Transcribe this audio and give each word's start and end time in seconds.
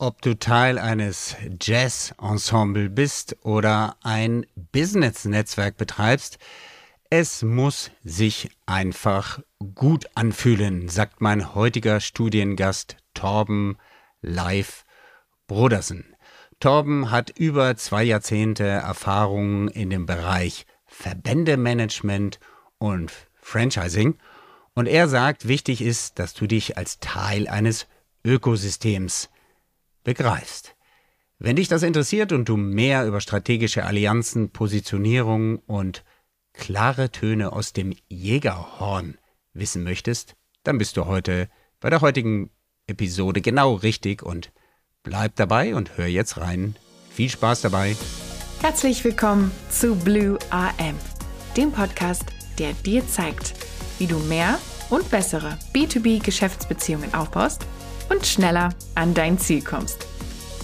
ob 0.00 0.22
du 0.22 0.38
Teil 0.38 0.78
eines 0.78 1.36
Jazz-Ensemble 1.60 2.88
bist 2.88 3.36
oder 3.42 3.96
ein 4.02 4.46
Business-Netzwerk 4.72 5.76
betreibst, 5.76 6.38
es 7.10 7.42
muss 7.42 7.90
sich 8.02 8.50
einfach 8.64 9.40
gut 9.74 10.08
anfühlen, 10.14 10.88
sagt 10.88 11.20
mein 11.20 11.54
heutiger 11.54 12.00
Studiengast 12.00 12.96
Torben 13.12 13.76
Live 14.22 14.86
Brodersen. 15.46 16.16
Torben 16.60 17.10
hat 17.10 17.38
über 17.38 17.76
zwei 17.76 18.02
Jahrzehnte 18.04 18.64
Erfahrung 18.64 19.68
in 19.68 19.90
dem 19.90 20.06
Bereich 20.06 20.64
Verbändemanagement 20.86 22.40
und 22.78 23.12
Franchising 23.42 24.16
und 24.74 24.86
er 24.86 25.08
sagt, 25.08 25.46
wichtig 25.46 25.82
ist, 25.82 26.18
dass 26.18 26.32
du 26.32 26.46
dich 26.46 26.78
als 26.78 27.00
Teil 27.00 27.48
eines 27.48 27.86
Ökosystems 28.24 29.28
begreifst. 30.04 30.74
Wenn 31.38 31.56
dich 31.56 31.68
das 31.68 31.82
interessiert 31.82 32.32
und 32.32 32.48
du 32.48 32.56
mehr 32.56 33.06
über 33.06 33.20
strategische 33.20 33.84
Allianzen, 33.84 34.50
Positionierung 34.50 35.58
und 35.60 36.04
klare 36.52 37.10
Töne 37.10 37.52
aus 37.52 37.72
dem 37.72 37.94
Jägerhorn 38.08 39.16
wissen 39.54 39.82
möchtest, 39.82 40.36
dann 40.64 40.78
bist 40.78 40.96
du 40.96 41.06
heute 41.06 41.48
bei 41.80 41.88
der 41.88 42.02
heutigen 42.02 42.50
Episode 42.86 43.40
genau 43.40 43.74
richtig 43.74 44.22
und 44.22 44.52
bleib 45.02 45.36
dabei 45.36 45.74
und 45.74 45.96
hör 45.96 46.06
jetzt 46.06 46.36
rein. 46.38 46.76
Viel 47.10 47.30
Spaß 47.30 47.62
dabei. 47.62 47.96
Herzlich 48.60 49.02
willkommen 49.04 49.50
zu 49.70 49.96
Blue 49.96 50.38
AM, 50.50 50.98
dem 51.56 51.72
Podcast, 51.72 52.24
der 52.58 52.74
dir 52.74 53.06
zeigt, 53.08 53.54
wie 53.98 54.06
du 54.06 54.18
mehr 54.18 54.58
und 54.90 55.10
bessere 55.10 55.56
B2B-Geschäftsbeziehungen 55.72 57.14
aufbaust 57.14 57.64
und 58.10 58.26
schneller 58.26 58.70
an 58.94 59.14
dein 59.14 59.38
Ziel 59.38 59.62
kommst. 59.62 60.06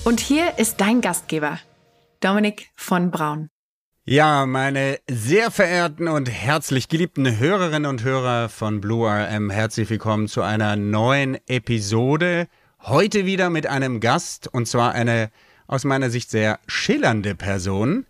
Und 0.05 0.21
hier 0.21 0.59
ist 0.59 0.81
dein 0.81 1.01
Gastgeber, 1.01 1.59
Dominik 2.21 2.69
von 2.75 3.11
Braun. 3.11 3.49
Ja, 4.05 4.47
meine 4.47 4.99
sehr 5.11 5.51
verehrten 5.51 6.07
und 6.07 6.31
herzlich 6.31 6.89
geliebten 6.89 7.39
Hörerinnen 7.39 7.91
und 7.91 8.05
Hörer 8.05 8.49
von 8.49 8.81
Blue 8.81 9.09
RM, 9.09 9.51
herzlich 9.51 9.91
willkommen 9.91 10.29
zu 10.29 10.43
einer 10.43 10.77
neuen 10.77 11.39
Episode. 11.49 12.47
Heute 12.83 13.27
wieder 13.27 13.51
mit 13.51 13.67
einem 13.67 13.99
Gast 13.99 14.47
und 14.47 14.69
zwar 14.69 14.93
eine 14.93 15.31
aus 15.67 15.85
meiner 15.85 16.11
Sicht 16.11 16.31
sehr 16.31 16.61
schillernde 16.69 17.35
Person, 17.35 18.07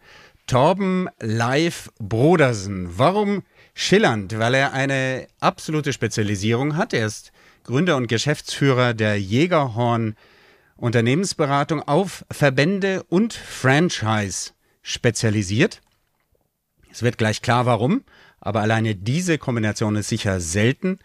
Torben 0.47 1.09
Live 1.19 1.91
Brodersen. 1.99 2.99
Warum 2.99 3.43
schillernd? 3.75 4.39
Weil 4.39 4.55
er 4.55 4.75
eine 4.75 5.27
absolute 5.41 5.95
Spezialisierung 5.95 6.77
hat. 6.77 6.93
Er 6.93 7.07
ist 7.07 7.33
Gründer 7.67 7.97
und 7.97 8.07
Geschäftsführer 8.07 8.95
der 8.95 9.21
Jägerhorn 9.21 10.15
Unternehmensberatung 10.77 11.83
auf 11.83 12.25
Verbände 12.31 13.03
und 13.09 13.35
Franchise 13.35 14.53
spezialisiert. 14.83 15.81
Es 16.91 17.03
wird 17.03 17.19
gleich 17.19 17.43
klar, 17.43 17.67
warum, 17.67 18.05
aber 18.41 18.61
alleine 18.61 18.95
diese 18.95 19.39
Kombination 19.39 19.97
ist 19.97 20.09
sicher 20.09 20.39
selten. 20.41 21.01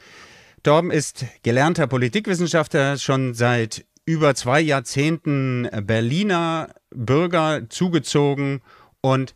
Torben 0.61 0.91
ist 0.91 1.25
gelernter 1.41 1.87
Politikwissenschaftler, 1.87 2.99
schon 2.99 3.33
seit 3.33 3.83
über 4.05 4.35
zwei 4.35 4.61
Jahrzehnten 4.61 5.67
Berliner 5.83 6.75
Bürger 6.91 7.67
zugezogen 7.69 8.61
und 9.01 9.33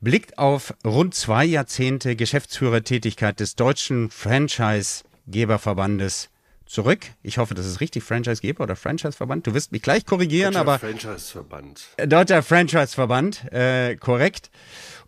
blickt 0.00 0.38
auf 0.38 0.74
rund 0.84 1.12
zwei 1.14 1.44
Jahrzehnte 1.44 2.14
Geschäftsführertätigkeit 2.14 3.40
des 3.40 3.56
Deutschen 3.56 4.10
Franchise-Geberverbandes 4.10 6.28
zurück. 6.72 7.00
Ich 7.22 7.38
hoffe, 7.38 7.54
das 7.54 7.66
ist 7.66 7.80
richtig, 7.80 8.02
Franchisegeber 8.02 8.64
oder 8.64 8.76
Franchiseverband. 8.76 9.46
Du 9.46 9.54
wirst 9.54 9.72
mich 9.72 9.82
gleich 9.82 10.06
korrigieren, 10.06 10.54
Deutscher 10.54 10.60
aber. 10.60 10.78
Franchiseverband. 10.78 11.86
Deutscher 12.06 12.42
Franchiseverband, 12.42 13.52
äh, 13.52 13.96
korrekt. 13.96 14.50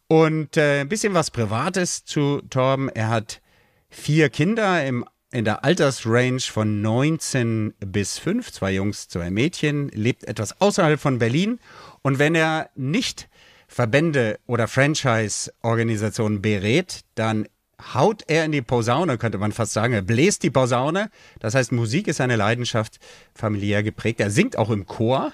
Und 0.06 0.56
äh, 0.56 0.82
ein 0.82 0.88
bisschen 0.88 1.14
was 1.14 1.30
Privates 1.30 2.04
zu 2.04 2.42
Torben. 2.50 2.90
Er 2.90 3.08
hat 3.08 3.40
vier 3.88 4.28
Kinder 4.28 4.84
im, 4.84 5.06
in 5.32 5.46
der 5.46 5.64
Altersrange 5.64 6.40
von 6.40 6.82
19 6.82 7.74
bis 7.80 8.18
5, 8.18 8.52
zwei 8.52 8.72
Jungs, 8.72 9.08
zwei 9.08 9.30
Mädchen, 9.30 9.88
lebt 9.88 10.24
etwas 10.24 10.60
außerhalb 10.60 11.00
von 11.00 11.18
Berlin. 11.18 11.58
Und 12.02 12.18
wenn 12.18 12.34
er 12.34 12.68
nicht 12.74 13.28
Verbände 13.66 14.38
oder 14.46 14.68
Franchise-Organisationen 14.68 16.42
berät, 16.42 17.00
dann 17.14 17.46
haut 17.94 18.22
er 18.28 18.44
in 18.44 18.52
die 18.52 18.62
Posaune, 18.62 19.18
könnte 19.18 19.38
man 19.38 19.52
fast 19.52 19.72
sagen. 19.72 19.94
Er 19.94 20.02
bläst 20.02 20.42
die 20.42 20.50
Posaune. 20.50 21.10
Das 21.40 21.54
heißt, 21.54 21.72
Musik 21.72 22.08
ist 22.08 22.18
seine 22.18 22.36
Leidenschaft, 22.36 22.98
familiär 23.34 23.82
geprägt. 23.82 24.20
Er 24.20 24.30
singt 24.30 24.56
auch 24.56 24.70
im 24.70 24.86
Chor. 24.86 25.32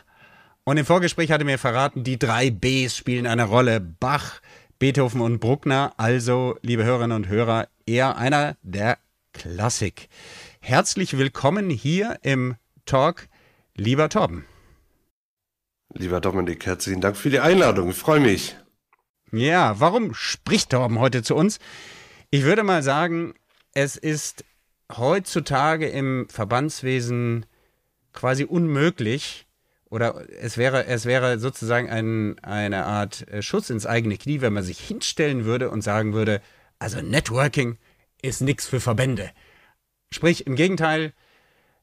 Und 0.65 0.77
im 0.77 0.85
Vorgespräch 0.85 1.31
hat 1.31 1.41
er 1.41 1.47
mir 1.47 1.59
verraten, 1.59 2.05
die 2.05 2.19
drei 2.19 2.51
Bs 2.51 2.97
spielen 2.97 3.27
eine 3.27 3.45
Rolle. 3.45 3.81
Bach, 3.81 4.41
Beethoven 4.79 5.21
und 5.21 5.39
Bruckner. 5.39 5.93
Also, 5.97 6.57
liebe 6.63 6.85
Hörerinnen 6.85 7.17
und 7.17 7.29
Hörer, 7.29 7.69
eher 7.87 8.17
einer 8.17 8.57
der 8.63 8.99
Klassik. 9.33 10.09
Herzlich 10.61 11.17
willkommen 11.17 11.71
hier 11.71 12.19
im 12.23 12.57
Talk, 12.85 13.29
lieber 13.75 14.09
Torben. 14.09 14.45
Lieber 15.93 16.21
Dominik, 16.21 16.67
herzlichen 16.67 17.01
Dank 17.01 17.17
für 17.17 17.31
die 17.31 17.41
Einladung. 17.41 17.91
Ich 17.91 17.97
freue 17.97 18.21
mich. 18.21 18.57
Ja, 19.33 19.79
warum 19.81 20.15
spricht 20.15 20.71
Torben 20.71 20.99
heute 20.99 21.23
zu 21.23 21.35
uns? 21.35 21.59
Ich 22.33 22.45
würde 22.45 22.63
mal 22.63 22.85
sagen, 22.85 23.35
es 23.75 23.97
ist 23.97 24.45
heutzutage 24.97 25.89
im 25.89 26.29
Verbandswesen 26.29 27.45
quasi 28.13 28.45
unmöglich 28.45 29.49
oder 29.89 30.27
es 30.41 30.57
wäre, 30.57 30.87
es 30.87 31.07
wäre 31.07 31.41
sozusagen 31.41 31.91
ein, 31.91 32.39
eine 32.39 32.87
Art 32.87 33.27
äh, 33.29 33.43
Schuss 33.43 33.69
ins 33.69 33.85
eigene 33.85 34.17
Knie, 34.17 34.41
wenn 34.41 34.53
man 34.53 34.63
sich 34.63 34.79
hinstellen 34.79 35.45
würde 35.45 35.71
und 35.71 35.83
sagen 35.83 36.13
würde, 36.13 36.41
also 36.79 37.03
Networking 37.03 37.79
ist 38.23 38.43
nichts 38.43 38.67
für 38.67 38.79
Verbände. 38.79 39.31
Sprich, 40.13 40.47
im 40.47 40.55
Gegenteil, 40.55 41.13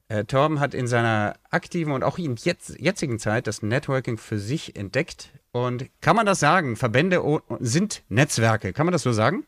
äh, 0.07 0.23
Torben 0.23 0.61
hat 0.61 0.73
in 0.73 0.87
seiner 0.87 1.35
aktiven 1.49 1.91
und 1.91 2.05
auch 2.05 2.17
in 2.17 2.37
jetzt, 2.37 2.79
jetzigen 2.79 3.19
Zeit 3.19 3.47
das 3.47 3.63
Networking 3.63 4.17
für 4.17 4.39
sich 4.39 4.77
entdeckt. 4.77 5.31
Und 5.51 5.89
kann 5.99 6.15
man 6.15 6.25
das 6.25 6.39
sagen? 6.39 6.77
Verbände 6.77 7.21
sind 7.59 8.03
Netzwerke. 8.07 8.71
Kann 8.71 8.85
man 8.85 8.93
das 8.93 9.03
so 9.03 9.11
sagen? 9.11 9.45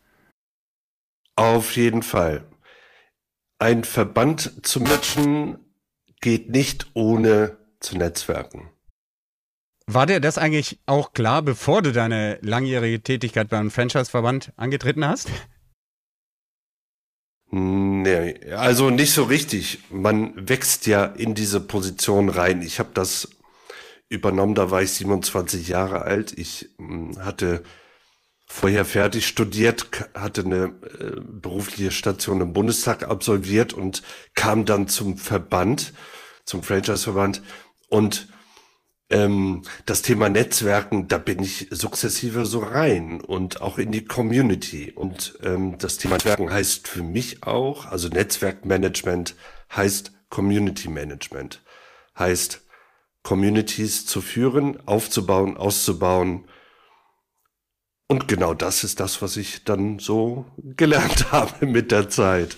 Auf 1.40 1.78
jeden 1.78 2.04
Fall. 2.04 2.44
Ein 3.60 3.86
Verband 3.86 4.66
zu 4.68 4.82
matchen 4.82 5.58
geht 6.20 6.50
nicht 6.50 6.88
ohne 6.96 7.58
zu 7.80 7.98
netzwerken. 7.98 8.70
War 9.88 10.06
dir 10.06 10.20
das 10.20 10.38
eigentlich 10.38 10.80
auch 10.86 11.14
klar, 11.14 11.42
bevor 11.42 11.82
du 11.82 11.94
deine 11.94 12.40
langjährige 12.42 13.02
Tätigkeit 13.02 13.48
beim 13.48 13.72
Franchise-Verband 13.72 14.52
angetreten 14.58 15.06
hast? 15.06 15.30
Nee, 17.52 18.52
also 18.52 18.90
nicht 18.90 19.14
so 19.14 19.24
richtig. 19.24 19.80
Man 19.90 20.50
wächst 20.50 20.88
ja 20.88 21.06
in 21.06 21.36
diese 21.36 21.62
Position 21.62 22.28
rein. 22.28 22.62
Ich 22.62 22.80
habe 22.80 22.90
das 22.94 23.30
übernommen, 24.10 24.56
da 24.56 24.72
war 24.72 24.82
ich 24.82 24.92
27 24.92 25.70
Jahre 25.70 26.02
alt. 26.02 26.38
Ich 26.38 26.70
hm, 26.78 27.18
hatte 27.24 27.64
vorher 28.52 28.84
fertig 28.84 29.28
studiert, 29.28 29.86
hatte 30.16 30.42
eine 30.42 30.66
äh, 30.66 31.22
berufliche 31.22 31.92
Station 31.92 32.42
im 32.42 32.52
Bundestag 32.52 33.08
absolviert 33.08 33.74
und 33.74 34.02
kam 34.34 34.66
dann 34.66 34.88
zum 34.88 35.18
Verband, 35.18 35.94
zum 36.46 36.64
Franchise-Verband 36.64 37.44
und 37.90 38.28
ähm, 39.12 39.62
das 39.86 40.02
Thema 40.02 40.30
Netzwerken, 40.30 41.08
da 41.08 41.20
bin 41.20 41.42
ich 41.42 41.68
sukzessive 41.70 42.46
so 42.46 42.60
rein 42.60 43.22
und 43.22 43.62
auch 43.62 43.78
in 43.78 43.92
die 43.92 44.06
Community. 44.06 44.92
Und 44.92 45.38
ähm, 45.44 45.78
das 45.78 45.98
Thema 45.98 46.16
Netzwerken 46.16 46.52
heißt 46.52 46.88
für 46.88 47.04
mich 47.04 47.44
auch, 47.44 47.86
also 47.86 48.10
Netzwerkmanagement 48.10 49.36
heißt 49.76 50.12
Community 50.30 50.90
Management, 50.90 51.62
heißt 52.18 52.62
Communities 53.24 54.06
zu 54.06 54.22
führen, 54.22 54.80
aufzubauen, 54.88 55.58
auszubauen, 55.58 56.46
und 58.10 58.28
genau 58.28 58.54
das 58.56 58.84
ist 58.84 59.00
das, 59.00 59.22
was 59.22 59.38
ich 59.38 59.64
dann 59.64 60.00
so 60.00 60.46
gelernt 60.58 61.32
habe 61.32 61.66
mit 61.68 61.92
der 61.92 62.10
Zeit. 62.10 62.58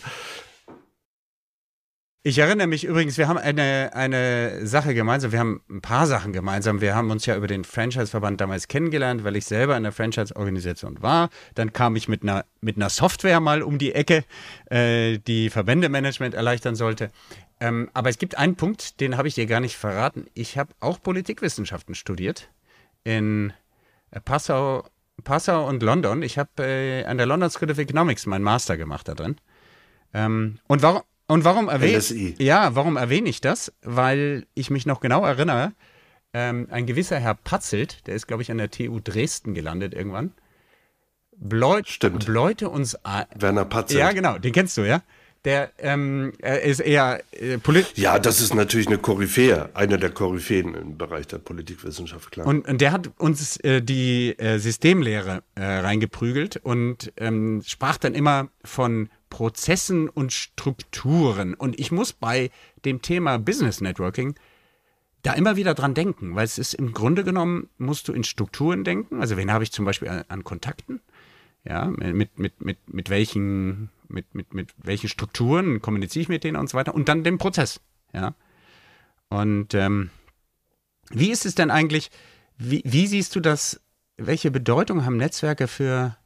Ich 2.24 2.38
erinnere 2.38 2.68
mich 2.68 2.84
übrigens, 2.84 3.18
wir 3.18 3.28
haben 3.28 3.40
eine, 3.40 3.92
eine 3.94 4.66
Sache 4.68 4.94
gemeinsam, 4.94 5.32
wir 5.32 5.40
haben 5.40 5.64
ein 5.70 5.82
paar 5.82 6.06
Sachen 6.06 6.34
gemeinsam. 6.34 6.80
Wir 6.80 6.96
haben 6.96 7.10
uns 7.10 7.26
ja 7.26 7.36
über 7.36 7.48
den 7.48 7.64
Franchise-Verband 7.64 8.40
damals 8.40 8.68
kennengelernt, 8.68 9.24
weil 9.24 9.36
ich 9.36 9.46
selber 9.46 9.76
in 9.76 9.82
der 9.82 9.92
Franchise-Organisation 9.92 11.02
war. 11.02 11.30
Dann 11.56 11.74
kam 11.74 11.96
ich 11.96 12.08
mit 12.08 12.22
einer, 12.22 12.46
mit 12.62 12.76
einer 12.76 12.92
Software 12.92 13.40
mal 13.40 13.64
um 13.64 13.80
die 13.80 13.94
Ecke, 13.94 14.24
äh, 14.70 15.18
die 15.18 15.50
Verbändemanagement 15.50 16.36
erleichtern 16.36 16.76
sollte. 16.76 17.10
Ähm, 17.60 17.90
aber 17.96 18.10
es 18.10 18.20
gibt 18.20 18.38
einen 18.38 18.56
Punkt, 18.56 19.02
den 19.02 19.18
habe 19.18 19.28
ich 19.28 19.34
dir 19.34 19.48
gar 19.48 19.60
nicht 19.60 19.76
verraten. 19.76 20.28
Ich 20.36 20.60
habe 20.60 20.76
auch 20.80 21.02
Politikwissenschaften 21.02 21.96
studiert 21.96 22.52
in 23.04 23.52
Passau 24.26 24.86
Passau 25.24 25.68
und 25.68 25.82
London. 25.84 26.24
Ich 26.24 26.38
habe 26.38 26.50
äh, 26.64 27.06
an 27.06 27.18
der 27.18 27.26
London 27.26 27.50
School 27.50 27.72
of 27.72 27.78
Economics 27.78 28.26
meinen 28.26 28.44
Master 28.44 28.78
gemacht 28.78 29.08
da 29.08 29.14
drin. 29.16 29.38
Ähm, 30.14 30.60
und, 30.68 30.82
warum, 30.82 31.02
Und 31.28 31.44
warum 31.46 31.70
erwähne. 31.70 32.02
Ja, 32.38 32.76
warum 32.76 32.98
erwähne 32.98 33.30
ich 33.30 33.42
das? 33.42 33.74
Weil 33.82 34.46
ich 34.54 34.70
mich 34.70 34.86
noch 34.86 35.00
genau 35.00 35.24
erinnere, 35.26 35.74
ähm, 36.34 36.68
ein 36.72 36.86
gewisser 36.86 37.20
Herr 37.20 37.36
Patzelt, 37.36 38.08
der 38.08 38.16
ist, 38.16 38.28
glaube 38.28 38.42
ich, 38.44 38.52
an 38.52 38.58
der 38.58 38.72
TU 38.72 39.00
Dresden 39.00 39.54
gelandet 39.54 39.94
irgendwann, 39.94 40.34
bläut, 41.36 41.88
Stimmt. 41.88 42.26
bläute 42.26 42.70
uns 42.70 42.96
ein. 43.04 43.26
Werner 43.36 43.66
Patzelt. 43.66 44.00
Ja, 44.00 44.12
genau, 44.12 44.38
den 44.38 44.54
kennst 44.54 44.78
du, 44.78 44.82
ja? 44.82 45.02
Der 45.44 45.72
ähm, 45.80 46.34
er 46.40 46.62
ist 46.62 46.82
eher 46.82 47.24
äh, 47.32 47.58
polit 47.58 47.98
Ja, 47.98 48.20
das 48.20 48.42
ist 48.42 48.54
natürlich 48.54 48.88
eine 48.88 49.00
Koryphäe, 49.00 49.70
einer 49.74 49.98
der 49.98 50.12
Koryphäen 50.12 50.76
im 50.76 50.98
Bereich 50.98 51.26
der 51.28 51.40
Politikwissenschaft, 51.40 52.32
klar. 52.32 52.46
Und, 52.46 52.68
und 52.68 52.80
der 52.80 52.92
hat 52.92 53.10
uns 53.18 53.58
äh, 53.62 53.82
die 53.82 54.38
äh, 54.38 54.60
Systemlehre 54.60 55.42
äh, 55.56 55.64
reingeprügelt 55.64 56.58
und 56.58 57.12
ähm, 57.18 57.64
sprach 57.66 57.98
dann 57.98 58.14
immer 58.14 58.50
von 58.64 59.10
Prozessen 59.32 60.10
und 60.10 60.32
Strukturen. 60.32 61.56
Und 61.56 61.80
ich 61.80 61.92
muss 61.92 62.14
bei 62.14 62.52
dem 62.86 63.02
Thema 63.02 63.40
Business 63.40 63.82
Networking 63.82 64.36
da 65.24 65.34
immer 65.34 65.56
wieder 65.56 65.74
dran 65.74 65.94
denken, 65.94 66.36
weil 66.36 66.46
es 66.46 66.58
ist 66.58 66.74
im 66.74 66.94
Grunde 66.94 67.24
genommen, 67.24 67.70
musst 67.78 68.08
du 68.08 68.14
in 68.14 68.24
Strukturen 68.24 68.84
denken. 68.84 69.22
Also 69.22 69.38
wen 69.38 69.52
habe 69.52 69.64
ich 69.64 69.72
zum 69.72 69.86
Beispiel 69.86 70.10
an, 70.10 70.24
an 70.28 70.44
Kontakten? 70.44 71.02
Ja, 71.64 71.86
mit, 71.86 72.40
mit, 72.40 72.62
mit, 72.62 72.78
mit 72.88 73.10
welchen, 73.12 73.90
mit, 74.12 74.36
mit, 74.36 74.54
mit 74.54 74.74
welchen 74.78 75.10
Strukturen 75.10 75.82
kommuniziere 75.82 76.24
ich 76.24 76.30
mit 76.30 76.44
denen 76.44 76.58
und 76.58 76.70
so 76.70 76.78
weiter. 76.78 76.94
Und 76.94 77.10
dann 77.10 77.24
den 77.24 77.38
Prozess. 77.38 77.80
Ja. 78.14 78.36
Und 79.30 79.74
ähm, 79.74 80.10
wie 81.10 81.32
ist 81.32 81.46
es 81.46 81.56
denn 81.56 81.72
eigentlich, 81.72 82.12
wie, 82.58 82.82
wie 82.86 83.08
siehst 83.08 83.36
du 83.36 83.40
das, 83.40 83.82
welche 84.18 84.52
Bedeutung 84.52 85.06
haben 85.06 85.18
Netzwerke 85.18 85.68
für 85.68 86.18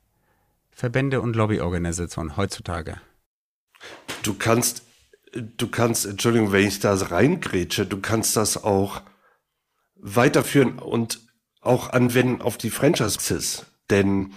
Verbände 0.71 1.21
und 1.21 1.35
Lobbyorganisationen 1.35 2.35
heutzutage? 2.37 2.99
Du 4.23 4.33
kannst, 4.33 4.83
du 5.33 5.67
kannst, 5.67 6.05
Entschuldigung, 6.05 6.51
wenn 6.51 6.67
ich 6.67 6.79
da 6.79 6.93
reingrätsche, 6.93 7.85
du 7.85 8.01
kannst 8.01 8.35
das 8.35 8.63
auch 8.63 9.01
weiterführen 9.95 10.79
und 10.79 11.21
auch 11.61 11.89
anwenden 11.89 12.41
auf 12.41 12.57
die 12.57 12.69
Franchise-Praxis. 12.69 13.65
Denn 13.89 14.33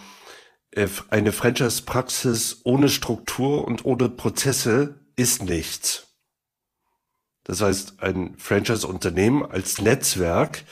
eine 1.10 1.32
Franchise-Praxis 1.32 2.60
ohne 2.64 2.88
Struktur 2.88 3.66
und 3.66 3.84
ohne 3.84 4.08
Prozesse 4.08 5.00
ist 5.16 5.42
nichts. 5.42 6.08
Das 7.44 7.62
heißt, 7.62 8.02
ein 8.02 8.36
Franchise-Unternehmen 8.36 9.44
als 9.44 9.80
Netzwerk 9.80 10.64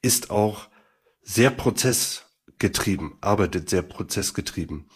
ist 0.00 0.30
auch 0.30 0.68
sehr 1.22 1.50
prozessgetrieben, 1.50 3.18
arbeitet 3.20 3.68
sehr 3.68 3.82
prozessgetrieben, 3.82 4.88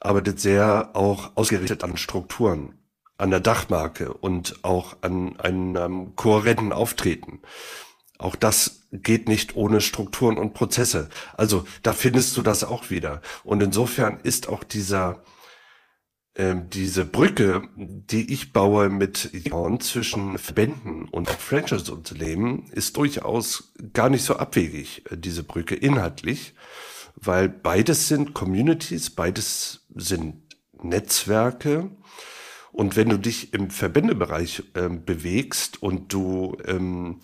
arbeitet 0.00 0.40
sehr 0.40 0.90
auch 0.94 1.36
ausgerichtet 1.36 1.82
an 1.82 1.96
Strukturen, 1.96 2.78
an 3.18 3.30
der 3.30 3.40
Dachmarke 3.40 4.12
und 4.14 4.64
auch 4.64 4.96
an 5.00 5.38
einem 5.40 6.14
kohärenten 6.14 6.72
Auftreten. 6.72 7.42
Auch 8.18 8.36
das 8.36 8.82
geht 8.92 9.28
nicht 9.28 9.56
ohne 9.56 9.80
Strukturen 9.80 10.38
und 10.38 10.54
Prozesse. 10.54 11.08
Also 11.36 11.66
da 11.82 11.92
findest 11.92 12.36
du 12.36 12.42
das 12.42 12.64
auch 12.64 12.90
wieder. 12.90 13.20
Und 13.44 13.62
insofern 13.62 14.20
ist 14.22 14.48
auch 14.48 14.64
dieser 14.64 15.22
ähm, 16.38 16.68
diese 16.68 17.06
Brücke, 17.06 17.62
die 17.76 18.30
ich 18.32 18.52
baue 18.52 18.90
mit 18.90 19.30
Ion 19.32 19.80
zwischen 19.80 20.36
Verbänden 20.36 21.08
und 21.08 21.30
Franchise-Unternehmen, 21.30 22.70
ist 22.72 22.98
durchaus 22.98 23.72
gar 23.94 24.10
nicht 24.10 24.22
so 24.22 24.36
abwegig, 24.36 25.02
äh, 25.10 25.16
diese 25.16 25.42
Brücke 25.44 25.74
inhaltlich, 25.74 26.54
weil 27.14 27.48
beides 27.48 28.08
sind 28.08 28.34
Communities, 28.34 29.10
beides 29.10 29.86
sind 29.94 30.42
Netzwerke. 30.82 31.90
Und 32.70 32.96
wenn 32.96 33.08
du 33.08 33.18
dich 33.18 33.54
im 33.54 33.70
Verbändebereich 33.70 34.62
ähm, 34.74 35.06
bewegst 35.06 35.82
und 35.82 36.12
du 36.12 36.58
ähm, 36.66 37.20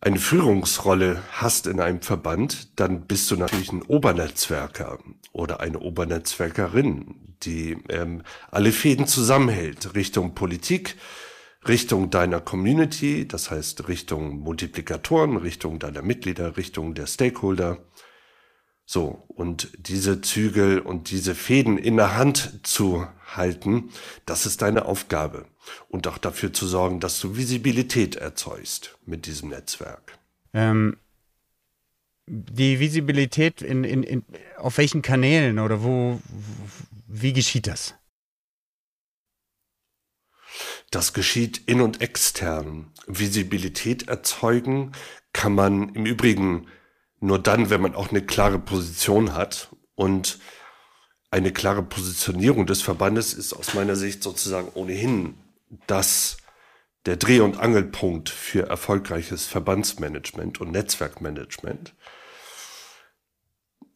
eine 0.00 0.18
Führungsrolle 0.18 1.22
hast 1.32 1.66
in 1.66 1.80
einem 1.80 2.00
Verband, 2.00 2.80
dann 2.80 3.06
bist 3.06 3.30
du 3.30 3.36
natürlich 3.36 3.70
ein 3.70 3.82
Obernetzwerker 3.82 4.98
oder 5.32 5.60
eine 5.60 5.78
Obernetzwerkerin, 5.78 7.36
die 7.42 7.76
ähm, 7.88 8.22
alle 8.50 8.72
Fäden 8.72 9.06
zusammenhält, 9.06 9.94
Richtung 9.94 10.34
Politik, 10.34 10.96
Richtung 11.68 12.08
deiner 12.08 12.40
Community, 12.40 13.28
das 13.28 13.50
heißt 13.50 13.88
Richtung 13.88 14.40
Multiplikatoren, 14.40 15.36
Richtung 15.36 15.78
deiner 15.78 16.00
Mitglieder, 16.00 16.56
Richtung 16.56 16.94
der 16.94 17.06
Stakeholder. 17.06 17.78
So, 18.86 19.24
und 19.28 19.68
diese 19.78 20.22
Zügel 20.22 20.80
und 20.80 21.10
diese 21.10 21.34
Fäden 21.34 21.76
in 21.76 21.96
der 21.96 22.16
Hand 22.16 22.66
zu 22.66 23.06
halten, 23.36 23.90
das 24.26 24.46
ist 24.46 24.62
deine 24.62 24.86
Aufgabe. 24.86 25.46
Und 25.88 26.06
auch 26.08 26.18
dafür 26.18 26.52
zu 26.52 26.66
sorgen, 26.66 27.00
dass 27.00 27.20
du 27.20 27.36
Visibilität 27.36 28.16
erzeugst 28.16 28.98
mit 29.06 29.26
diesem 29.26 29.50
Netzwerk. 29.50 30.18
Ähm, 30.52 30.96
die 32.26 32.78
Visibilität 32.80 33.62
in, 33.62 33.84
in, 33.84 34.02
in, 34.02 34.24
auf 34.56 34.78
welchen 34.78 35.02
Kanälen 35.02 35.58
oder 35.58 35.82
wo, 35.82 36.20
wie 37.06 37.32
geschieht 37.32 37.66
das? 37.66 37.94
Das 40.90 41.12
geschieht 41.12 41.62
in- 41.66 41.80
und 41.80 42.00
extern. 42.00 42.92
Visibilität 43.06 44.08
erzeugen 44.08 44.92
kann 45.32 45.54
man 45.54 45.94
im 45.94 46.06
Übrigen 46.06 46.66
nur 47.20 47.38
dann, 47.38 47.70
wenn 47.70 47.80
man 47.80 47.94
auch 47.94 48.10
eine 48.10 48.22
klare 48.22 48.58
Position 48.58 49.34
hat. 49.34 49.68
Und 49.94 50.38
eine 51.30 51.52
klare 51.52 51.82
Positionierung 51.82 52.66
des 52.66 52.82
Verbandes 52.82 53.34
ist 53.34 53.52
aus 53.52 53.74
meiner 53.74 53.96
Sicht 53.96 54.22
sozusagen 54.22 54.68
ohnehin 54.74 55.34
das 55.86 56.38
der 57.06 57.16
Dreh- 57.16 57.40
und 57.40 57.58
Angelpunkt 57.58 58.28
für 58.28 58.68
erfolgreiches 58.68 59.46
Verbandsmanagement 59.46 60.60
und 60.60 60.72
Netzwerkmanagement. 60.72 61.94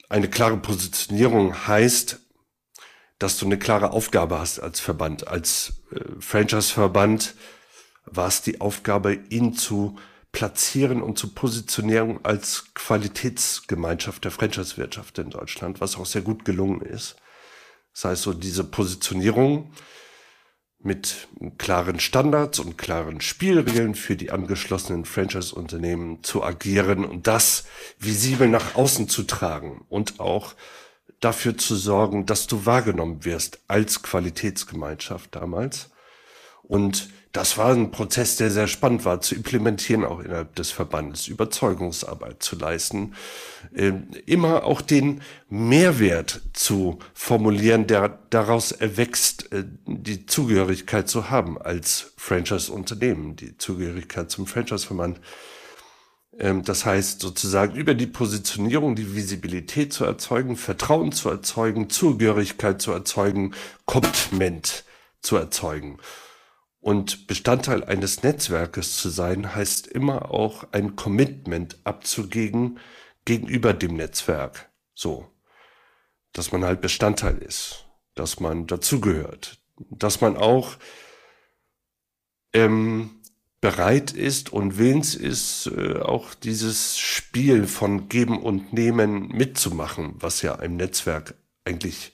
Eine 0.09 0.31
klare 0.31 0.57
Positionierung 0.57 1.67
heißt, 1.67 2.21
dass 3.19 3.39
du 3.39 3.47
eine 3.47 3.59
klare 3.59 3.91
Aufgabe 3.93 4.39
hast 4.39 4.59
als 4.61 4.81
Verband. 4.81 5.29
Als 5.29 5.83
äh, 5.93 6.01
Franchise-Verband 6.21 7.35
war 8.07 8.29
es 8.29 8.43
die 8.43 8.61
Aufgabe, 8.61 9.15
ihn 9.15 9.55
zu 9.55 9.97
platzieren 10.33 11.01
und 11.03 11.19
zu 11.19 11.33
positionieren 11.33 12.21
als 12.23 12.75
Qualitätsgemeinschaft 12.75 14.25
der 14.25 14.31
Franchise-Wirtschaft 14.31 15.19
in 15.19 15.31
Deutschland, 15.31 15.81
was 15.81 15.97
auch 15.97 16.07
sehr 16.07 16.23
gut 16.23 16.45
gelungen 16.45 16.81
ist. 16.81 17.17
Das 17.94 18.05
heißt, 18.05 18.23
so 18.23 18.35
diese 18.35 18.64
Positionierung 18.64 19.73
mit 20.81 21.29
klaren 21.56 21.99
Standards 21.99 22.58
und 22.58 22.76
klaren 22.76 23.23
Spielregeln 23.23 23.94
für 23.94 24.17
die 24.17 24.31
angeschlossenen 24.31 25.06
Franchise-Unternehmen 25.06 26.23
zu 26.23 26.44
agieren 26.44 27.06
und 27.06 27.26
das 27.26 27.64
visibel 27.99 28.49
nach 28.49 28.75
außen 28.75 29.09
zu 29.09 29.23
tragen 29.23 29.87
und 29.88 30.21
auch 30.21 30.54
dafür 31.21 31.57
zu 31.57 31.75
sorgen, 31.75 32.26
dass 32.26 32.47
du 32.47 32.66
wahrgenommen 32.66 33.25
wirst 33.25 33.61
als 33.66 34.02
Qualitätsgemeinschaft 34.02 35.35
damals. 35.35 35.90
Und 36.62 37.09
das 37.35 37.59
war 37.59 37.73
ein 37.73 37.91
Prozess, 37.91 38.37
der 38.37 38.49
sehr 38.49 38.69
spannend 38.69 39.05
war, 39.05 39.21
zu 39.21 39.35
implementieren 39.35 40.05
auch 40.05 40.21
innerhalb 40.21 40.55
des 40.55 40.71
Verbandes, 40.71 41.26
Überzeugungsarbeit 41.26 42.45
zu 42.45 42.55
leisten, 42.55 43.14
äh, 43.75 43.93
immer 44.25 44.62
auch 44.62 44.81
den 44.81 45.21
Mehrwert 45.50 46.43
zu 46.53 47.00
formulieren, 47.12 47.88
der 47.88 48.21
daraus 48.31 48.71
erwächst, 48.71 49.53
äh, 49.53 49.64
die 49.85 50.26
Zugehörigkeit 50.26 51.09
zu 51.09 51.29
haben 51.29 51.61
als 51.61 52.12
Franchise-Unternehmen, 52.17 53.35
die 53.35 53.59
Zugehörigkeit 53.59 54.31
zum 54.31 54.47
Franchise-Verband. 54.47 55.19
Ähm, 56.38 56.62
das 56.62 56.87
heißt 56.87 57.21
sozusagen 57.21 57.75
über 57.75 57.95
die 57.95 58.07
Positionierung 58.07 58.95
die 58.95 59.17
Visibilität 59.17 59.93
zu 59.93 60.05
erzeugen, 60.05 60.57
Vertrauen 60.57 61.11
zu 61.11 61.31
erzeugen, 61.31 61.91
Zugehörigkeit 61.91 62.81
zu 62.81 62.93
erzeugen, 62.93 63.55
Commitment 63.87 64.85
zu 65.21 65.37
erzeugen. 65.37 65.99
Und 66.85 67.29
Bestandteil 67.29 67.83
eines 67.83 68.25
Netzwerkes 68.25 68.99
zu 68.99 69.09
sein, 69.09 69.55
heißt 69.55 69.87
immer 69.87 70.31
auch 70.31 70.67
ein 70.73 70.97
Commitment 70.97 71.79
abzugeben 71.85 72.79
gegenüber 73.25 73.73
dem 73.73 73.97
Netzwerk. 73.97 74.71
So. 74.93 75.26
Dass 76.35 76.53
man 76.53 76.62
halt 76.62 76.83
Bestandteil 76.83 77.38
ist, 77.38 77.87
dass 78.14 78.38
man 78.38 78.67
dazugehört, 78.67 79.62
dass 79.88 80.21
man 80.21 80.37
auch 80.37 80.76
ähm, 82.53 83.23
bereit 83.62 84.12
ist 84.12 84.53
und 84.53 84.76
willens 84.76 85.14
ist, 85.14 85.69
äh, 85.75 86.00
auch 86.00 86.35
dieses 86.35 86.99
Spiel 86.99 87.67
von 87.67 88.11
Geben 88.11 88.43
und 88.43 88.75
Nehmen 88.75 89.29
mitzumachen, 89.29 90.17
was 90.17 90.43
ja 90.43 90.57
ein 90.57 90.76
Netzwerk 90.76 91.35
eigentlich 91.64 92.13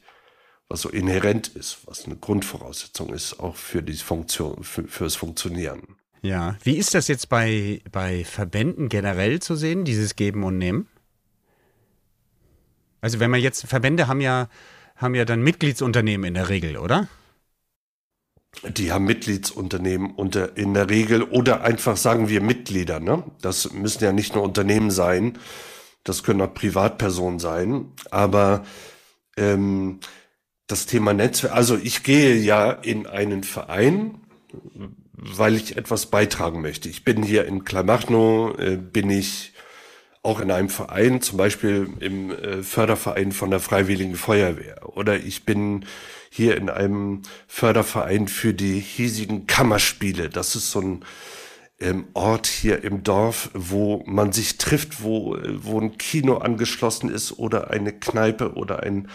was 0.71 0.83
so 0.83 0.89
inhärent 0.89 1.49
ist, 1.49 1.79
was 1.87 2.07
eine 2.07 2.17
Grundvoraussetzung 2.17 3.13
ist, 3.13 3.41
auch 3.41 3.57
für 3.57 3.83
die 3.83 3.97
Funktion, 3.97 4.63
für, 4.63 4.85
fürs 4.85 5.17
Funktionieren. 5.17 5.97
Ja, 6.23 6.57
wie 6.63 6.77
ist 6.77 6.95
das 6.95 7.09
jetzt 7.09 7.29
bei, 7.29 7.83
bei 7.91 8.25
Verbänden 8.25 8.89
generell 8.89 9.41
zu 9.41 9.57
sehen, 9.57 9.85
dieses 9.85 10.17
Geben 10.17 10.45
und 10.45 10.59
Nehmen? 10.59 10.87
Also 13.01 13.19
wenn 13.19 13.31
man 13.31 13.41
jetzt, 13.41 13.67
Verbände 13.67 14.07
haben 14.07 14.21
ja, 14.21 14.49
haben 14.97 15.15
ja 15.15 15.25
dann 15.25 15.43
Mitgliedsunternehmen 15.43 16.29
in 16.29 16.35
der 16.35 16.49
Regel, 16.49 16.77
oder? 16.77 17.09
die 18.65 18.91
haben 18.93 19.05
Mitgliedsunternehmen 19.05 20.13
unter, 20.15 20.57
in 20.57 20.75
der 20.75 20.91
Regel 20.91 21.23
oder 21.23 21.63
einfach 21.63 21.97
sagen 21.97 22.29
wir 22.29 22.41
Mitglieder. 22.41 23.01
Ne? 23.01 23.23
Das 23.41 23.73
müssen 23.73 24.03
ja 24.03 24.13
nicht 24.13 24.35
nur 24.35 24.43
Unternehmen 24.43 24.91
sein, 24.91 25.39
das 26.05 26.23
können 26.23 26.41
auch 26.41 26.53
Privatpersonen 26.53 27.39
sein. 27.39 27.93
Aber 28.11 28.65
ähm, 29.37 30.01
das 30.71 30.87
Thema 30.87 31.13
Netzwerk, 31.13 31.55
also 31.55 31.77
ich 31.77 32.03
gehe 32.03 32.37
ja 32.37 32.71
in 32.71 33.07
einen 33.07 33.45
Verein, 33.45 34.15
weil 35.15 35.55
ich 35.57 35.77
etwas 35.77 36.07
beitragen 36.07 36.63
möchte. 36.63 36.89
Ich 36.89 37.05
bin 37.05 37.23
hier 37.23 37.45
in 37.47 37.65
Kleinmachnow, 37.65 38.59
äh, 38.59 38.77
bin 38.77 39.11
ich 39.11 39.53
auch 40.23 40.41
in 40.41 40.51
einem 40.51 40.69
Verein, 40.69 41.23
zum 41.23 41.39
Beispiel 41.39 41.89
im 42.01 42.31
äh, 42.31 42.63
Förderverein 42.63 43.33
von 43.33 43.51
der 43.51 43.61
Freiwilligen 43.61 44.17
Feuerwehr. 44.17 44.97
Oder 44.97 45.17
ich 45.17 45.45
bin 45.45 45.87
hier 46.31 46.57
in 46.57 46.69
einem 46.69 47.23
Förderverein 47.47 48.29
für 48.29 48.55
die 48.55 48.79
hiesigen 48.79 49.47
Kammerspiele. 49.47 50.29
Das 50.29 50.55
ist 50.55 50.71
so 50.71 50.81
ein 50.81 51.05
ähm, 51.81 52.07
Ort 52.15 52.47
hier 52.47 52.85
im 52.85 53.03
Dorf, 53.03 53.51
wo 53.55 54.05
man 54.07 54.33
sich 54.33 54.59
trifft, 54.59 55.03
wo, 55.03 55.37
wo 55.57 55.81
ein 55.81 55.99
Kino 55.99 56.39
angeschlossen 56.39 57.11
ist 57.11 57.39
oder 57.39 57.71
eine 57.71 57.93
Kneipe 57.93 58.55
oder 58.55 58.83
ein 58.83 59.09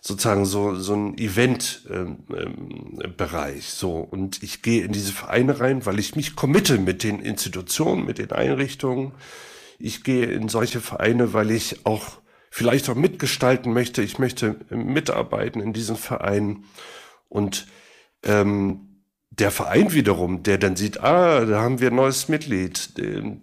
sozusagen 0.00 0.44
so, 0.44 0.76
so 0.76 0.94
ein 0.94 1.18
Event-Bereich. 1.18 3.54
Ähm, 3.54 3.62
so. 3.62 3.96
Und 3.98 4.42
ich 4.42 4.62
gehe 4.62 4.84
in 4.84 4.92
diese 4.92 5.12
Vereine 5.12 5.60
rein, 5.60 5.84
weil 5.86 5.98
ich 5.98 6.16
mich 6.16 6.36
committe 6.36 6.78
mit 6.78 7.02
den 7.02 7.20
Institutionen, 7.20 8.06
mit 8.06 8.18
den 8.18 8.32
Einrichtungen. 8.32 9.12
Ich 9.78 10.04
gehe 10.04 10.26
in 10.26 10.48
solche 10.48 10.80
Vereine, 10.80 11.32
weil 11.32 11.50
ich 11.50 11.84
auch 11.84 12.18
vielleicht 12.50 12.88
auch 12.88 12.94
mitgestalten 12.94 13.72
möchte. 13.72 14.02
Ich 14.02 14.18
möchte 14.18 14.56
mitarbeiten 14.70 15.60
in 15.60 15.72
diesen 15.72 15.96
Vereinen. 15.96 16.64
Und 17.28 17.66
ähm, 18.22 18.87
der 19.38 19.50
Verein 19.50 19.92
wiederum, 19.92 20.42
der 20.42 20.58
dann 20.58 20.76
sieht, 20.76 21.00
ah, 21.00 21.44
da 21.44 21.60
haben 21.60 21.80
wir 21.80 21.90
ein 21.90 21.96
neues 21.96 22.28
Mitglied, 22.28 22.90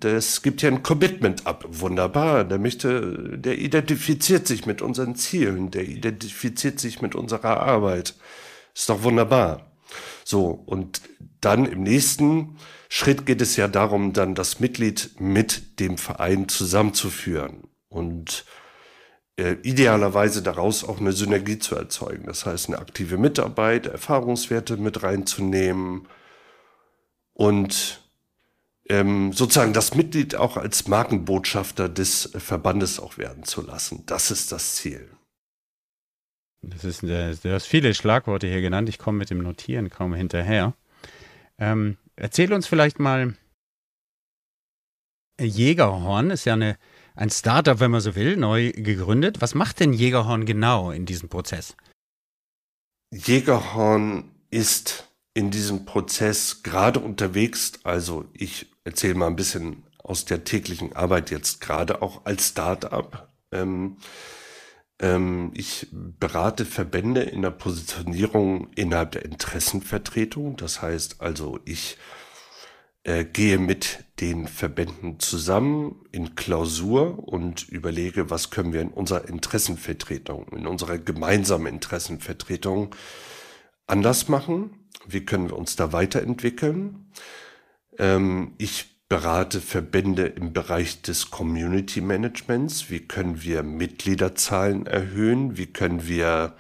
das 0.01 0.41
gibt 0.41 0.61
ja 0.61 0.69
ein 0.69 0.83
Commitment 0.83 1.47
ab. 1.47 1.65
Wunderbar, 1.69 2.43
der 2.43 2.57
möchte, 2.57 3.37
der 3.37 3.57
identifiziert 3.57 4.47
sich 4.47 4.65
mit 4.65 4.81
unseren 4.81 5.15
Zielen, 5.15 5.71
der 5.71 5.87
identifiziert 5.87 6.79
sich 6.79 7.01
mit 7.01 7.15
unserer 7.15 7.61
Arbeit. 7.61 8.15
Ist 8.73 8.89
doch 8.89 9.03
wunderbar. 9.03 9.71
So, 10.25 10.49
und 10.49 11.01
dann 11.39 11.65
im 11.65 11.83
nächsten 11.83 12.57
Schritt 12.89 13.25
geht 13.25 13.41
es 13.41 13.55
ja 13.55 13.67
darum, 13.67 14.13
dann 14.13 14.35
das 14.35 14.59
Mitglied 14.59 15.11
mit 15.19 15.79
dem 15.79 15.97
Verein 15.97 16.49
zusammenzuführen. 16.49 17.63
Und 17.87 18.45
idealerweise 19.37 20.41
daraus 20.41 20.83
auch 20.83 20.99
eine 20.99 21.11
Synergie 21.11 21.59
zu 21.59 21.75
erzeugen. 21.75 22.25
Das 22.25 22.45
heißt, 22.45 22.69
eine 22.69 22.79
aktive 22.79 23.17
Mitarbeit, 23.17 23.85
Erfahrungswerte 23.85 24.77
mit 24.77 25.03
reinzunehmen 25.03 26.07
und 27.33 28.01
ähm, 28.87 29.33
sozusagen 29.33 29.73
das 29.73 29.95
Mitglied 29.95 30.35
auch 30.35 30.57
als 30.57 30.87
Markenbotschafter 30.87 31.89
des 31.89 32.31
Verbandes 32.37 32.99
auch 32.99 33.17
werden 33.17 33.43
zu 33.43 33.61
lassen. 33.61 34.03
Das 34.05 34.31
ist 34.31 34.51
das 34.51 34.75
Ziel. 34.75 35.09
Das 36.61 36.83
ist, 36.83 37.03
äh, 37.03 37.35
du 37.35 37.53
hast 37.53 37.65
viele 37.65 37.93
Schlagworte 37.93 38.47
hier 38.47 38.61
genannt. 38.61 38.89
Ich 38.89 38.99
komme 38.99 39.17
mit 39.17 39.29
dem 39.29 39.39
Notieren 39.39 39.89
kaum 39.89 40.13
hinterher. 40.13 40.73
Ähm, 41.57 41.97
erzähl 42.15 42.53
uns 42.53 42.67
vielleicht 42.67 42.99
mal, 42.99 43.35
Jägerhorn 45.39 46.31
ist 46.31 46.45
ja 46.45 46.53
eine 46.53 46.77
ein 47.15 47.29
Startup, 47.29 47.79
wenn 47.79 47.91
man 47.91 48.01
so 48.01 48.15
will, 48.15 48.38
neu 48.38 48.72
gegründet. 48.72 49.41
Was 49.41 49.55
macht 49.55 49.79
denn 49.79 49.93
Jägerhorn 49.93 50.45
genau 50.45 50.91
in 50.91 51.05
diesem 51.05 51.29
Prozess? 51.29 51.75
Jägerhorn 53.12 54.31
ist 54.50 55.10
in 55.34 55.51
diesem 55.51 55.86
Prozess 55.86 56.63
gerade 56.63 57.00
unterwegs. 57.00 57.74
Also 57.84 58.25
ich 58.34 58.67
erzähle 58.84 59.15
mal 59.15 59.27
ein 59.27 59.36
bisschen 59.36 59.84
aus 59.98 60.25
der 60.25 60.43
täglichen 60.43 60.95
Arbeit 60.95 61.31
jetzt 61.31 61.62
gerade 61.62 62.01
auch 62.01 62.25
als 62.25 62.50
Startup. 62.50 63.29
Ähm, 63.51 63.98
ähm, 65.00 65.51
ich 65.55 65.88
berate 65.91 66.65
Verbände 66.65 67.22
in 67.22 67.41
der 67.41 67.51
Positionierung 67.51 68.69
innerhalb 68.75 69.12
der 69.12 69.25
Interessenvertretung. 69.25 70.57
Das 70.57 70.81
heißt 70.81 71.22
also, 71.22 71.60
ich 71.65 71.93
äh, 71.93 72.25
gehe 73.33 73.59
mit 73.59 74.03
den 74.19 74.47
Verbänden 74.47 75.19
zusammen 75.19 76.01
in 76.12 76.35
Klausur 76.35 77.27
und 77.27 77.67
überlege, 77.69 78.29
was 78.29 78.50
können 78.50 78.74
wir 78.74 78.81
in 78.81 78.89
unserer 78.89 79.27
Interessenvertretung, 79.27 80.47
in 80.50 80.65
unserer 80.65 80.97
gemeinsamen 80.97 81.67
Interessenvertretung 81.67 82.95
anders 83.85 84.27
machen? 84.27 84.71
Wie 85.05 85.25
können 85.25 85.50
wir 85.50 85.57
uns 85.57 85.75
da 85.75 85.93
weiterentwickeln? 85.93 87.12
Ähm, 88.00 88.53
ich 88.57 88.95
berate 89.07 89.62
Verbände 89.62 90.25
im 90.25 90.53
Bereich 90.53 91.03
des 91.03 91.29
Community 91.29 92.01
Managements. 92.01 92.89
Wie 92.89 93.01
können 93.01 93.43
wir 93.43 93.62
Mitgliederzahlen 93.62 94.88
erhöhen? 94.88 95.57
Wie 95.57 95.67
können 95.67 96.07
wir 96.07 96.55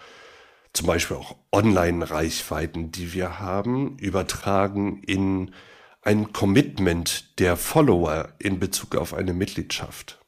zum 0.73 0.87
Beispiel 0.87 1.17
auch 1.17 1.37
Online-Reichweiten, 1.51 2.91
die 2.91 3.13
wir 3.13 3.39
haben, 3.39 3.97
übertragen 3.97 5.01
in 5.07 5.55
ein 6.05 6.31
Commitment 6.31 7.39
der 7.39 7.57
Follower 7.57 8.29
in 8.39 8.59
Bezug 8.59 8.95
auf 8.95 9.13
eine 9.13 9.33
Mitgliedschaft. 9.33 10.23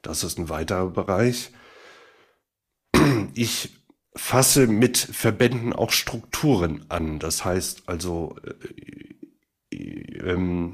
Das 0.00 0.24
ist 0.24 0.38
ein 0.38 0.48
weiterer 0.48 0.88
Bereich. 0.88 1.50
Ich 3.34 3.70
fasse 4.14 4.66
mit 4.66 4.96
Verbänden 4.96 5.72
auch 5.72 5.90
Strukturen 5.90 6.86
an. 6.88 7.18
Das 7.18 7.44
heißt 7.44 7.82
also 7.86 8.36
äh, 9.72 9.76
äh, 9.76 10.72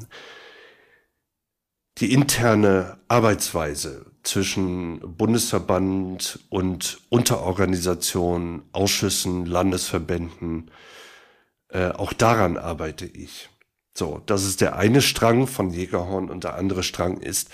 die 1.99 2.13
interne 2.13 2.99
Arbeitsweise 3.09 4.13
zwischen 4.23 5.17
Bundesverband 5.17 6.41
und 6.51 7.01
Unterorganisationen, 7.09 8.63
Ausschüssen, 8.73 9.47
Landesverbänden, 9.47 10.71
äh, 11.69 11.89
auch 11.89 12.13
daran 12.13 12.59
arbeite 12.59 13.07
ich. 13.07 13.49
So, 13.95 14.23
das 14.27 14.45
ist 14.45 14.61
der 14.61 14.77
eine 14.77 15.03
Strang 15.03 15.47
von 15.47 15.71
Jägerhorn 15.71 16.31
und 16.31 16.45
der 16.45 16.55
andere 16.55 16.83
Strang 16.83 17.19
ist, 17.19 17.51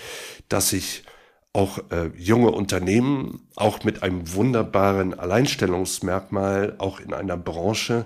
dass 0.47 0.69
sich 0.69 1.03
auch 1.51 1.79
äh, 1.91 2.11
junge 2.15 2.51
Unternehmen, 2.51 3.47
auch 3.55 3.83
mit 3.83 4.03
einem 4.03 4.33
wunderbaren 4.33 5.17
Alleinstellungsmerkmal, 5.17 6.75
auch 6.77 6.99
in 6.99 7.13
einer 7.13 7.37
Branche, 7.37 8.05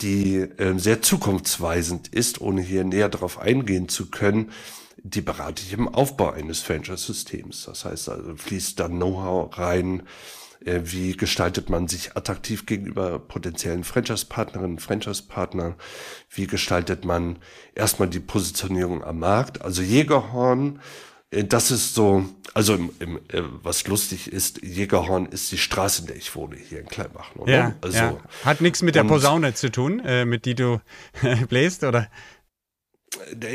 die 0.00 0.36
äh, 0.36 0.78
sehr 0.78 1.00
zukunftsweisend 1.00 2.08
ist, 2.08 2.40
ohne 2.40 2.62
hier 2.62 2.84
näher 2.84 3.08
darauf 3.08 3.38
eingehen 3.38 3.88
zu 3.88 4.10
können, 4.10 4.50
die 5.04 5.20
berate 5.20 5.62
ich 5.62 5.74
im 5.74 5.86
Aufbau 5.86 6.30
eines 6.30 6.60
Franchise-Systems. 6.60 7.66
Das 7.66 7.84
heißt 7.84 8.08
also, 8.08 8.34
fließt 8.36 8.80
da 8.80 8.88
Know-how 8.88 9.56
rein, 9.56 10.02
äh, 10.64 10.80
wie 10.84 11.14
gestaltet 11.14 11.68
man 11.68 11.88
sich 11.88 12.16
attraktiv 12.16 12.64
gegenüber 12.64 13.18
potenziellen 13.18 13.84
Franchise-Partnerinnen, 13.84 14.78
Franchise-Partnern? 14.78 15.74
Wie 16.30 16.46
gestaltet 16.46 17.04
man 17.04 17.38
erstmal 17.74 18.08
die 18.08 18.20
Positionierung 18.20 19.04
am 19.04 19.18
Markt? 19.18 19.60
Also 19.60 19.82
Jägerhorn, 19.82 20.80
äh, 21.30 21.44
das 21.44 21.70
ist 21.70 21.94
so, 21.94 22.24
also 22.54 22.74
im, 22.74 22.90
im, 22.98 23.16
äh, 23.28 23.42
was 23.62 23.86
lustig 23.86 24.32
ist, 24.32 24.62
Jägerhorn 24.62 25.26
ist 25.26 25.52
die 25.52 25.58
Straße, 25.58 26.00
in 26.00 26.06
der 26.06 26.16
ich 26.16 26.34
wohne, 26.34 26.56
hier 26.56 26.80
in 26.80 26.86
Kleinbach. 26.86 27.36
Oder? 27.36 27.52
Ja, 27.52 27.74
also, 27.82 27.98
ja. 27.98 28.16
Hat 28.42 28.62
nichts 28.62 28.80
mit 28.80 28.94
der 28.94 29.04
Posaune 29.04 29.52
zu 29.52 29.70
tun, 29.70 30.00
mit 30.24 30.46
die 30.46 30.54
du 30.54 30.80
bläst, 31.50 31.84
oder? 31.84 32.08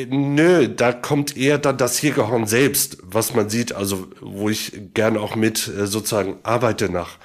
Nö, 0.10 0.68
da 0.68 0.94
kommt 0.94 1.36
eher 1.36 1.58
dann 1.58 1.78
das 1.78 2.01
Jägerhorn 2.01 2.48
selbst, 2.48 2.98
was 3.04 3.34
man 3.34 3.50
sieht, 3.50 3.74
also 3.74 4.08
wo 4.22 4.50
ich 4.50 4.94
gerne 4.94 5.20
auch 5.20 5.36
mit 5.36 5.68
äh, 5.68 5.88
sozusagen 5.88 6.38
arbeite 6.44 6.89
nach 6.89 7.18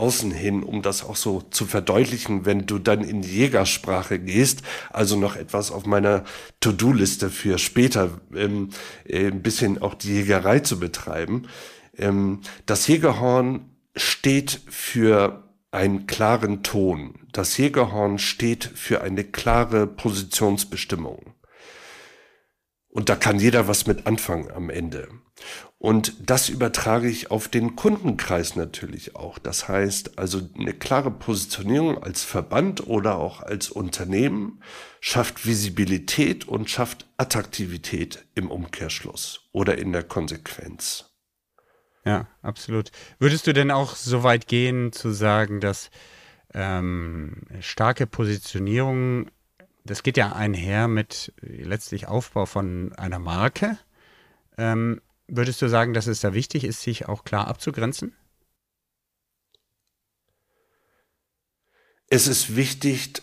außen 0.00 0.30
hin, 0.30 0.62
um 0.62 0.82
das 0.82 1.04
auch 1.04 1.16
so 1.16 1.42
zu 1.50 1.66
verdeutlichen, 1.66 2.46
wenn 2.46 2.66
du 2.66 2.78
dann 2.78 3.04
in 3.04 3.22
die 3.22 3.36
Jägersprache 3.36 4.18
gehst, 4.18 4.62
also 4.90 5.16
noch 5.16 5.36
etwas 5.36 5.70
auf 5.70 5.84
meiner 5.84 6.24
To-Do-Liste 6.60 7.28
für 7.28 7.58
später, 7.58 8.10
ähm, 8.34 8.70
äh, 9.04 9.26
ein 9.26 9.42
bisschen 9.42 9.80
auch 9.80 9.94
die 9.94 10.14
Jägerei 10.14 10.60
zu 10.60 10.80
betreiben. 10.80 11.48
Ähm, 11.98 12.40
das 12.66 12.88
Jägerhorn 12.88 13.70
steht 13.94 14.60
für 14.68 15.44
einen 15.70 16.06
klaren 16.06 16.62
Ton. 16.62 17.14
Das 17.32 17.56
Jägerhorn 17.58 18.18
steht 18.18 18.64
für 18.64 19.02
eine 19.02 19.24
klare 19.24 19.86
Positionsbestimmung. 19.86 21.34
Und 22.90 23.08
da 23.08 23.16
kann 23.16 23.38
jeder 23.38 23.68
was 23.68 23.86
mit 23.86 24.06
anfangen 24.06 24.50
am 24.50 24.68
Ende. 24.68 25.08
Und 25.78 26.14
das 26.28 26.50
übertrage 26.50 27.08
ich 27.08 27.30
auf 27.30 27.48
den 27.48 27.74
Kundenkreis 27.74 28.56
natürlich 28.56 29.16
auch. 29.16 29.38
Das 29.38 29.68
heißt 29.68 30.18
also 30.18 30.40
eine 30.58 30.74
klare 30.74 31.10
Positionierung 31.10 32.02
als 32.02 32.22
Verband 32.22 32.86
oder 32.86 33.16
auch 33.16 33.40
als 33.40 33.70
Unternehmen 33.70 34.62
schafft 35.00 35.46
Visibilität 35.46 36.46
und 36.46 36.68
schafft 36.68 37.08
Attraktivität 37.16 38.26
im 38.34 38.50
Umkehrschluss 38.50 39.48
oder 39.52 39.78
in 39.78 39.92
der 39.92 40.02
Konsequenz. 40.02 41.06
Ja, 42.04 42.28
absolut. 42.42 42.90
Würdest 43.18 43.46
du 43.46 43.54
denn 43.54 43.70
auch 43.70 43.94
so 43.94 44.22
weit 44.22 44.48
gehen 44.48 44.92
zu 44.92 45.10
sagen, 45.12 45.60
dass 45.60 45.90
ähm, 46.52 47.46
starke 47.60 48.06
Positionierung 48.06 49.30
das 49.90 50.04
geht 50.04 50.16
ja 50.16 50.32
einher 50.32 50.86
mit 50.86 51.32
letztlich 51.40 52.06
Aufbau 52.06 52.46
von 52.46 52.92
einer 52.92 53.18
Marke. 53.18 53.76
Ähm, 54.56 55.00
würdest 55.26 55.60
du 55.62 55.68
sagen, 55.68 55.94
dass 55.94 56.06
es 56.06 56.20
da 56.20 56.32
wichtig 56.32 56.62
ist, 56.62 56.80
sich 56.80 57.08
auch 57.08 57.24
klar 57.24 57.48
abzugrenzen? 57.48 58.14
Es 62.06 62.28
ist 62.28 62.54
wichtig, 62.54 63.14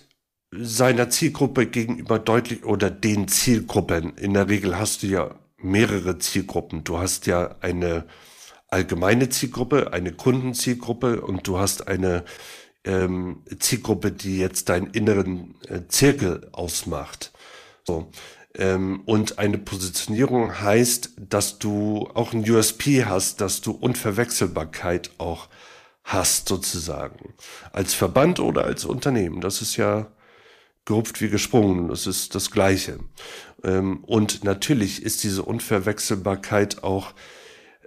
seiner 0.52 1.10
Zielgruppe 1.10 1.68
gegenüber 1.68 2.20
deutlich 2.20 2.66
oder 2.66 2.92
den 2.92 3.30
Zielgruppen. 3.30 4.18
In 4.18 4.34
der 4.34 4.50
Regel 4.50 4.78
hast 4.78 5.04
du 5.04 5.08
ja 5.08 5.36
mehrere 5.56 6.20
Zielgruppen. 6.20 6.84
Du 6.84 6.98
hast 6.98 7.28
ja 7.28 7.56
eine 7.62 8.06
allgemeine 8.68 9.30
Zielgruppe, 9.30 9.94
eine 9.94 10.12
Kundenzielgruppe 10.12 11.22
und 11.22 11.48
du 11.48 11.60
hast 11.60 11.88
eine 11.88 12.26
ähm, 12.88 13.44
Zielgruppe, 13.60 14.12
die 14.12 14.40
jetzt 14.40 14.70
deinen 14.70 14.88
inneren 14.92 15.56
äh, 15.68 15.82
Zirkel 15.90 16.50
ausmacht. 16.54 17.32
So. 17.84 18.10
Ähm, 18.56 19.02
und 19.06 19.38
eine 19.38 19.58
Positionierung 19.58 20.60
heißt, 20.62 21.12
dass 21.18 21.60
du 21.60 22.10
auch 22.14 22.34
ein 22.34 22.50
USP 22.50 23.06
hast, 23.06 23.42
dass 23.42 23.62
du 23.62 23.72
Unverwechselbarkeit 23.72 25.12
auch 25.18 25.50
hast, 26.04 26.48
sozusagen. 26.48 27.34
Als 27.74 27.94
Verband 27.94 28.40
oder 28.40 28.64
als 28.64 28.86
Unternehmen. 28.86 29.42
Das 29.42 29.62
ist 29.62 29.76
ja 29.76 30.08
gehupft 30.86 31.20
wie 31.20 31.30
gesprungen. 31.30 31.90
Das 31.90 32.08
ist 32.08 32.34
das 32.34 32.50
Gleiche. 32.50 33.00
Ähm, 33.64 34.04
und 34.06 34.46
natürlich 34.46 35.04
ist 35.04 35.24
diese 35.24 35.44
Unverwechselbarkeit 35.44 36.84
auch 36.84 37.14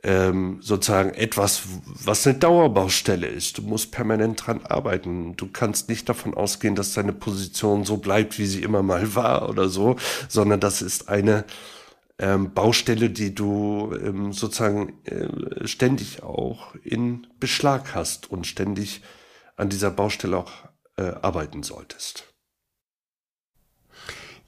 ähm, 0.03 0.59
sozusagen 0.63 1.11
etwas, 1.11 1.63
was 1.85 2.27
eine 2.27 2.39
Dauerbaustelle 2.39 3.27
ist. 3.27 3.59
Du 3.59 3.63
musst 3.63 3.93
permanent 3.93 4.47
dran 4.47 4.61
arbeiten. 4.65 5.37
Du 5.37 5.49
kannst 5.49 5.89
nicht 5.89 6.09
davon 6.09 6.35
ausgehen, 6.35 6.75
dass 6.75 6.95
deine 6.95 7.13
Position 7.13 7.85
so 7.85 7.99
bleibt, 7.99 8.39
wie 8.39 8.47
sie 8.47 8.63
immer 8.63 8.83
mal 8.83 9.15
war 9.15 9.49
oder 9.49 9.69
so, 9.69 9.97
sondern 10.29 10.61
das 10.61 10.81
ist 10.83 11.09
eine 11.09 11.45
ähm, 12.19 12.53
Baustelle, 12.55 13.11
die 13.11 13.35
du 13.35 13.95
ähm, 13.95 14.33
sozusagen 14.33 14.95
äh, 15.05 15.67
ständig 15.67 16.23
auch 16.23 16.75
in 16.83 17.27
Beschlag 17.39 17.95
hast 17.95 18.31
und 18.31 18.47
ständig 18.47 19.03
an 19.57 19.69
dieser 19.69 19.91
Baustelle 19.91 20.39
auch 20.39 20.53
äh, 20.97 21.03
arbeiten 21.23 21.63
solltest. 21.63 22.30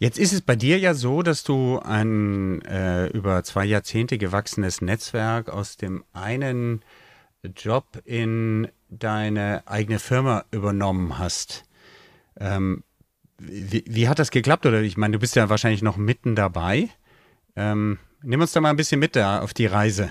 Jetzt 0.03 0.19
ist 0.19 0.33
es 0.33 0.41
bei 0.41 0.57
dir 0.57 0.81
ja 0.81 0.95
so, 0.95 1.23
dass 1.23 1.45
du 1.45 1.79
ein 1.79 2.61
äh, 2.63 3.07
über 3.11 3.45
zwei 3.45 3.65
Jahrzehnte 3.65 4.19
gewachsenes 4.19 4.81
Netzwerk 4.81 5.49
aus 5.49 5.77
dem 5.77 6.03
einen 6.13 6.83
Job 7.55 8.03
in 8.05 8.67
deine 8.89 9.63
eigene 9.67 10.01
Firma 10.01 10.45
übernommen 10.51 11.21
hast. 11.21 11.63
Ähm, 12.37 12.83
wie, 13.39 13.85
wie, 13.87 14.09
hat 14.09 14.19
das 14.19 14.33
geklappt? 14.33 14.67
Oder 14.67 14.83
ich 14.83 14.97
meine, 14.97 15.13
du 15.13 15.19
bist 15.21 15.37
ja 15.37 15.49
wahrscheinlich 15.49 15.83
noch 15.83 15.97
mitten 15.97 16.35
dabei. 16.35 16.89
Ähm, 17.55 18.01
nimm 18.23 18.41
uns 18.41 18.51
da 18.51 18.61
mal 18.61 18.71
ein 18.71 18.77
bisschen 18.77 18.99
mit 18.99 19.15
da 19.15 19.41
auf 19.41 19.55
die 19.55 19.67
Reise. 19.67 20.11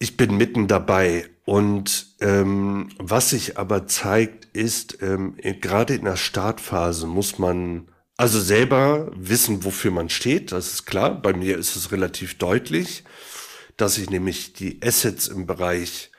Ich 0.00 0.18
bin 0.18 0.36
mitten 0.36 0.68
dabei. 0.68 1.30
Und 1.46 2.08
ähm, 2.20 2.88
was 2.98 3.30
sich 3.30 3.56
aber 3.56 3.86
zeigt, 3.86 4.46
ist, 4.46 5.00
ähm, 5.00 5.36
gerade 5.60 5.94
in 5.94 6.04
der 6.04 6.16
Startphase 6.16 7.06
muss 7.06 7.38
man 7.38 7.86
also 8.16 8.40
selber 8.40 9.12
wissen, 9.14 9.62
wofür 9.62 9.92
man 9.92 10.08
steht. 10.08 10.50
Das 10.50 10.72
ist 10.72 10.86
klar. 10.86 11.22
Bei 11.22 11.32
mir 11.32 11.56
ist 11.56 11.76
es 11.76 11.92
relativ 11.92 12.36
deutlich, 12.36 13.04
dass 13.76 13.96
ich 13.96 14.10
nämlich 14.10 14.54
die 14.54 14.80
Assets 14.82 15.28
im 15.28 15.46
Bereich 15.46 16.10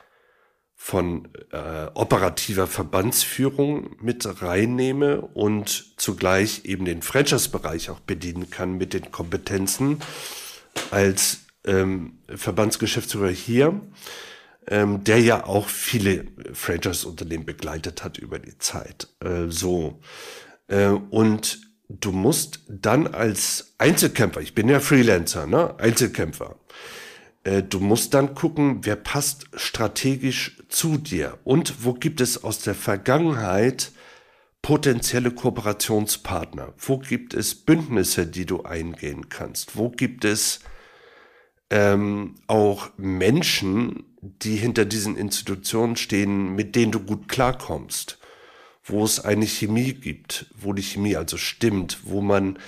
von 0.74 1.28
äh, 1.52 1.88
operativer 1.92 2.66
Verbandsführung 2.66 3.96
mit 4.00 4.26
reinnehme 4.40 5.20
und 5.20 5.92
zugleich 5.98 6.64
eben 6.64 6.86
den 6.86 7.02
Franchise-Bereich 7.02 7.90
auch 7.90 8.00
bedienen 8.00 8.48
kann 8.48 8.78
mit 8.78 8.94
den 8.94 9.12
Kompetenzen 9.12 10.00
als 10.90 11.40
ähm, 11.66 12.20
Verbandsgeschäftsführer 12.28 13.28
hier 13.28 13.78
ähm, 14.70 15.04
der 15.04 15.20
ja 15.20 15.44
auch 15.44 15.68
viele 15.68 16.26
Franchise-Unternehmen 16.52 17.46
begleitet 17.46 18.04
hat 18.04 18.18
über 18.18 18.38
die 18.38 18.58
Zeit. 18.58 19.08
Äh, 19.20 19.46
so. 19.48 20.00
Äh, 20.68 20.88
und 20.88 21.60
du 21.88 22.12
musst 22.12 22.60
dann 22.68 23.06
als 23.06 23.74
Einzelkämpfer, 23.78 24.40
ich 24.40 24.54
bin 24.54 24.68
ja 24.68 24.80
Freelancer, 24.80 25.46
ne? 25.46 25.78
Einzelkämpfer, 25.78 26.56
äh, 27.44 27.62
du 27.62 27.80
musst 27.80 28.14
dann 28.14 28.34
gucken, 28.34 28.80
wer 28.82 28.96
passt 28.96 29.46
strategisch 29.54 30.62
zu 30.68 30.98
dir 30.98 31.38
und 31.44 31.84
wo 31.84 31.94
gibt 31.94 32.20
es 32.20 32.44
aus 32.44 32.60
der 32.60 32.74
Vergangenheit 32.74 33.92
potenzielle 34.60 35.30
Kooperationspartner? 35.30 36.74
Wo 36.76 36.98
gibt 36.98 37.32
es 37.32 37.54
Bündnisse, 37.54 38.26
die 38.26 38.44
du 38.44 38.64
eingehen 38.64 39.28
kannst? 39.30 39.76
Wo 39.76 39.88
gibt 39.88 40.24
es 40.26 40.60
ähm, 41.70 42.34
auch 42.48 42.90
Menschen, 42.96 44.04
die 44.20 44.56
hinter 44.56 44.84
diesen 44.84 45.16
Institutionen 45.16 45.96
stehen, 45.96 46.54
mit 46.54 46.74
denen 46.74 46.92
du 46.92 47.00
gut 47.00 47.28
klarkommst, 47.28 48.18
wo 48.84 49.04
es 49.04 49.20
eine 49.20 49.46
Chemie 49.46 49.94
gibt, 49.94 50.46
wo 50.60 50.72
die 50.72 50.82
Chemie 50.82 51.16
also 51.16 51.36
stimmt, 51.36 51.98
wo 52.04 52.20
man 52.20 52.58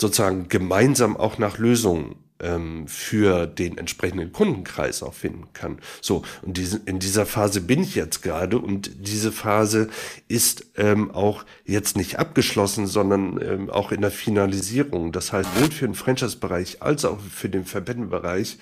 sozusagen 0.00 0.48
gemeinsam 0.48 1.16
auch 1.16 1.38
nach 1.38 1.58
Lösungen 1.58 2.16
ähm, 2.40 2.86
für 2.88 3.46
den 3.46 3.78
entsprechenden 3.78 4.32
Kundenkreis 4.32 5.02
auch 5.02 5.14
finden 5.14 5.48
kann. 5.52 5.78
So, 6.00 6.22
und 6.42 6.56
diese, 6.56 6.80
in 6.84 6.98
dieser 6.98 7.24
Phase 7.24 7.60
bin 7.60 7.82
ich 7.82 7.94
jetzt 7.94 8.22
gerade 8.22 8.58
und 8.58 8.90
diese 9.06 9.32
Phase 9.32 9.88
ist 10.28 10.66
ähm, 10.76 11.10
auch 11.12 11.44
jetzt 11.64 11.96
nicht 11.96 12.18
abgeschlossen, 12.18 12.86
sondern 12.86 13.40
ähm, 13.40 13.70
auch 13.70 13.92
in 13.92 14.00
der 14.00 14.10
Finalisierung. 14.10 15.12
Das 15.12 15.32
heißt, 15.32 15.48
sowohl 15.54 15.70
für 15.70 15.86
den 15.86 15.94
Franchise-Bereich 15.94 16.82
als 16.82 17.04
auch 17.04 17.20
für 17.20 17.48
den 17.48 17.64
Verbändenbereich 17.64 18.58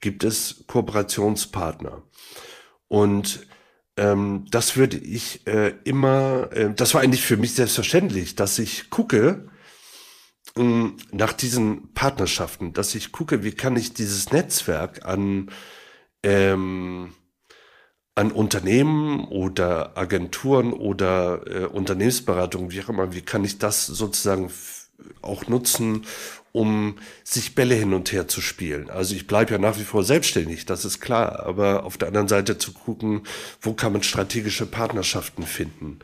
gibt 0.00 0.24
es 0.24 0.64
Kooperationspartner. 0.66 2.02
Und 2.88 3.46
ähm, 3.96 4.46
das 4.50 4.76
würde 4.76 4.96
ich 4.96 5.46
äh, 5.46 5.74
immer, 5.84 6.48
äh, 6.52 6.72
das 6.74 6.94
war 6.94 7.02
eigentlich 7.02 7.22
für 7.22 7.36
mich 7.36 7.54
selbstverständlich, 7.54 8.34
dass 8.34 8.58
ich 8.58 8.90
gucke, 8.90 9.48
ähm, 10.56 10.96
nach 11.12 11.32
diesen 11.32 11.92
Partnerschaften, 11.92 12.72
dass 12.72 12.94
ich 12.94 13.12
gucke, 13.12 13.44
wie 13.44 13.52
kann 13.52 13.76
ich 13.76 13.92
dieses 13.92 14.32
Netzwerk 14.32 15.04
an, 15.04 15.50
ähm, 16.22 17.12
an 18.14 18.32
Unternehmen 18.32 19.24
oder 19.26 19.96
Agenturen 19.96 20.72
oder 20.72 21.46
äh, 21.46 21.66
Unternehmensberatungen, 21.66 22.70
wie 22.70 22.82
auch 22.82 22.88
immer, 22.88 23.12
wie 23.14 23.22
kann 23.22 23.44
ich 23.44 23.58
das 23.58 23.86
sozusagen 23.86 24.50
auch 25.22 25.46
nutzen, 25.46 26.04
um 26.52 26.96
sich 27.24 27.54
Bälle 27.54 27.74
hin 27.74 27.94
und 27.94 28.12
her 28.12 28.28
zu 28.28 28.40
spielen. 28.40 28.90
Also 28.90 29.14
ich 29.14 29.26
bleibe 29.26 29.52
ja 29.52 29.58
nach 29.58 29.78
wie 29.78 29.84
vor 29.84 30.04
selbstständig, 30.04 30.66
das 30.66 30.84
ist 30.84 31.00
klar, 31.00 31.46
aber 31.46 31.84
auf 31.84 31.96
der 31.96 32.08
anderen 32.08 32.28
Seite 32.28 32.58
zu 32.58 32.72
gucken, 32.72 33.22
wo 33.60 33.72
kann 33.72 33.92
man 33.92 34.02
strategische 34.02 34.66
Partnerschaften 34.66 35.44
finden. 35.44 36.00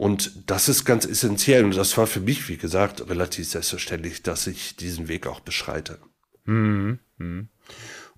Und 0.00 0.48
das 0.50 0.70
ist 0.70 0.86
ganz 0.86 1.04
essentiell. 1.04 1.62
Und 1.62 1.76
das 1.76 1.98
war 1.98 2.06
für 2.06 2.20
mich, 2.20 2.48
wie 2.48 2.56
gesagt, 2.56 3.06
relativ 3.10 3.46
selbstverständlich, 3.46 4.22
dass 4.22 4.46
ich 4.46 4.74
diesen 4.74 5.08
Weg 5.08 5.26
auch 5.26 5.40
beschreite. 5.40 5.98
Mhm. 6.46 7.00
mhm. 7.18 7.48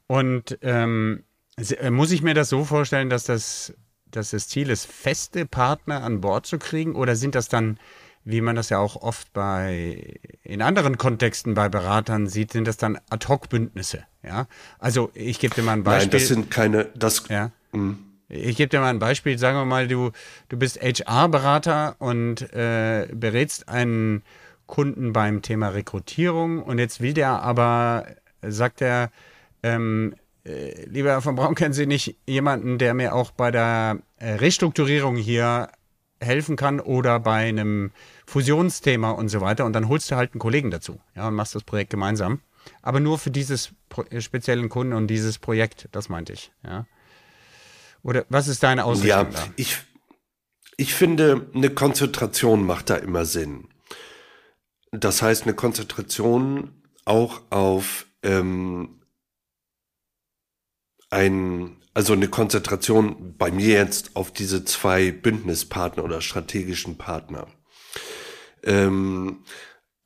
Und 0.07 0.59
ähm, 0.62 1.25
äh, 1.57 1.90
muss 1.90 2.12
ich 2.12 2.22
mir 2.22 2.35
das 2.35 2.51
so 2.51 2.64
vorstellen, 2.64 3.11
dass 3.11 3.25
das, 3.25 3.75
dass 4.07 4.31
das 4.31 4.46
Ziel 4.46 4.70
ist, 4.70 4.87
feste 4.87 5.44
Partner 5.44 6.05
an 6.05 6.20
Bord 6.20 6.46
zu 6.46 6.59
kriegen? 6.59 6.94
Oder 6.94 7.16
sind 7.16 7.35
das 7.35 7.48
dann, 7.48 7.81
wie 8.25 8.41
man 8.41 8.57
das 8.57 8.69
ja 8.69 8.79
auch 8.79 8.97
oft 8.97 9.33
bei 9.33 10.19
in 10.43 10.63
anderen 10.63 10.99
Kontexten 10.99 11.55
bei 11.55 11.69
Beratern 11.69 12.27
sieht, 12.27 12.53
sind 12.53 12.67
das 12.67 12.77
dann 12.77 12.99
Ad-Hoc-Bündnisse? 13.11 14.05
Ja, 14.23 14.47
also 14.79 15.11
ich 15.15 15.41
gebe 15.41 15.55
dir 15.55 15.63
mal 15.63 15.73
ein 15.73 15.83
Beispiel. 15.83 16.09
Nein, 16.09 16.11
das 16.11 16.29
sind 16.29 16.51
keine. 16.51 16.85
Das. 16.95 17.29
Ja. 17.29 17.51
Mh. 17.73 17.97
Ich 18.29 18.57
gebe 18.57 18.71
dir 18.71 18.81
mal 18.81 18.89
ein 18.89 18.99
Beispiel. 18.99 19.37
Sagen 19.39 19.59
wir 19.59 19.67
mal, 19.67 19.89
du, 19.89 20.11
du 20.49 20.57
bist 20.57 20.81
HR-Berater 20.81 21.97
und 21.99 22.41
äh, 22.55 23.07
berätst 23.13 23.69
einen 23.69 24.23
Kunden 24.67 25.13
beim 25.13 25.43
Thema 25.43 25.69
Rekrutierung 25.69 26.63
und 26.63 26.79
jetzt 26.79 27.03
will 27.03 27.13
der 27.13 27.43
aber, 27.43 28.07
sagt 28.41 28.81
er, 28.81 29.11
ähm, 29.63 30.15
äh, 30.47 30.87
lieber 30.87 31.11
Herr 31.11 31.21
von 31.21 31.37
Braun, 31.37 31.55
kennen 31.55 31.75
Sie 31.75 31.87
nicht 31.87 32.17
jemanden, 32.27 32.79
der 32.79 32.95
mir 32.95 33.15
auch 33.15 33.33
bei 33.33 33.51
der 33.51 33.99
äh, 34.19 34.31
Restrukturierung 34.33 35.17
hier 35.17 35.69
helfen 36.23 36.57
kann 36.57 36.81
oder 36.81 37.21
bei 37.21 37.49
einem 37.49 37.91
Fusionsthema 38.27 39.11
und 39.11 39.29
so 39.29 39.41
weiter. 39.41 39.65
Und 39.65 39.73
dann 39.73 39.89
holst 39.89 40.11
du 40.11 40.17
halt 40.17 40.33
einen 40.33 40.41
Kollegen 40.41 40.71
dazu 40.71 41.01
ja, 41.15 41.29
und 41.29 41.35
machst 41.35 41.55
das 41.55 41.65
Projekt 41.65 41.91
gemeinsam. 41.91 42.41
Aber 42.81 43.01
nur 43.01 43.19
für 43.19 43.31
dieses 43.31 43.73
speziellen 44.19 44.69
Kunden 44.69 44.93
und 44.93 45.09
dieses 45.09 45.39
Projekt, 45.39 45.89
das 45.93 46.09
meinte 46.09 46.33
ich. 46.33 46.53
Ja. 46.65 46.87
Oder 48.03 48.25
was 48.29 48.49
ist 48.49 48.63
deine 48.63 48.85
Ausrichtung? 48.85 49.09
Ja, 49.09 49.25
da? 49.25 49.49
ich, 49.57 49.79
ich 50.77 50.95
finde, 50.95 51.49
eine 51.55 51.71
Konzentration 51.71 52.65
macht 52.65 52.91
da 52.91 52.97
immer 52.97 53.25
Sinn. 53.25 53.69
Das 54.91 55.23
heißt, 55.23 55.45
eine 55.45 55.55
Konzentration 55.55 56.83
auch 57.05 57.43
auf 57.51 58.07
ähm, 58.23 59.02
ein, 61.12 61.77
also 61.94 62.14
eine 62.14 62.29
Konzentration 62.29 63.35
bei 63.37 63.51
mir 63.51 63.75
jetzt 63.75 64.16
auf 64.16 64.33
diese 64.33 64.64
zwei 64.64 65.12
Bündnispartner 65.12 66.05
oder 66.05 66.20
strategischen 66.20 66.96
Partner. 66.96 67.46
Ähm, 68.64 69.44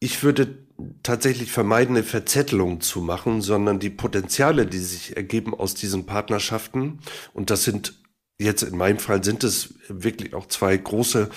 ich 0.01 0.23
würde 0.23 0.67
tatsächlich 1.03 1.51
vermeiden, 1.53 1.97
eine 1.97 2.05
Verzettelung 2.05 2.81
zu 2.81 3.01
machen, 3.01 3.41
sondern 3.41 3.79
die 3.79 3.91
Potenziale, 3.91 4.67
die 4.67 4.79
sich 4.79 5.17
ergeben 5.17 5.55
aus 5.55 5.75
diesen 5.75 6.05
Partnerschaften, 6.07 7.01
und 7.33 7.51
das 7.51 7.65
sind 7.65 7.95
jetzt 8.39 8.63
in 8.63 8.77
meinem 8.77 8.99
Fall 8.99 9.25
sind 9.25 9.45
es 9.45 9.75
wirklich 9.89 10.35
auch 10.35 10.47
zwei 10.47 10.77
große 10.77 11.31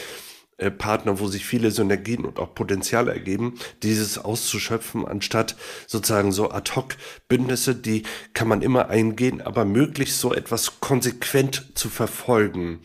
äh, 0.60 0.69
Partner, 0.72 1.19
wo 1.19 1.28
sich 1.28 1.45
viele 1.45 1.72
Synergien 1.72 2.26
und 2.26 2.38
auch 2.38 2.54
Potenziale 2.54 3.13
ergeben, 3.13 3.56
dieses 3.82 4.17
auszuschöpfen, 4.17 5.06
anstatt 5.06 5.56
sozusagen 5.88 6.32
so 6.32 6.52
ad 6.52 6.72
hoc 6.76 6.95
Bündnisse, 7.28 7.76
die 7.76 8.04
kann 8.34 8.48
man 8.48 8.62
immer 8.62 8.89
eingehen, 8.89 9.41
aber 9.41 9.65
möglichst 9.65 10.19
so 10.19 10.34
etwas 10.34 10.80
konsequent 10.82 11.72
zu 11.76 11.89
verfolgen. 11.89 12.82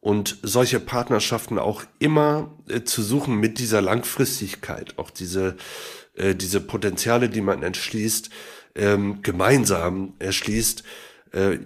Und 0.00 0.38
solche 0.42 0.80
Partnerschaften 0.80 1.60
auch 1.60 1.84
immer 2.00 2.50
äh, 2.68 2.82
zu 2.82 3.02
suchen 3.02 3.36
mit 3.36 3.60
dieser 3.60 3.80
Langfristigkeit, 3.80 4.98
auch 4.98 5.10
diese, 5.10 5.56
äh, 6.16 6.34
diese 6.34 6.60
Potenziale, 6.60 7.28
die 7.28 7.40
man 7.40 7.62
entschließt, 7.62 8.30
ähm, 8.74 9.22
gemeinsam 9.22 10.14
erschließt, 10.18 10.82
äh, 11.32 11.58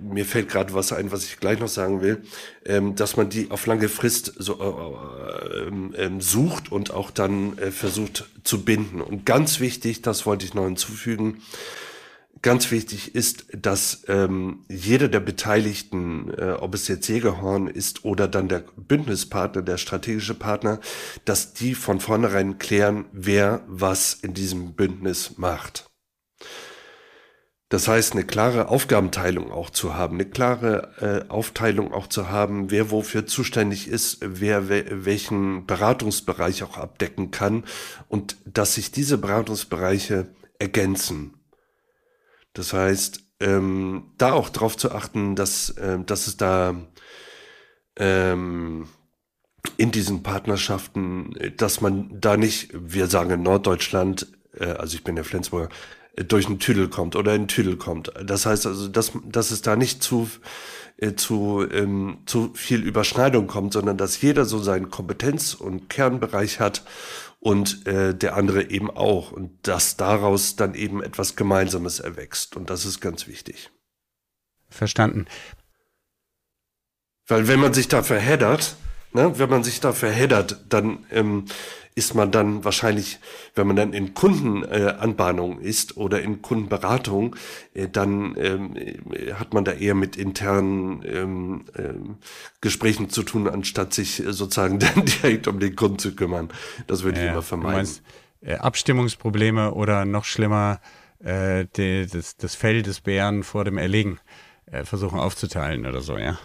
mir 0.00 0.24
fällt 0.24 0.48
gerade 0.48 0.74
was 0.74 0.92
ein, 0.92 1.12
was 1.12 1.24
ich 1.24 1.38
gleich 1.38 1.58
noch 1.58 1.68
sagen 1.68 2.00
will, 2.00 2.22
ähm, 2.64 2.94
dass 2.94 3.16
man 3.16 3.28
die 3.28 3.50
auf 3.50 3.66
lange 3.66 3.88
Frist 3.88 4.34
so 4.38 4.60
äh, 4.60 5.66
ähm, 5.66 5.94
ähm, 5.96 6.20
sucht 6.20 6.70
und 6.70 6.92
auch 6.92 7.10
dann 7.10 7.58
äh, 7.58 7.70
versucht 7.70 8.28
zu 8.44 8.64
binden. 8.64 9.00
Und 9.00 9.26
ganz 9.26 9.60
wichtig, 9.60 10.02
das 10.02 10.26
wollte 10.26 10.44
ich 10.44 10.54
noch 10.54 10.64
hinzufügen, 10.64 11.42
ganz 12.42 12.70
wichtig 12.70 13.14
ist, 13.14 13.46
dass 13.52 14.02
ähm, 14.08 14.60
jeder 14.68 15.08
der 15.08 15.20
Beteiligten, 15.20 16.32
äh, 16.36 16.52
ob 16.52 16.74
es 16.74 16.88
jetzt 16.88 17.08
Jägerhorn 17.08 17.66
ist 17.66 18.04
oder 18.04 18.28
dann 18.28 18.48
der 18.48 18.64
Bündnispartner, 18.76 19.62
der 19.62 19.76
strategische 19.76 20.34
Partner, 20.34 20.80
dass 21.24 21.52
die 21.52 21.74
von 21.74 22.00
vornherein 22.00 22.58
klären, 22.58 23.06
wer 23.12 23.62
was 23.66 24.14
in 24.14 24.34
diesem 24.34 24.74
Bündnis 24.74 25.36
macht. 25.36 25.89
Das 27.70 27.86
heißt, 27.86 28.14
eine 28.14 28.24
klare 28.24 28.68
Aufgabenteilung 28.68 29.52
auch 29.52 29.70
zu 29.70 29.94
haben, 29.94 30.16
eine 30.16 30.28
klare 30.28 31.24
äh, 31.28 31.30
Aufteilung 31.30 31.94
auch 31.94 32.08
zu 32.08 32.28
haben, 32.28 32.72
wer 32.72 32.90
wofür 32.90 33.26
zuständig 33.26 33.86
ist, 33.86 34.18
wer 34.22 34.68
we 34.68 34.84
welchen 34.90 35.66
Beratungsbereich 35.66 36.64
auch 36.64 36.76
abdecken 36.76 37.30
kann 37.30 37.64
und 38.08 38.36
dass 38.44 38.74
sich 38.74 38.90
diese 38.90 39.18
Beratungsbereiche 39.18 40.26
ergänzen. 40.58 41.34
Das 42.54 42.72
heißt, 42.72 43.22
ähm, 43.38 44.14
da 44.18 44.32
auch 44.32 44.48
darauf 44.48 44.76
zu 44.76 44.90
achten, 44.90 45.36
dass, 45.36 45.70
äh, 45.70 46.00
dass 46.04 46.26
es 46.26 46.36
da 46.36 46.74
ähm, 47.94 48.88
in 49.76 49.92
diesen 49.92 50.24
Partnerschaften, 50.24 51.54
dass 51.56 51.80
man 51.80 52.20
da 52.20 52.36
nicht, 52.36 52.70
wir 52.72 53.06
sagen 53.06 53.30
in 53.30 53.42
Norddeutschland, 53.44 54.26
äh, 54.58 54.64
also 54.64 54.96
ich 54.96 55.04
bin 55.04 55.14
der 55.14 55.24
Flensburger, 55.24 55.68
durch 56.24 56.46
einen 56.46 56.58
Tüdel 56.58 56.88
kommt 56.88 57.16
oder 57.16 57.34
in 57.34 57.48
Tüdel 57.48 57.76
kommt. 57.76 58.12
Das 58.24 58.46
heißt 58.46 58.66
also, 58.66 58.88
dass, 58.88 59.12
dass 59.24 59.50
es 59.50 59.62
da 59.62 59.76
nicht 59.76 60.02
zu, 60.02 60.28
äh, 60.96 61.14
zu, 61.14 61.66
ähm, 61.70 62.18
zu 62.26 62.52
viel 62.54 62.82
Überschneidung 62.82 63.46
kommt, 63.46 63.72
sondern 63.72 63.96
dass 63.96 64.20
jeder 64.20 64.44
so 64.44 64.58
seinen 64.58 64.90
Kompetenz- 64.90 65.54
und 65.54 65.88
Kernbereich 65.88 66.60
hat 66.60 66.84
und 67.38 67.86
äh, 67.86 68.14
der 68.14 68.36
andere 68.36 68.70
eben 68.70 68.90
auch. 68.90 69.32
Und 69.32 69.66
dass 69.66 69.96
daraus 69.96 70.56
dann 70.56 70.74
eben 70.74 71.02
etwas 71.02 71.36
Gemeinsames 71.36 72.00
erwächst. 72.00 72.56
Und 72.56 72.70
das 72.70 72.84
ist 72.84 73.00
ganz 73.00 73.26
wichtig. 73.26 73.70
Verstanden. 74.68 75.26
Weil 77.26 77.48
wenn 77.48 77.60
man 77.60 77.72
sich 77.72 77.88
da 77.88 78.02
verheddert, 78.02 78.76
ne, 79.12 79.38
wenn 79.38 79.50
man 79.50 79.64
sich 79.64 79.80
da 79.80 79.92
verheddert, 79.92 80.64
dann 80.68 81.06
ähm, 81.10 81.46
ist 82.00 82.14
man 82.14 82.30
dann 82.32 82.64
wahrscheinlich, 82.64 83.18
wenn 83.54 83.66
man 83.66 83.76
dann 83.76 83.92
in 83.92 84.14
Kundenanbahnung 84.14 85.60
äh, 85.60 85.68
ist 85.68 85.98
oder 85.98 86.22
in 86.22 86.40
Kundenberatung, 86.40 87.36
äh, 87.74 87.88
dann 87.88 88.36
ähm, 88.38 88.74
äh, 88.74 89.34
hat 89.34 89.52
man 89.52 89.66
da 89.66 89.72
eher 89.72 89.94
mit 89.94 90.16
internen 90.16 91.02
ähm, 91.04 91.64
ähm, 91.76 92.16
Gesprächen 92.62 93.10
zu 93.10 93.22
tun, 93.22 93.46
anstatt 93.46 93.92
sich 93.92 94.24
äh, 94.24 94.32
sozusagen 94.32 94.78
dann 94.78 95.04
direkt 95.04 95.46
um 95.46 95.60
den 95.60 95.76
Kunden 95.76 95.98
zu 95.98 96.16
kümmern. 96.16 96.48
Das 96.86 97.02
würde 97.02 97.20
ich 97.20 97.30
immer 97.30 97.42
vermeiden. 97.42 97.70
Du 97.70 97.76
meinst, 97.76 98.02
äh, 98.40 98.54
Abstimmungsprobleme 98.54 99.74
oder 99.74 100.06
noch 100.06 100.24
schlimmer 100.24 100.80
äh, 101.18 101.66
die, 101.76 102.06
das, 102.06 102.38
das 102.38 102.54
Fell 102.54 102.80
des 102.82 103.02
Bären 103.02 103.42
vor 103.44 103.64
dem 103.64 103.76
Erlegen 103.76 104.18
versuchen 104.84 105.18
aufzuteilen 105.18 105.84
oder 105.84 106.00
so, 106.00 106.16
ja. 106.16 106.38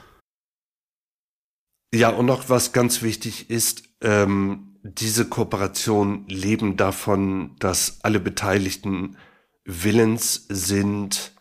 Ja, 1.94 2.10
und 2.10 2.26
noch 2.26 2.50
was 2.50 2.74
ganz 2.74 3.04
wichtig 3.04 3.52
ist, 3.52 3.84
ähm, 4.02 4.75
diese 4.88 5.26
Kooperationen 5.26 6.28
leben 6.28 6.78
davon, 6.78 7.56
dass 7.58 8.00
alle 8.04 8.20
Beteiligten 8.20 9.18
willens 9.64 10.46
sind, 10.48 11.32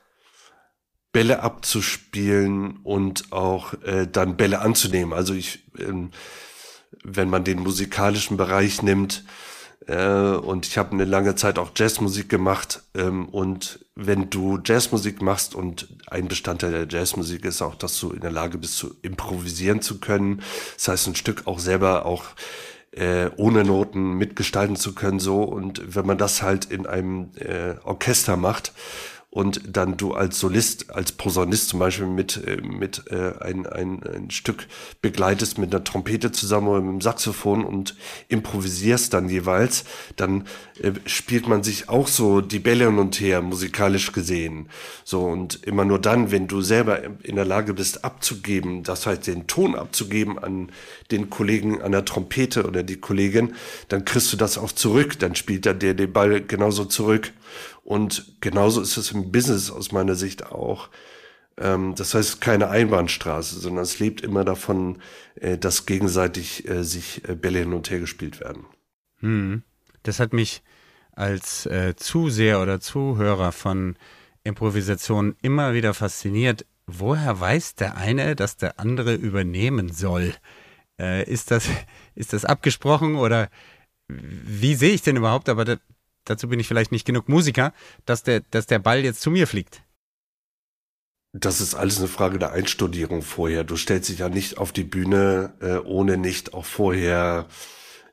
Bälle 1.12 1.42
abzuspielen 1.42 2.78
und 2.82 3.32
auch 3.32 3.74
äh, 3.82 4.08
dann 4.10 4.38
Bälle 4.38 4.60
anzunehmen. 4.60 5.12
Also 5.12 5.34
ich, 5.34 5.62
ähm, 5.78 6.10
wenn 7.04 7.28
man 7.28 7.44
den 7.44 7.60
musikalischen 7.60 8.38
Bereich 8.38 8.82
nimmt, 8.82 9.24
äh, 9.86 10.32
und 10.32 10.66
ich 10.66 10.78
habe 10.78 10.92
eine 10.92 11.04
lange 11.04 11.34
Zeit 11.34 11.58
auch 11.58 11.72
Jazzmusik 11.76 12.30
gemacht, 12.30 12.82
ähm, 12.94 13.28
und 13.28 13.84
wenn 13.94 14.30
du 14.30 14.58
Jazzmusik 14.64 15.20
machst 15.20 15.54
und 15.54 15.88
ein 16.06 16.28
Bestandteil 16.28 16.86
der 16.86 16.88
Jazzmusik 16.88 17.44
ist 17.44 17.60
auch, 17.60 17.74
dass 17.74 18.00
du 18.00 18.10
in 18.10 18.20
der 18.20 18.32
Lage 18.32 18.56
bist 18.56 18.78
zu 18.78 18.96
improvisieren 19.02 19.82
zu 19.82 20.00
können, 20.00 20.42
das 20.76 20.88
heißt 20.88 21.08
ein 21.08 21.14
Stück 21.14 21.46
auch 21.46 21.58
selber 21.58 22.06
auch 22.06 22.24
äh, 22.96 23.30
ohne 23.36 23.64
Noten 23.64 24.14
mitgestalten 24.14 24.76
zu 24.76 24.94
können 24.94 25.20
so. 25.20 25.42
Und 25.42 25.94
wenn 25.94 26.06
man 26.06 26.18
das 26.18 26.42
halt 26.42 26.66
in 26.66 26.86
einem 26.86 27.30
äh, 27.36 27.74
Orchester 27.84 28.36
macht 28.36 28.72
und 29.34 29.62
dann 29.66 29.96
du 29.96 30.14
als 30.14 30.38
Solist, 30.38 30.94
als 30.94 31.10
Posaunist 31.10 31.70
zum 31.70 31.80
Beispiel 31.80 32.06
mit, 32.06 32.40
äh, 32.46 32.58
mit 32.62 33.02
äh, 33.10 33.32
ein, 33.40 33.66
ein, 33.66 34.00
ein 34.04 34.30
Stück 34.30 34.68
begleitest 35.02 35.58
mit 35.58 35.74
einer 35.74 35.82
Trompete 35.82 36.30
zusammen 36.30 36.68
oder 36.68 36.80
mit 36.80 36.90
einem 36.90 37.00
Saxophon 37.00 37.64
und 37.64 37.96
improvisierst 38.28 39.12
dann 39.12 39.28
jeweils, 39.28 39.86
dann 40.14 40.44
äh, 40.80 40.92
spielt 41.06 41.48
man 41.48 41.64
sich 41.64 41.88
auch 41.88 42.06
so 42.06 42.42
die 42.42 42.60
Bälle 42.60 42.86
hin 42.86 43.00
und 43.00 43.18
her, 43.18 43.42
musikalisch 43.42 44.12
gesehen. 44.12 44.68
So, 45.02 45.24
und 45.24 45.64
immer 45.64 45.84
nur 45.84 45.98
dann, 45.98 46.30
wenn 46.30 46.46
du 46.46 46.62
selber 46.62 47.00
in 47.24 47.34
der 47.34 47.44
Lage 47.44 47.74
bist 47.74 48.04
abzugeben, 48.04 48.84
das 48.84 49.04
heißt 49.04 49.26
den 49.26 49.48
Ton 49.48 49.74
abzugeben 49.74 50.38
an 50.38 50.70
den 51.10 51.28
Kollegen 51.28 51.82
an 51.82 51.90
der 51.90 52.04
Trompete 52.04 52.68
oder 52.68 52.84
die 52.84 53.00
Kollegin, 53.00 53.54
dann 53.88 54.04
kriegst 54.04 54.32
du 54.32 54.36
das 54.36 54.58
auch 54.58 54.70
zurück, 54.70 55.18
dann 55.18 55.34
spielt 55.34 55.66
er 55.66 55.74
dir 55.74 55.94
den 55.94 56.12
Ball 56.12 56.40
genauso 56.40 56.84
zurück. 56.84 57.32
Und 57.84 58.40
genauso 58.40 58.80
ist 58.80 58.96
es 58.96 59.12
im 59.12 59.30
Business 59.30 59.70
aus 59.70 59.92
meiner 59.92 60.14
Sicht 60.14 60.46
auch. 60.46 60.88
Ähm, 61.56 61.94
das 61.94 62.14
heißt, 62.14 62.40
keine 62.40 62.68
Einbahnstraße, 62.68 63.60
sondern 63.60 63.84
es 63.84 63.98
lebt 63.98 64.22
immer 64.22 64.44
davon, 64.44 64.98
äh, 65.36 65.58
dass 65.58 65.86
gegenseitig 65.86 66.68
äh, 66.68 66.82
sich 66.82 67.28
äh, 67.28 67.34
Bälle 67.34 67.60
hin 67.60 67.74
und 67.74 67.90
her 67.90 68.00
gespielt 68.00 68.40
werden. 68.40 68.64
Hm. 69.20 69.62
Das 70.02 70.18
hat 70.18 70.32
mich 70.32 70.62
als 71.16 71.68
Zuseher 71.96 72.60
oder 72.60 72.80
Zuhörer 72.80 73.52
von 73.52 73.94
Improvisation 74.42 75.36
immer 75.42 75.72
wieder 75.72 75.94
fasziniert. 75.94 76.66
Woher 76.88 77.38
weiß 77.38 77.76
der 77.76 77.96
eine, 77.96 78.34
dass 78.34 78.56
der 78.56 78.80
andere 78.80 79.14
übernehmen 79.14 79.92
soll? 79.92 80.34
Ist, 80.98 81.52
das, 81.52 81.68
ist 82.16 82.32
das 82.32 82.44
abgesprochen 82.44 83.14
oder 83.14 83.48
wie 84.08 84.74
sehe 84.74 84.92
ich 84.92 85.02
denn 85.02 85.16
überhaupt? 85.16 85.48
Aber 85.48 85.64
dazu 86.24 86.48
bin 86.48 86.60
ich 86.60 86.68
vielleicht 86.68 86.92
nicht 86.92 87.06
genug 87.06 87.28
Musiker, 87.28 87.72
dass 88.06 88.22
der, 88.22 88.40
dass 88.50 88.66
der 88.66 88.78
Ball 88.78 89.04
jetzt 89.04 89.20
zu 89.20 89.30
mir 89.30 89.46
fliegt. 89.46 89.82
Das 91.32 91.60
ist 91.60 91.74
alles 91.74 91.98
eine 91.98 92.06
Frage 92.06 92.38
der 92.38 92.52
Einstudierung 92.52 93.22
vorher. 93.22 93.64
Du 93.64 93.76
stellst 93.76 94.08
dich 94.08 94.20
ja 94.20 94.28
nicht 94.28 94.56
auf 94.56 94.70
die 94.70 94.84
Bühne, 94.84 95.54
äh, 95.60 95.78
ohne 95.78 96.16
nicht 96.16 96.54
auch 96.54 96.64
vorher 96.64 97.46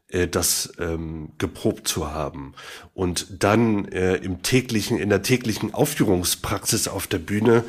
äh, 0.08 0.28
das 0.28 0.74
ähm, 0.80 1.34
geprobt 1.38 1.88
zu 1.88 2.12
haben. 2.12 2.56
Und 2.96 3.44
dann 3.44 3.86
äh, 3.90 4.16
im 4.16 4.42
täglichen, 4.42 4.98
in 4.98 5.10
der 5.10 5.22
täglichen 5.22 5.74
Aufführungspraxis 5.74 6.88
auf 6.88 7.06
der 7.06 7.20
Bühne, 7.20 7.64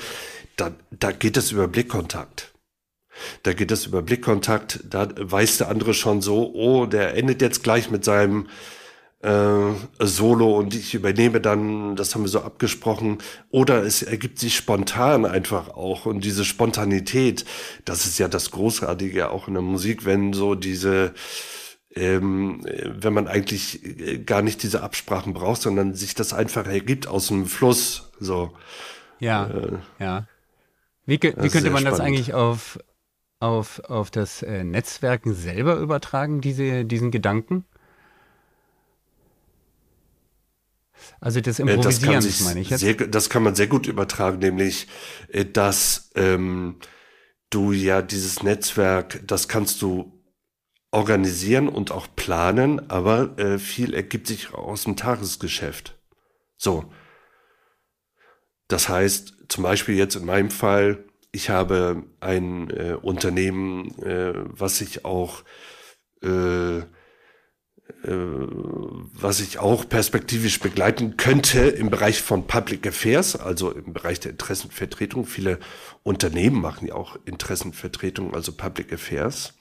da, 0.57 0.73
da 0.91 1.13
geht 1.13 1.37
es 1.37 1.53
über 1.53 1.69
Blickkontakt. 1.69 2.53
Da 3.43 3.53
geht 3.53 3.71
es 3.71 3.85
über 3.85 4.01
Blickkontakt, 4.01 4.81
da 4.89 5.09
weiß 5.15 5.59
der 5.59 5.69
andere 5.69 5.93
schon 5.93 6.23
so, 6.23 6.53
oh, 6.55 6.87
der 6.87 7.15
endet 7.15 7.43
jetzt 7.43 7.63
gleich 7.63 7.91
mit 7.91 8.05
seinem 8.05 8.49
äh, 9.23 9.73
Solo 10.01 10.59
und 10.59 10.75
ich 10.75 10.95
übernehme 10.95 11.41
dann, 11.41 11.97
das 11.97 12.15
haben 12.15 12.23
wir 12.23 12.29
so 12.29 12.41
abgesprochen, 12.41 13.19
oder 13.51 13.83
es 13.85 14.03
ergibt 14.03 14.39
sich 14.39 14.57
spontan 14.57 15.25
einfach 15.25 15.69
auch 15.69 16.07
und 16.07 16.25
diese 16.25 16.45
Spontanität, 16.45 17.45
das 17.85 18.05
ist 18.05 18.19
ja 18.19 18.29
das 18.29 18.51
Großartige 18.51 19.31
auch 19.31 19.49
in 19.49 19.55
der 19.55 19.63
Musik, 19.63 20.05
wenn 20.05 20.33
so 20.33 20.55
diese 20.55 21.15
ähm, 21.95 22.65
wenn 22.65 23.13
man 23.13 23.29
eigentlich 23.29 23.85
äh, 23.85 24.19
gar 24.19 24.43
nicht 24.43 24.63
diese 24.63 24.83
Absprachen 24.83 25.35
braucht, 25.35 25.61
sondern 25.61 25.95
sich 25.95 26.15
das 26.15 26.33
einfach 26.33 26.67
ergibt 26.67 27.07
aus 27.07 27.29
dem 27.29 27.47
Fluss, 27.47 28.11
so. 28.19 28.53
Ja, 29.21 29.47
äh, 29.47 29.79
ja. 29.99 30.27
Wie, 31.05 31.21
wie 31.23 31.49
könnte 31.49 31.71
man 31.71 31.85
das 31.85 32.01
eigentlich 32.01 32.33
auf, 32.33 32.79
auf, 33.41 33.81
auf 33.81 34.11
das 34.11 34.43
äh, 34.43 34.65
Netzwerken 34.65 35.35
selber 35.35 35.77
übertragen, 35.77 36.41
diese, 36.41 36.85
diesen 36.85 37.11
Gedanken? 37.11 37.67
Also 41.21 41.41
das 41.41 41.59
äh, 41.59 41.63
Improvisieren, 41.63 42.15
das 42.15 42.41
meine 42.41 42.61
ich 42.61 42.71
jetzt. 42.71 42.81
Sehr, 42.81 42.95
das 42.95 43.31
kann 43.31 43.43
man 43.43 43.55
sehr 43.55 43.67
gut 43.67 43.87
übertragen, 43.87 44.39
nämlich, 44.39 44.89
äh, 45.29 45.45
dass 45.45 46.11
ähm, 46.15 46.77
du 47.51 47.73
ja 47.73 48.03
dieses 48.03 48.43
Netzwerk, 48.43 49.21
das 49.27 49.49
kannst 49.49 49.83
du 49.83 50.23
organisieren 50.91 51.69
und 51.69 51.91
auch 51.91 52.07
planen, 52.15 52.91
aber 52.91 53.39
äh, 53.39 53.59
viel 53.59 53.95
ergibt 53.95 54.27
sich 54.27 54.53
aus 54.53 54.85
dem 54.85 54.97
Tagesgeschäft. 54.97 55.99
So. 56.57 56.93
Das 58.69 58.89
heißt, 58.89 59.35
zum 59.49 59.65
Beispiel 59.65 59.97
jetzt 59.97 60.17
in 60.17 60.25
meinem 60.25 60.51
Fall, 60.51 61.05
ich 61.33 61.51
habe 61.51 62.05
ein 62.21 62.71
äh, 62.71 62.97
Unternehmen, 63.01 63.99
äh, 64.03 64.33
was 64.35 64.81
ich 64.81 65.05
auch 65.05 65.45
äh, 66.23 66.83
was 68.05 69.41
ich 69.41 69.59
auch 69.59 69.89
perspektivisch 69.89 70.59
begleiten 70.59 71.17
könnte 71.17 71.61
im 71.61 71.89
Bereich 71.91 72.21
von 72.21 72.47
Public 72.47 72.87
Affairs, 72.87 73.37
also 73.37 73.71
im 73.71 73.93
Bereich 73.93 74.19
der 74.19 74.33
Interessenvertretung. 74.33 75.25
Viele 75.25 75.59
Unternehmen 76.03 76.61
machen 76.61 76.89
ja 76.89 76.95
auch 76.95 77.17
Interessenvertretung, 77.25 78.35
also 78.35 78.53
Public 78.53 78.93
Affairs. 78.93 79.55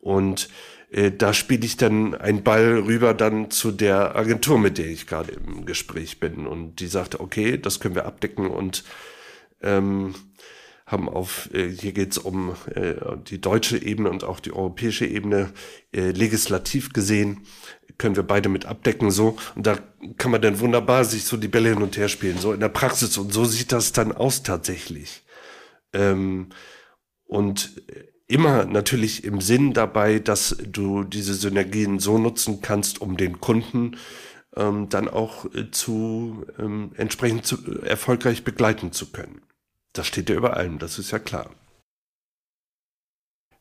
Und 0.00 0.50
äh, 0.90 1.10
da 1.10 1.32
spiele 1.32 1.64
ich 1.64 1.76
dann 1.76 2.14
einen 2.14 2.42
Ball 2.42 2.80
rüber 2.80 3.14
dann 3.14 3.50
zu 3.50 3.70
der 3.70 4.16
Agentur, 4.16 4.58
mit 4.58 4.76
der 4.76 4.86
ich 4.86 5.06
gerade 5.06 5.32
im 5.32 5.64
Gespräch 5.64 6.20
bin. 6.20 6.46
Und 6.46 6.80
die 6.80 6.86
sagte, 6.86 7.20
okay, 7.20 7.56
das 7.56 7.80
können 7.80 7.94
wir 7.94 8.06
abdecken 8.06 8.46
und 8.46 8.84
ähm, 9.62 10.14
haben 10.90 11.08
auf, 11.08 11.48
äh, 11.52 11.68
hier 11.68 11.92
geht's 11.92 12.18
um 12.18 12.54
äh, 12.74 12.94
die 13.28 13.40
deutsche 13.40 13.82
Ebene 13.82 14.10
und 14.10 14.24
auch 14.24 14.40
die 14.40 14.52
europäische 14.52 15.06
Ebene 15.06 15.52
äh, 15.92 16.10
legislativ 16.10 16.92
gesehen, 16.92 17.46
können 17.98 18.16
wir 18.16 18.22
beide 18.22 18.48
mit 18.48 18.66
abdecken 18.66 19.10
so 19.10 19.36
und 19.54 19.66
da 19.66 19.78
kann 20.16 20.30
man 20.30 20.40
dann 20.40 20.60
wunderbar 20.60 21.04
sich 21.04 21.24
so 21.24 21.36
die 21.36 21.48
Bälle 21.48 21.70
hin 21.70 21.82
und 21.82 21.96
her 21.96 22.08
spielen, 22.08 22.38
so 22.38 22.52
in 22.52 22.60
der 22.60 22.68
Praxis 22.68 23.18
und 23.18 23.32
so 23.32 23.44
sieht 23.44 23.72
das 23.72 23.92
dann 23.92 24.12
aus 24.12 24.42
tatsächlich. 24.42 25.22
Ähm, 25.92 26.48
und 27.24 27.82
immer 28.26 28.64
natürlich 28.64 29.24
im 29.24 29.40
Sinn 29.40 29.72
dabei, 29.72 30.18
dass 30.18 30.56
du 30.64 31.04
diese 31.04 31.34
Synergien 31.34 31.98
so 31.98 32.18
nutzen 32.18 32.60
kannst, 32.62 33.00
um 33.00 33.16
den 33.16 33.40
Kunden 33.40 33.96
ähm, 34.56 34.88
dann 34.88 35.08
auch 35.08 35.46
äh, 35.54 35.70
zu 35.70 36.46
ähm, 36.58 36.92
entsprechend 36.96 37.44
zu, 37.46 37.56
äh, 37.56 37.86
erfolgreich 37.86 38.44
begleiten 38.44 38.92
zu 38.92 39.10
können. 39.10 39.42
Das 39.92 40.06
steht 40.06 40.30
ja 40.30 40.36
über 40.36 40.56
allem, 40.56 40.78
das 40.78 40.98
ist 40.98 41.10
ja 41.10 41.18
klar. 41.18 41.50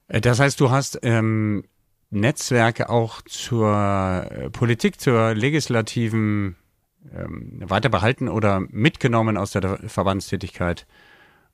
Äh, 0.07 0.21
das 0.21 0.39
heißt, 0.39 0.59
du 0.59 0.69
hast 0.69 0.99
ähm, 1.03 1.63
Netzwerke 2.09 2.89
auch 2.89 3.21
zur 3.21 4.27
äh, 4.29 4.49
Politik, 4.49 4.99
zur 4.99 5.33
legislativen 5.33 6.55
ähm, 7.13 7.61
weiter 7.63 7.89
behalten 7.89 8.27
oder 8.27 8.59
mitgenommen 8.59 9.37
aus 9.37 9.51
der 9.51 9.79
Verbandstätigkeit 9.87 10.85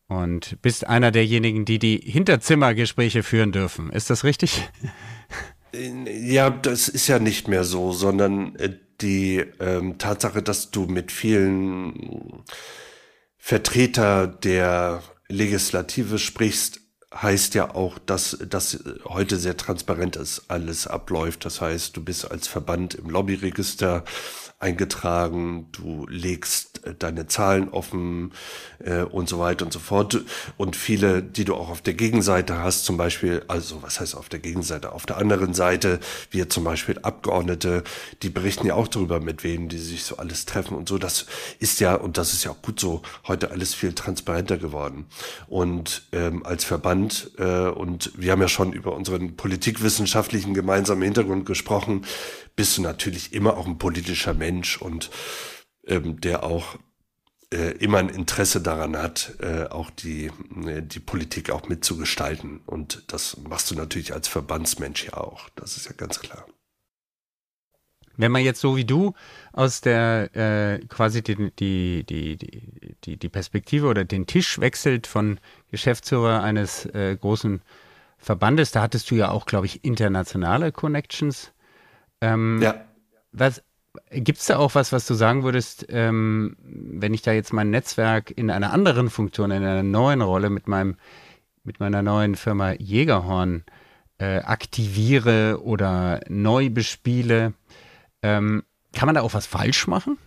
und 0.07 0.61
bist 0.61 0.87
einer 0.87 1.11
derjenigen, 1.11 1.65
die 1.65 1.79
die 1.79 1.97
Hinterzimmergespräche 1.97 3.23
führen 3.23 3.51
dürfen. 3.51 3.91
Ist 3.91 4.09
das 4.09 4.23
richtig? 4.23 4.69
Äh, 5.73 6.31
ja, 6.31 6.49
das 6.49 6.87
ist 6.87 7.07
ja 7.07 7.19
nicht 7.19 7.47
mehr 7.47 7.63
so, 7.63 7.91
sondern 7.91 8.57
die 9.01 9.43
ähm, 9.59 9.97
Tatsache, 9.97 10.41
dass 10.41 10.71
du 10.71 10.85
mit 10.85 11.11
vielen 11.11 12.43
Vertreter 13.47 14.25
der 14.25 15.03
Legislative 15.27 16.17
sprichst, 16.17 16.79
heißt 17.13 17.53
ja 17.53 17.75
auch, 17.75 17.99
dass 17.99 18.39
das 18.49 18.83
heute 19.03 19.37
sehr 19.37 19.55
transparent 19.55 20.15
ist, 20.15 20.45
alles 20.47 20.87
abläuft. 20.87 21.45
Das 21.45 21.61
heißt, 21.61 21.95
du 21.95 22.03
bist 22.03 22.31
als 22.31 22.47
Verband 22.47 22.95
im 22.95 23.07
Lobbyregister 23.07 24.03
eingetragen, 24.57 25.71
du 25.73 26.07
legst 26.07 26.74
deine 26.99 27.27
Zahlen 27.27 27.69
offen 27.69 28.31
äh, 28.79 29.01
und 29.01 29.29
so 29.29 29.39
weiter 29.39 29.65
und 29.65 29.71
so 29.71 29.79
fort. 29.79 30.23
Und 30.57 30.75
viele, 30.75 31.21
die 31.21 31.45
du 31.45 31.55
auch 31.55 31.69
auf 31.69 31.81
der 31.81 31.93
Gegenseite 31.93 32.59
hast, 32.59 32.85
zum 32.85 32.97
Beispiel, 32.97 33.43
also 33.47 33.81
was 33.81 33.99
heißt 33.99 34.15
auf 34.15 34.29
der 34.29 34.39
Gegenseite? 34.39 34.91
Auf 34.91 35.05
der 35.05 35.17
anderen 35.17 35.53
Seite, 35.53 35.99
wir 36.31 36.49
zum 36.49 36.63
Beispiel 36.63 36.99
Abgeordnete, 36.99 37.83
die 38.21 38.29
berichten 38.29 38.67
ja 38.67 38.75
auch 38.75 38.87
darüber, 38.87 39.19
mit 39.19 39.43
wem 39.43 39.69
die 39.69 39.77
sich 39.77 40.03
so 40.03 40.17
alles 40.17 40.45
treffen 40.45 40.75
und 40.75 40.89
so. 40.89 40.97
Das 40.97 41.25
ist 41.59 41.79
ja, 41.79 41.95
und 41.95 42.17
das 42.17 42.33
ist 42.33 42.43
ja 42.43 42.51
auch 42.51 42.61
gut 42.61 42.79
so, 42.79 43.01
heute 43.27 43.51
alles 43.51 43.73
viel 43.73 43.93
transparenter 43.93 44.57
geworden. 44.57 45.05
Und 45.47 46.03
ähm, 46.11 46.45
als 46.45 46.63
Verband, 46.63 47.31
äh, 47.37 47.67
und 47.67 48.11
wir 48.15 48.31
haben 48.31 48.41
ja 48.41 48.47
schon 48.47 48.73
über 48.73 48.93
unseren 48.95 49.35
politikwissenschaftlichen 49.35 50.53
gemeinsamen 50.53 51.01
Hintergrund 51.03 51.45
gesprochen, 51.45 52.05
bist 52.55 52.77
du 52.77 52.81
natürlich 52.81 53.33
immer 53.33 53.57
auch 53.57 53.65
ein 53.65 53.77
politischer 53.77 54.33
Mensch 54.33 54.81
und 54.81 55.09
ähm, 55.87 56.19
der 56.21 56.43
auch 56.43 56.77
äh, 57.53 57.71
immer 57.77 57.99
ein 57.99 58.09
Interesse 58.09 58.61
daran 58.61 58.97
hat, 58.97 59.35
äh, 59.39 59.65
auch 59.65 59.89
die, 59.89 60.31
äh, 60.65 60.81
die 60.81 60.99
Politik 60.99 61.49
auch 61.49 61.67
mitzugestalten. 61.69 62.61
Und 62.65 63.03
das 63.07 63.37
machst 63.37 63.71
du 63.71 63.75
natürlich 63.75 64.13
als 64.13 64.27
Verbandsmensch 64.27 65.05
ja 65.05 65.13
auch. 65.15 65.49
Das 65.55 65.77
ist 65.77 65.85
ja 65.85 65.93
ganz 65.95 66.19
klar. 66.19 66.45
Wenn 68.17 68.31
man 68.31 68.43
jetzt 68.43 68.61
so 68.61 68.77
wie 68.77 68.85
du 68.85 69.13
aus 69.51 69.81
der 69.81 70.35
äh, 70.35 70.79
quasi 70.87 71.21
die, 71.21 71.51
die, 71.51 72.05
die, 72.05 72.37
die, 73.03 73.17
die 73.17 73.29
Perspektive 73.29 73.87
oder 73.87 74.05
den 74.05 74.25
Tisch 74.25 74.59
wechselt 74.59 75.05
von 75.05 75.39
Geschäftsführer 75.69 76.41
eines 76.41 76.85
äh, 76.87 77.17
großen 77.19 77.61
Verbandes, 78.17 78.71
da 78.71 78.81
hattest 78.81 79.11
du 79.11 79.15
ja 79.15 79.29
auch, 79.29 79.45
glaube 79.45 79.65
ich, 79.65 79.83
internationale 79.83 80.71
Connections. 80.71 81.51
Ähm, 82.21 82.61
ja. 82.61 82.85
Was, 83.31 83.61
Gibt 84.11 84.39
es 84.39 84.45
da 84.45 84.57
auch 84.57 84.75
was, 84.75 84.91
was 84.91 85.05
du 85.05 85.13
sagen 85.13 85.43
würdest, 85.43 85.85
ähm, 85.89 86.57
wenn 86.63 87.13
ich 87.13 87.21
da 87.21 87.31
jetzt 87.31 87.53
mein 87.53 87.69
Netzwerk 87.69 88.31
in 88.31 88.49
einer 88.49 88.73
anderen 88.73 89.09
Funktion, 89.09 89.51
in 89.51 89.63
einer 89.63 89.83
neuen 89.83 90.21
Rolle 90.21 90.49
mit 90.49 90.67
meinem, 90.67 90.97
mit 91.63 91.79
meiner 91.79 92.01
neuen 92.01 92.35
Firma 92.35 92.73
Jägerhorn 92.73 93.63
äh, 94.17 94.37
aktiviere 94.39 95.61
oder 95.63 96.21
neu 96.29 96.69
bespiele, 96.69 97.53
ähm, 98.21 98.63
kann 98.93 99.07
man 99.07 99.15
da 99.15 99.21
auch 99.21 99.33
was 99.33 99.45
falsch 99.45 99.87
machen? 99.87 100.17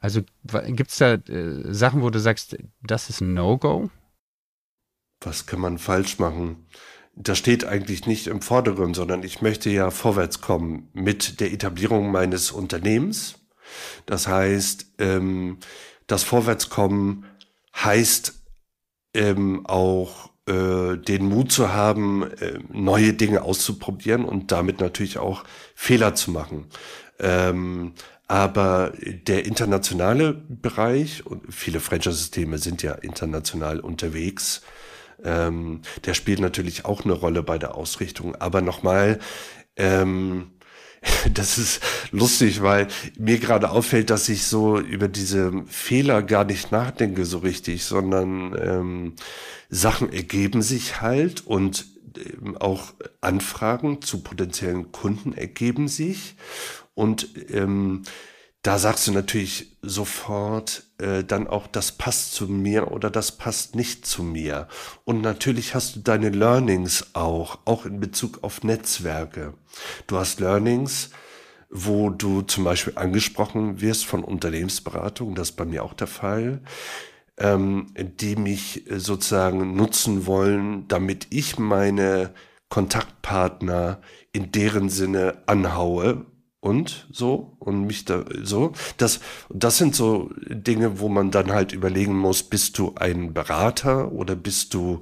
Also 0.00 0.22
gibt 0.66 0.90
es 0.90 0.98
da 0.98 1.14
äh, 1.14 1.72
Sachen, 1.72 2.02
wo 2.02 2.10
du 2.10 2.18
sagst, 2.18 2.56
das 2.82 3.08
ist 3.08 3.20
ein 3.20 3.34
No-Go? 3.34 3.88
Was 5.20 5.46
kann 5.46 5.60
man 5.60 5.78
falsch 5.78 6.18
machen? 6.18 6.66
Das 7.14 7.38
steht 7.38 7.64
eigentlich 7.64 8.06
nicht 8.06 8.26
im 8.26 8.40
Vordergrund, 8.40 8.96
sondern 8.96 9.22
ich 9.22 9.42
möchte 9.42 9.70
ja 9.70 9.90
vorwärts 9.90 10.40
kommen 10.40 10.88
mit 10.92 11.40
der 11.40 11.52
Etablierung 11.52 12.10
meines 12.10 12.50
Unternehmens. 12.50 13.38
Das 14.06 14.26
heißt, 14.26 14.86
ähm, 14.98 15.58
das 16.06 16.22
Vorwärtskommen 16.22 17.26
heißt 17.74 18.42
ähm, 19.14 19.66
auch 19.66 20.30
äh, 20.46 20.96
den 20.96 21.26
Mut 21.26 21.52
zu 21.52 21.72
haben, 21.72 22.22
äh, 22.22 22.58
neue 22.70 23.12
Dinge 23.12 23.42
auszuprobieren 23.42 24.24
und 24.24 24.50
damit 24.50 24.80
natürlich 24.80 25.18
auch 25.18 25.44
Fehler 25.74 26.14
zu 26.14 26.30
machen. 26.30 26.66
Ähm, 27.18 27.92
aber 28.26 28.92
der 28.98 29.44
internationale 29.44 30.32
Bereich 30.32 31.26
und 31.26 31.52
viele 31.52 31.80
Franchise-Systeme 31.80 32.58
sind 32.58 32.82
ja 32.82 32.94
international 32.94 33.80
unterwegs, 33.80 34.62
ähm, 35.24 35.82
der 36.04 36.14
spielt 36.14 36.40
natürlich 36.40 36.84
auch 36.84 37.04
eine 37.04 37.12
Rolle 37.12 37.42
bei 37.42 37.58
der 37.58 37.74
Ausrichtung. 37.74 38.34
Aber 38.36 38.60
nochmal, 38.60 39.18
ähm, 39.76 40.50
das 41.34 41.58
ist 41.58 41.80
lustig, 42.10 42.62
weil 42.62 42.88
mir 43.18 43.38
gerade 43.38 43.70
auffällt, 43.70 44.10
dass 44.10 44.28
ich 44.28 44.44
so 44.44 44.78
über 44.78 45.08
diese 45.08 45.52
Fehler 45.66 46.22
gar 46.22 46.44
nicht 46.44 46.72
nachdenke 46.72 47.24
so 47.24 47.38
richtig, 47.38 47.84
sondern 47.84 48.56
ähm, 48.60 49.14
Sachen 49.68 50.12
ergeben 50.12 50.62
sich 50.62 51.00
halt 51.00 51.46
und 51.46 51.86
ähm, 52.16 52.56
auch 52.58 52.94
Anfragen 53.20 54.02
zu 54.02 54.22
potenziellen 54.22 54.92
Kunden 54.92 55.32
ergeben 55.32 55.88
sich 55.88 56.36
und 56.94 57.28
ähm, 57.50 58.02
da 58.62 58.78
sagst 58.78 59.08
du 59.08 59.12
natürlich 59.12 59.76
sofort 59.82 60.84
äh, 60.98 61.24
dann 61.24 61.48
auch, 61.48 61.66
das 61.66 61.92
passt 61.92 62.32
zu 62.32 62.46
mir 62.46 62.92
oder 62.92 63.10
das 63.10 63.36
passt 63.36 63.74
nicht 63.74 64.06
zu 64.06 64.22
mir. 64.22 64.68
Und 65.04 65.20
natürlich 65.20 65.74
hast 65.74 65.96
du 65.96 66.00
deine 66.00 66.30
Learnings 66.30 67.08
auch, 67.14 67.58
auch 67.64 67.86
in 67.86 67.98
Bezug 67.98 68.44
auf 68.44 68.62
Netzwerke. 68.62 69.54
Du 70.06 70.16
hast 70.16 70.38
Learnings, 70.38 71.10
wo 71.70 72.10
du 72.10 72.42
zum 72.42 72.62
Beispiel 72.62 72.92
angesprochen 72.96 73.80
wirst 73.80 74.04
von 74.04 74.22
Unternehmensberatung, 74.22 75.34
das 75.34 75.50
ist 75.50 75.56
bei 75.56 75.64
mir 75.64 75.82
auch 75.82 75.94
der 75.94 76.06
Fall, 76.06 76.60
ähm, 77.38 77.88
die 77.96 78.36
mich 78.36 78.84
sozusagen 78.88 79.74
nutzen 79.74 80.26
wollen, 80.26 80.86
damit 80.86 81.26
ich 81.30 81.58
meine 81.58 82.32
Kontaktpartner 82.68 84.00
in 84.32 84.52
deren 84.52 84.88
Sinne 84.88 85.42
anhaue, 85.46 86.26
und 86.62 87.08
so 87.10 87.56
und 87.58 87.86
mich 87.86 88.04
da 88.04 88.24
so. 88.42 88.72
Das, 88.96 89.20
das 89.50 89.78
sind 89.78 89.96
so 89.96 90.30
Dinge, 90.48 91.00
wo 91.00 91.08
man 91.08 91.32
dann 91.32 91.50
halt 91.50 91.72
überlegen 91.72 92.16
muss, 92.16 92.44
bist 92.44 92.78
du 92.78 92.94
ein 92.94 93.34
Berater 93.34 94.12
oder 94.12 94.36
bist 94.36 94.72
du 94.72 95.00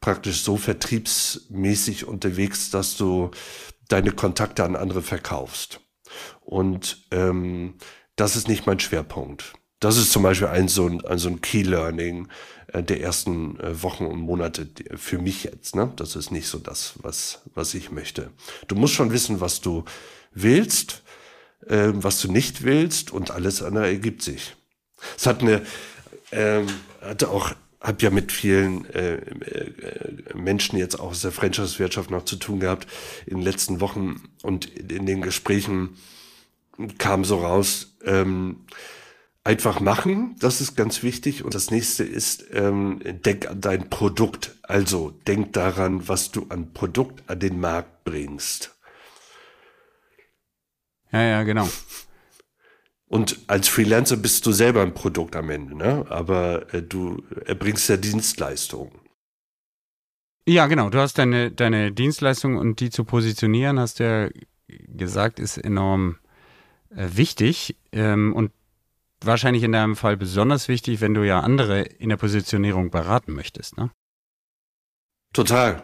praktisch 0.00 0.42
so 0.42 0.56
vertriebsmäßig 0.56 2.06
unterwegs, 2.06 2.70
dass 2.70 2.96
du 2.96 3.32
deine 3.88 4.12
Kontakte 4.12 4.62
an 4.62 4.76
andere 4.76 5.02
verkaufst. 5.02 5.80
Und 6.40 7.04
ähm, 7.10 7.74
das 8.14 8.36
ist 8.36 8.46
nicht 8.46 8.66
mein 8.66 8.78
Schwerpunkt. 8.78 9.54
Das 9.80 9.96
ist 9.96 10.12
zum 10.12 10.22
Beispiel 10.22 10.48
ein 10.48 10.68
so 10.68 10.86
ein, 10.86 11.04
ein, 11.04 11.18
so 11.18 11.28
ein 11.28 11.40
Key 11.40 11.62
Learning 11.62 12.28
äh, 12.28 12.61
der 12.80 13.00
ersten 13.00 13.60
äh, 13.60 13.82
Wochen 13.82 14.06
und 14.06 14.20
Monate 14.20 14.66
für 14.96 15.18
mich 15.18 15.44
jetzt. 15.44 15.76
Ne? 15.76 15.92
Das 15.96 16.16
ist 16.16 16.30
nicht 16.30 16.48
so 16.48 16.58
das, 16.58 16.94
was, 17.02 17.42
was 17.54 17.74
ich 17.74 17.90
möchte. 17.90 18.30
Du 18.68 18.74
musst 18.74 18.94
schon 18.94 19.12
wissen, 19.12 19.40
was 19.40 19.60
du 19.60 19.84
willst, 20.32 21.02
äh, 21.66 21.90
was 21.92 22.20
du 22.20 22.32
nicht 22.32 22.62
willst 22.62 23.10
und 23.10 23.30
alles 23.30 23.62
andere 23.62 23.86
ergibt 23.86 24.22
sich. 24.22 24.56
Es 25.16 25.26
hat 25.26 25.42
eine, 25.42 25.62
ähm, 26.30 26.66
hatte 27.00 27.28
auch, 27.28 27.52
hab 27.80 28.00
ja 28.00 28.10
mit 28.10 28.32
vielen 28.32 28.86
äh, 28.86 29.16
äh, 29.16 30.34
Menschen 30.34 30.78
jetzt 30.78 30.98
auch 30.98 31.10
aus 31.10 31.22
der 31.22 31.32
Franchise-Wirtschaft 31.32 32.10
noch 32.10 32.24
zu 32.24 32.36
tun 32.36 32.60
gehabt 32.60 32.86
in 33.26 33.38
den 33.38 33.42
letzten 33.42 33.80
Wochen 33.80 34.22
und 34.42 34.66
in 34.66 35.04
den 35.04 35.20
Gesprächen 35.20 35.96
kam 36.98 37.24
so 37.24 37.38
raus, 37.38 37.94
ähm, 38.04 38.64
einfach 39.44 39.80
machen, 39.80 40.36
das 40.38 40.60
ist 40.60 40.76
ganz 40.76 41.02
wichtig. 41.02 41.44
Und 41.44 41.54
das 41.54 41.70
nächste 41.70 42.04
ist, 42.04 42.46
ähm, 42.52 43.00
denk 43.24 43.48
an 43.48 43.60
dein 43.60 43.90
Produkt. 43.90 44.56
Also 44.62 45.10
denk 45.26 45.52
daran, 45.52 46.08
was 46.08 46.30
du 46.30 46.46
an 46.48 46.72
Produkt 46.72 47.28
an 47.28 47.40
den 47.40 47.60
Markt 47.60 48.04
bringst. 48.04 48.74
Ja, 51.12 51.22
ja, 51.22 51.42
genau. 51.42 51.68
Und 53.06 53.40
als 53.46 53.68
Freelancer 53.68 54.16
bist 54.16 54.46
du 54.46 54.52
selber 54.52 54.80
ein 54.80 54.94
Produkt 54.94 55.36
am 55.36 55.50
Ende, 55.50 55.76
ne? 55.76 56.06
Aber 56.08 56.72
äh, 56.72 56.82
du 56.82 57.22
erbringst 57.44 57.88
ja 57.90 57.98
Dienstleistungen. 57.98 58.98
Ja, 60.48 60.66
genau. 60.66 60.88
Du 60.88 60.98
hast 60.98 61.18
deine, 61.18 61.50
deine 61.50 61.92
Dienstleistung 61.92 62.56
und 62.56 62.80
die 62.80 62.88
zu 62.88 63.04
positionieren, 63.04 63.78
hast 63.78 64.00
du 64.00 64.04
ja 64.04 64.30
gesagt, 64.66 65.38
ist 65.38 65.58
enorm 65.58 66.16
äh, 66.88 67.06
wichtig. 67.12 67.76
Ähm, 67.92 68.32
und 68.32 68.50
wahrscheinlich 69.26 69.62
in 69.62 69.72
deinem 69.72 69.96
Fall 69.96 70.16
besonders 70.16 70.68
wichtig, 70.68 71.00
wenn 71.00 71.14
du 71.14 71.22
ja 71.22 71.40
andere 71.40 71.82
in 71.82 72.08
der 72.08 72.16
Positionierung 72.16 72.90
beraten 72.90 73.32
möchtest, 73.32 73.76
ne? 73.76 73.90
Total. 75.32 75.82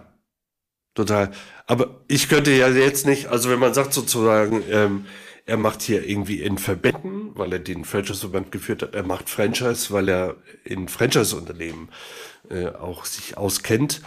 Total. 0.94 1.30
Aber 1.66 2.00
ich 2.08 2.28
könnte 2.28 2.50
ja 2.52 2.68
jetzt 2.68 3.06
nicht, 3.06 3.28
also 3.28 3.50
wenn 3.50 3.60
man 3.60 3.72
sagt 3.72 3.92
sozusagen, 3.92 4.62
ähm, 4.70 5.06
er 5.46 5.56
macht 5.56 5.80
hier 5.80 6.06
irgendwie 6.06 6.42
in 6.42 6.58
Verbänden, 6.58 7.30
weil 7.34 7.52
er 7.52 7.58
den 7.58 7.84
Franchise-Verband 7.84 8.52
geführt 8.52 8.82
hat, 8.82 8.94
er 8.94 9.04
macht 9.04 9.30
Franchise, 9.30 9.92
weil 9.92 10.08
er 10.08 10.36
in 10.64 10.88
Franchise-Unternehmen 10.88 11.88
äh, 12.50 12.66
auch 12.68 13.06
sich 13.06 13.36
auskennt. 13.36 14.02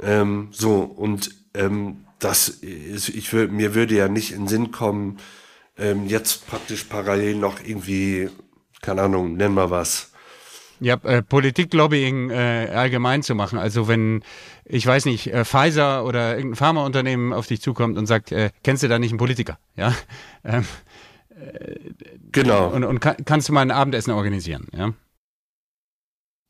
Ähm, 0.00 0.48
so, 0.52 0.82
und 0.82 1.30
ähm, 1.54 2.04
das 2.18 2.48
ist, 2.48 3.08
ich 3.08 3.32
würde, 3.32 3.52
mir 3.52 3.74
würde 3.74 3.94
ja 3.94 4.08
nicht 4.08 4.32
in 4.32 4.46
Sinn 4.46 4.70
kommen, 4.70 5.18
ähm, 5.76 6.06
jetzt 6.06 6.46
praktisch 6.46 6.84
parallel 6.84 7.36
noch 7.36 7.58
irgendwie, 7.64 8.28
keine 8.84 9.02
Ahnung, 9.02 9.36
nenn 9.36 9.54
mal 9.54 9.70
was, 9.70 10.12
ja, 10.80 10.96
äh, 11.04 11.22
Politiklobbying 11.22 12.30
äh, 12.30 12.68
allgemein 12.74 13.22
zu 13.22 13.34
machen. 13.34 13.58
Also 13.58 13.88
wenn, 13.88 14.22
ich 14.64 14.86
weiß 14.86 15.06
nicht, 15.06 15.32
äh, 15.32 15.44
Pfizer 15.44 16.04
oder 16.04 16.36
irgendein 16.36 16.56
Pharmaunternehmen 16.56 17.32
auf 17.32 17.46
dich 17.46 17.62
zukommt 17.62 17.96
und 17.96 18.06
sagt, 18.06 18.32
äh, 18.32 18.50
kennst 18.62 18.82
du 18.82 18.88
da 18.88 18.98
nicht 18.98 19.10
einen 19.10 19.18
Politiker? 19.18 19.58
Ja. 19.76 19.94
Ähm, 20.46 20.66
äh, 21.30 21.76
genau. 22.30 22.68
Und, 22.68 22.84
und 22.84 23.00
kann, 23.00 23.16
kannst 23.24 23.48
du 23.48 23.54
mal 23.54 23.62
ein 23.62 23.70
Abendessen 23.70 24.10
organisieren, 24.10 24.68
ja? 24.76 24.92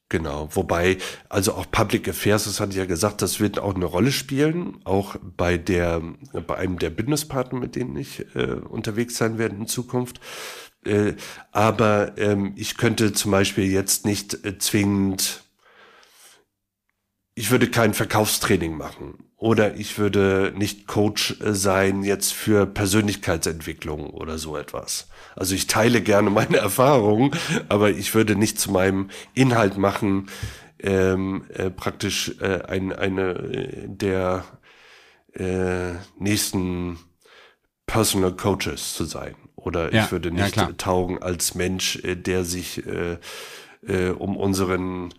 Genau, 0.08 0.48
wobei, 0.52 0.98
also 1.28 1.54
auch 1.54 1.70
Public 1.70 2.08
Affairs, 2.08 2.44
das 2.44 2.58
hatte 2.58 2.72
ich 2.72 2.78
ja 2.78 2.86
gesagt, 2.86 3.22
das 3.22 3.38
wird 3.38 3.60
auch 3.60 3.74
eine 3.74 3.84
Rolle 3.84 4.10
spielen, 4.10 4.80
auch 4.84 5.14
bei 5.36 5.58
der, 5.58 6.02
bei 6.46 6.56
einem 6.56 6.80
der 6.80 6.90
Bündnispartner, 6.90 7.58
mit 7.58 7.76
denen 7.76 7.96
ich 7.96 8.26
äh, 8.34 8.54
unterwegs 8.68 9.16
sein 9.16 9.38
werde 9.38 9.54
in 9.54 9.66
Zukunft. 9.68 10.20
Äh, 10.86 11.14
aber 11.52 12.16
ähm, 12.18 12.52
ich 12.56 12.76
könnte 12.76 13.12
zum 13.12 13.30
Beispiel 13.30 13.70
jetzt 13.70 14.06
nicht 14.06 14.44
äh, 14.44 14.58
zwingend, 14.58 15.42
ich 17.34 17.50
würde 17.50 17.68
kein 17.68 17.94
Verkaufstraining 17.94 18.76
machen 18.76 19.24
oder 19.36 19.74
ich 19.74 19.98
würde 19.98 20.52
nicht 20.56 20.86
Coach 20.86 21.40
äh, 21.40 21.52
sein 21.52 22.02
jetzt 22.02 22.32
für 22.32 22.66
Persönlichkeitsentwicklung 22.66 24.10
oder 24.10 24.38
so 24.38 24.56
etwas. 24.56 25.08
Also 25.36 25.54
ich 25.54 25.66
teile 25.66 26.00
gerne 26.00 26.30
meine 26.40 26.58
Erfahrungen, 26.58 27.32
aber 27.68 27.90
ich 27.90 28.14
würde 28.14 28.36
nicht 28.36 28.58
zu 28.58 28.70
meinem 28.70 29.10
Inhalt 29.34 29.76
machen, 29.76 30.30
ähm, 30.80 31.44
äh, 31.50 31.70
praktisch 31.70 32.36
äh, 32.40 32.62
ein, 32.66 32.92
eine 32.92 33.86
der 33.86 34.44
äh, 35.34 35.94
nächsten 36.18 36.98
Personal 37.86 38.32
Coaches 38.32 38.94
zu 38.94 39.04
sein. 39.04 39.34
Oder 39.64 39.92
ja, 39.92 40.04
ich 40.04 40.12
würde 40.12 40.30
nicht 40.30 40.56
ja, 40.56 40.72
taugen 40.72 41.22
als 41.22 41.54
Mensch, 41.54 41.96
äh, 42.04 42.16
der 42.16 42.44
sich 42.44 42.86
äh, 42.86 43.18
äh, 43.86 44.10
um 44.10 44.36
unseren 44.36 45.12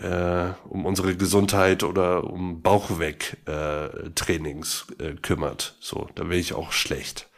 äh, 0.00 0.50
um 0.68 0.84
unsere 0.84 1.16
Gesundheit 1.16 1.82
oder 1.82 2.24
um 2.24 2.60
Bauchweg 2.62 3.38
äh, 3.46 3.86
äh, 3.86 5.14
kümmert. 5.22 5.76
So, 5.80 6.08
da 6.14 6.24
wäre 6.24 6.38
ich 6.38 6.52
auch 6.52 6.72
schlecht. 6.72 7.28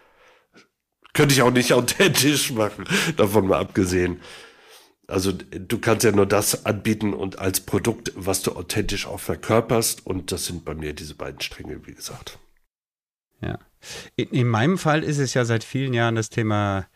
Könnte 1.12 1.34
ich 1.34 1.42
auch 1.42 1.50
nicht 1.50 1.72
authentisch 1.74 2.52
machen, 2.52 2.84
davon 3.16 3.46
mal 3.46 3.60
abgesehen. 3.60 4.20
Also 5.06 5.32
du 5.32 5.78
kannst 5.78 6.04
ja 6.04 6.12
nur 6.12 6.26
das 6.26 6.66
anbieten 6.66 7.14
und 7.14 7.38
als 7.38 7.60
Produkt, 7.60 8.12
was 8.14 8.42
du 8.42 8.52
authentisch 8.52 9.06
auch 9.06 9.20
verkörperst. 9.20 10.06
Und 10.06 10.32
das 10.32 10.44
sind 10.44 10.64
bei 10.66 10.74
mir 10.74 10.92
diese 10.92 11.14
beiden 11.14 11.40
Stränge, 11.40 11.86
wie 11.86 11.94
gesagt. 11.94 12.38
Ja. 13.40 13.58
In, 14.16 14.28
in 14.30 14.48
meinem 14.48 14.78
Fall 14.78 15.02
ist 15.02 15.18
es 15.18 15.34
ja 15.34 15.44
seit 15.44 15.64
vielen 15.64 15.94
Jahren 15.94 16.14
das 16.14 16.30
Thema 16.30 16.86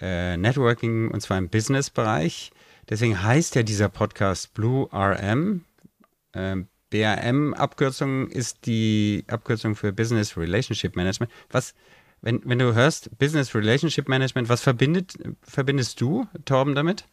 äh, 0.00 0.36
Networking 0.36 1.10
und 1.10 1.20
zwar 1.20 1.38
im 1.38 1.48
Business-Bereich. 1.48 2.52
Deswegen 2.88 3.22
heißt 3.22 3.54
ja 3.54 3.62
dieser 3.62 3.88
Podcast 3.88 4.54
Blue 4.54 4.88
RM. 4.92 5.64
Ähm, 6.34 6.68
BRM-Abkürzung 6.90 8.28
ist 8.28 8.64
die 8.66 9.24
Abkürzung 9.28 9.76
für 9.76 9.92
Business 9.92 10.36
Relationship 10.36 10.96
Management. 10.96 11.30
Was, 11.50 11.74
wenn, 12.22 12.40
wenn 12.44 12.58
du 12.58 12.74
hörst 12.74 13.18
Business 13.18 13.54
Relationship 13.54 14.08
Management, 14.08 14.48
was 14.48 14.62
verbindet, 14.62 15.14
verbindest 15.42 16.00
du, 16.00 16.26
Torben, 16.46 16.74
damit? 16.74 17.06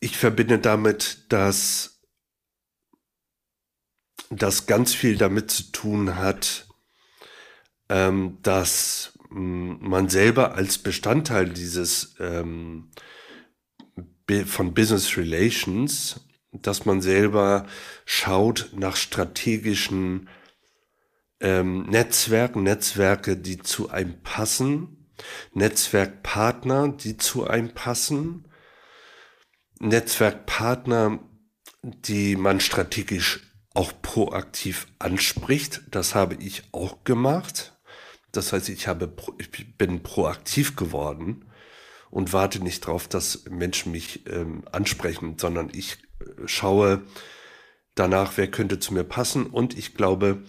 Ich 0.00 0.16
verbinde 0.16 0.58
damit, 0.58 1.26
dass 1.30 1.95
das 4.30 4.66
ganz 4.66 4.94
viel 4.94 5.16
damit 5.16 5.50
zu 5.50 5.72
tun 5.72 6.16
hat, 6.16 6.66
ähm, 7.88 8.38
dass 8.42 9.18
mh, 9.30 9.40
mm, 9.40 9.88
man 9.88 10.08
selber 10.08 10.54
als 10.54 10.78
Bestandteil 10.78 11.48
dieses 11.48 12.16
ähm, 12.18 12.90
von 14.46 14.74
Business 14.74 15.16
Relations, 15.16 16.20
dass 16.52 16.84
man 16.84 17.00
selber 17.00 17.66
schaut 18.04 18.70
nach 18.74 18.96
strategischen 18.96 20.28
ähm, 21.40 21.84
Netzwerken, 21.84 22.62
Netzwerke, 22.62 23.36
die 23.36 23.58
zu 23.58 23.90
einem 23.90 24.20
passen, 24.22 25.12
Netzwerkpartner, 25.52 26.88
die 26.88 27.16
zu 27.16 27.46
einem 27.46 27.72
passen, 27.72 28.48
Netzwerkpartner, 29.78 31.20
die 31.82 32.36
man 32.36 32.60
strategisch 32.60 33.45
auch 33.76 33.92
proaktiv 34.02 34.86
anspricht. 34.98 35.82
Das 35.90 36.14
habe 36.14 36.36
ich 36.40 36.62
auch 36.72 37.04
gemacht. 37.04 37.76
Das 38.32 38.52
heißt, 38.52 38.68
ich 38.68 38.88
habe, 38.88 39.12
ich 39.38 39.76
bin 39.76 40.02
proaktiv 40.02 40.76
geworden 40.76 41.44
und 42.10 42.32
warte 42.32 42.60
nicht 42.60 42.86
darauf, 42.86 43.08
dass 43.08 43.44
Menschen 43.50 43.92
mich 43.92 44.26
ähm, 44.26 44.64
ansprechen, 44.72 45.36
sondern 45.38 45.70
ich 45.72 45.98
äh, 46.20 46.46
schaue 46.46 47.02
danach, 47.94 48.32
wer 48.36 48.50
könnte 48.50 48.78
zu 48.78 48.94
mir 48.94 49.04
passen. 49.04 49.46
Und 49.46 49.76
ich 49.76 49.94
glaube, 49.94 50.42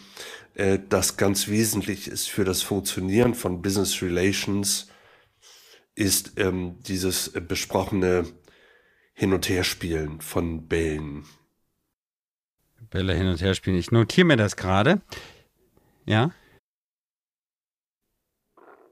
äh, 0.53 0.79
dass 0.87 1.17
ganz 1.17 1.47
wesentlich 1.47 2.07
ist 2.07 2.29
für 2.29 2.45
das 2.45 2.61
Funktionieren 2.61 3.35
von 3.35 3.61
Business 3.61 4.01
Relations, 4.01 4.87
ist 5.95 6.33
ähm, 6.37 6.77
dieses 6.83 7.29
äh, 7.29 7.41
besprochene 7.41 8.25
Hin- 9.13 9.33
und 9.33 9.49
Herspielen 9.49 10.21
von 10.21 10.67
Bällen. 10.67 11.25
Bälle 12.89 13.13
hin 13.13 13.27
und 13.27 13.41
her 13.41 13.53
spielen. 13.53 13.77
Ich 13.77 13.91
notiere 13.91 14.27
mir 14.27 14.37
das 14.37 14.55
gerade. 14.55 15.01
Ja. 16.05 16.31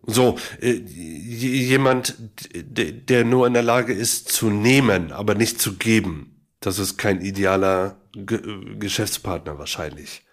So, 0.07 0.37
äh, 0.61 0.73
jemand, 0.73 2.15
der 2.53 3.25
nur 3.25 3.47
in 3.47 3.53
der 3.53 3.63
Lage 3.63 3.93
ist 3.93 4.29
zu 4.29 4.49
nehmen, 4.49 5.11
aber 5.11 5.33
nicht 5.33 5.59
zu 5.59 5.77
geben, 5.77 6.47
das 6.59 6.77
ist 6.77 6.97
kein 6.97 7.21
idealer 7.21 7.99
Ge 8.13 8.77
Geschäftspartner 8.77 9.57
wahrscheinlich. 9.57 10.23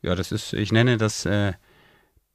Ja, 0.00 0.14
das 0.14 0.32
ist, 0.32 0.52
ich 0.52 0.72
nenne 0.72 0.96
das 0.96 1.26
äh, 1.26 1.54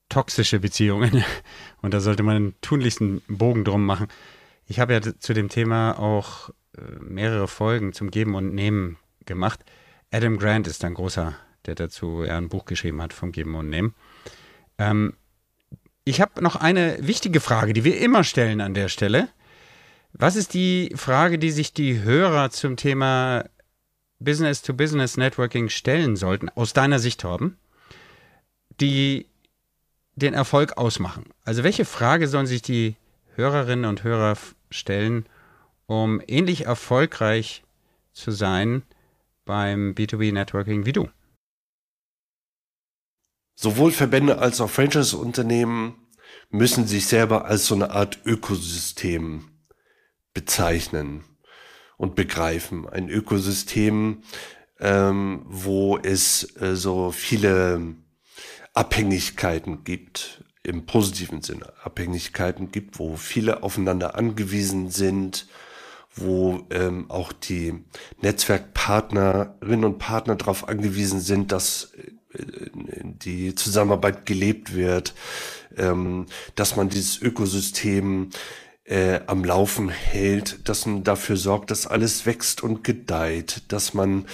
toxische 0.10 0.60
Beziehungen. 0.60 1.24
Und 1.82 1.93
da 1.93 2.02
sollte 2.02 2.24
man 2.24 2.36
einen 2.36 2.62
tunlichsten 2.62 3.22
Bogen 3.28 3.64
drum 3.64 3.86
machen. 3.86 4.08
Ich 4.66 4.80
habe 4.80 4.93
ja 4.93 5.02
zu 5.02 5.34
dem 5.34 5.50
Thema 5.50 5.97
auch 5.97 6.50
äh, 6.78 6.82
mehrere 7.00 7.47
Folgen 7.47 7.93
zum 7.93 8.12
Geben 8.12 8.36
und 8.36 8.54
Nehmen 8.54 8.97
gemacht. 9.26 9.64
Adam 10.12 10.38
Grant 10.38 10.68
ist 10.68 10.84
ein 10.84 10.95
großer, 10.95 11.36
der 11.66 11.76
dazu 11.76 12.24
ja, 12.24 12.38
ein 12.38 12.49
Buch 12.49 12.66
geschrieben 12.66 13.01
hat 13.01 13.14
vom 13.14 13.32
Geben 13.32 13.55
und 13.55 13.70
Nehmen. 13.70 13.93
Ähm, 14.78 15.14
ich 16.03 16.22
habe 16.22 16.41
noch 16.41 16.55
eine 16.55 16.97
wichtige 17.05 17.39
Frage, 17.39 17.74
die 17.74 17.84
wir 17.84 17.99
immer 17.99 18.24
stellen 18.24 18.62
an 18.62 18.74
der 18.74 18.89
Stelle. 18.89 19.30
Was 20.14 20.36
ist 20.36 20.55
die 20.55 20.91
Frage, 20.95 21.38
die 21.38 21.51
sich 21.51 21.74
die 21.74 22.01
Hörer 22.01 22.49
zum 22.49 22.78
Thema 22.78 23.45
Business-to-Business 24.20 25.18
Networking 25.18 25.70
stellen 25.70 26.16
sollten, 26.16 26.49
aus 26.49 26.74
deiner 26.74 26.97
Sicht, 26.97 27.22
Torben, 27.22 27.57
die 28.82 29.28
den 30.16 30.34
Erfolg 30.34 30.78
ausmachen? 30.78 31.26
Also 31.43 31.64
welche 31.64 31.86
Frage 31.86 32.28
sollen 32.28 32.47
sich 32.47 32.64
die 32.64 32.95
Hörerinnen 33.36 33.86
und 33.86 34.03
Hörer 34.03 34.36
stellen, 34.72 35.28
um 35.86 36.22
ähnlich 36.28 36.66
erfolgreich 36.66 37.64
zu 38.14 38.32
sein 38.32 38.82
beim 39.50 39.95
B2B-Networking 39.95 40.86
wie 40.86 40.91
du? 40.91 41.10
Sowohl 43.56 43.91
Verbände 43.91 44.38
als 44.38 44.62
auch 44.62 44.70
Franchise-Unternehmen 44.70 45.95
müssen 46.52 46.86
sich 46.86 47.08
selber 47.08 47.45
als 47.45 47.66
so 47.66 47.74
eine 47.74 47.89
Art 47.89 48.20
Ökosystem 48.26 49.50
bezeichnen 50.36 51.24
und 51.97 52.14
begreifen. 52.14 52.88
Ein 52.88 53.10
Ökosystem, 53.10 54.22
ähm, 54.80 55.41
wo 55.47 55.97
es 55.97 56.56
äh, 56.62 56.76
so 56.76 57.12
viele 57.12 57.95
Abhängigkeiten 58.76 59.84
gibt, 59.84 60.43
im 60.62 60.86
positiven 60.86 61.41
Sinne 61.41 61.74
Abhängigkeiten 61.84 62.72
gibt, 62.72 63.00
wo 63.00 63.18
viele 63.18 63.64
aufeinander 63.64 64.14
angewiesen 64.14 64.91
sind, 64.91 65.47
wo 66.22 66.65
ähm, 66.70 67.09
auch 67.09 67.32
die 67.32 67.74
Netzwerkpartnerinnen 68.22 69.86
und 69.86 69.99
Partner 69.99 70.36
darauf 70.36 70.67
angewiesen 70.67 71.20
sind, 71.20 71.51
dass 71.51 71.91
äh, 71.93 72.11
die 72.74 73.55
Zusammenarbeit 73.55 74.26
gelebt 74.26 74.76
wird, 74.76 75.13
ähm, 75.78 76.28
dass 76.55 76.76
man 76.76 76.89
dieses 76.89 77.22
Ökosystem 77.22 78.30
äh, 78.86 79.22
am 79.28 79.43
Laufen 79.43 79.89
hält, 79.89 80.67
dass 80.67 80.86
man 80.86 81.03
dafür 81.03 81.38
sorgt, 81.38 81.72
dass 81.72 81.88
alles 81.88 82.26
wächst 82.26 82.63
und 82.63 82.84
gedeiht, 82.84 83.63
dass 83.67 83.93
man 83.93 84.26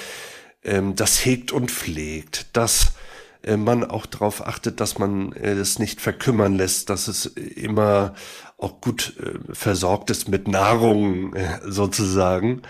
ähm, 0.64 0.96
das 0.96 1.24
hegt 1.26 1.52
und 1.52 1.72
pflegt, 1.72 2.48
dass 2.54 2.94
äh, 3.46 3.58
man 3.58 3.84
auch 3.84 4.06
darauf 4.06 4.46
achtet, 4.46 4.80
dass 4.80 4.98
man 4.98 5.32
äh, 5.34 5.52
es 5.52 5.80
nicht 5.80 6.02
verkümmern 6.02 6.56
lässt, 6.56 6.90
dass 6.90 7.08
es 7.08 7.26
immer 7.26 8.16
auch 8.58 8.82
gut 8.82 9.14
äh, 9.20 9.54
versorgt 9.54 10.10
ist 10.10 10.28
mit 10.28 10.48
Nahrung 10.48 11.34
äh, 11.36 11.60
sozusagen. 11.64 12.62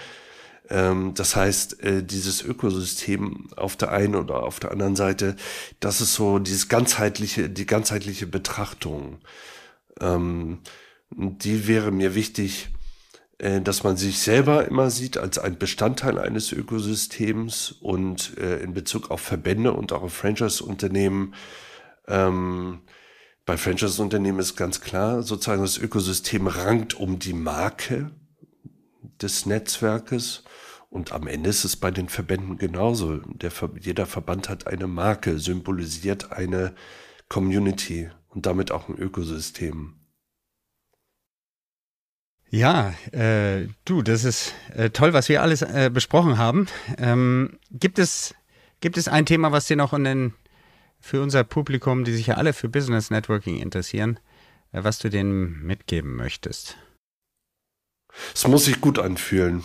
Ähm, 0.69 1.13
das 1.15 1.35
heißt, 1.35 1.81
äh, 1.83 2.03
dieses 2.03 2.41
Ökosystem 2.43 3.49
auf 3.55 3.75
der 3.75 3.91
einen 3.91 4.15
oder 4.15 4.43
auf 4.43 4.59
der 4.59 4.71
anderen 4.71 4.95
Seite, 4.95 5.35
das 5.79 6.01
ist 6.01 6.15
so 6.15 6.39
dieses 6.39 6.67
ganzheitliche, 6.67 7.49
die 7.49 7.65
ganzheitliche 7.65 8.27
Betrachtung. 8.27 9.19
Ähm, 10.01 10.59
die 11.11 11.67
wäre 11.67 11.91
mir 11.91 12.15
wichtig, 12.15 12.69
äh, 12.69 12.74
dass 13.37 13.83
man 13.83 13.97
sich 13.97 14.19
selber 14.19 14.65
immer 14.65 14.89
sieht 14.89 15.17
als 15.17 15.37
ein 15.37 15.57
Bestandteil 15.57 16.19
eines 16.19 16.51
Ökosystems 16.51 17.71
und 17.81 18.37
äh, 18.37 18.59
in 18.59 18.73
Bezug 18.73 19.11
auf 19.11 19.21
Verbände 19.21 19.73
und 19.73 19.91
auch 19.91 20.03
auf 20.03 20.13
Franchise-Unternehmen. 20.13 21.33
Ähm, 22.07 22.81
bei 23.45 23.57
Franchise-Unternehmen 23.57 24.39
ist 24.39 24.55
ganz 24.55 24.79
klar, 24.79 25.21
sozusagen 25.21 25.61
das 25.61 25.77
Ökosystem 25.77 26.47
rankt 26.47 26.93
um 26.93 27.19
die 27.19 27.33
Marke 27.33 28.11
des 29.21 29.45
Netzwerkes. 29.45 30.43
Und 30.89 31.11
am 31.11 31.27
Ende 31.27 31.49
ist 31.49 31.65
es 31.65 31.75
bei 31.75 31.91
den 31.91 32.07
Verbänden 32.07 32.57
genauso. 32.57 33.17
Der, 33.17 33.51
jeder 33.81 34.05
Verband 34.05 34.47
hat 34.47 34.65
eine 34.67 34.87
Marke, 34.87 35.39
symbolisiert 35.39 36.31
eine 36.31 36.73
Community 37.27 38.09
und 38.29 38.45
damit 38.45 38.71
auch 38.71 38.87
ein 38.87 38.97
Ökosystem. 38.97 40.04
Ja, 42.55 42.93
äh, 43.11 43.67
du, 43.83 44.01
das 44.01 44.23
ist 44.23 44.53
äh, 44.73 44.89
toll, 44.89 45.11
was 45.11 45.27
wir 45.27 45.41
alles 45.41 45.61
äh, 45.61 45.91
besprochen 45.93 46.37
haben. 46.37 46.67
Ähm, 46.97 47.59
gibt, 47.69 47.99
es, 47.99 48.33
gibt 48.79 48.95
es 48.95 49.09
ein 49.09 49.25
Thema, 49.25 49.51
was 49.51 49.67
dir 49.67 49.75
noch 49.75 49.93
den, 49.93 50.33
für 51.01 51.21
unser 51.21 51.43
Publikum, 51.43 52.05
die 52.05 52.13
sich 52.13 52.27
ja 52.27 52.35
alle 52.35 52.53
für 52.53 52.69
Business 52.69 53.09
Networking 53.09 53.57
interessieren, 53.57 54.21
äh, 54.71 54.85
was 54.85 54.99
du 54.99 55.09
denen 55.09 55.63
mitgeben 55.63 56.15
möchtest? 56.15 56.77
Es 58.33 58.47
muss 58.47 58.63
sich 58.63 58.79
gut 58.79 58.99
anfühlen. 58.99 59.61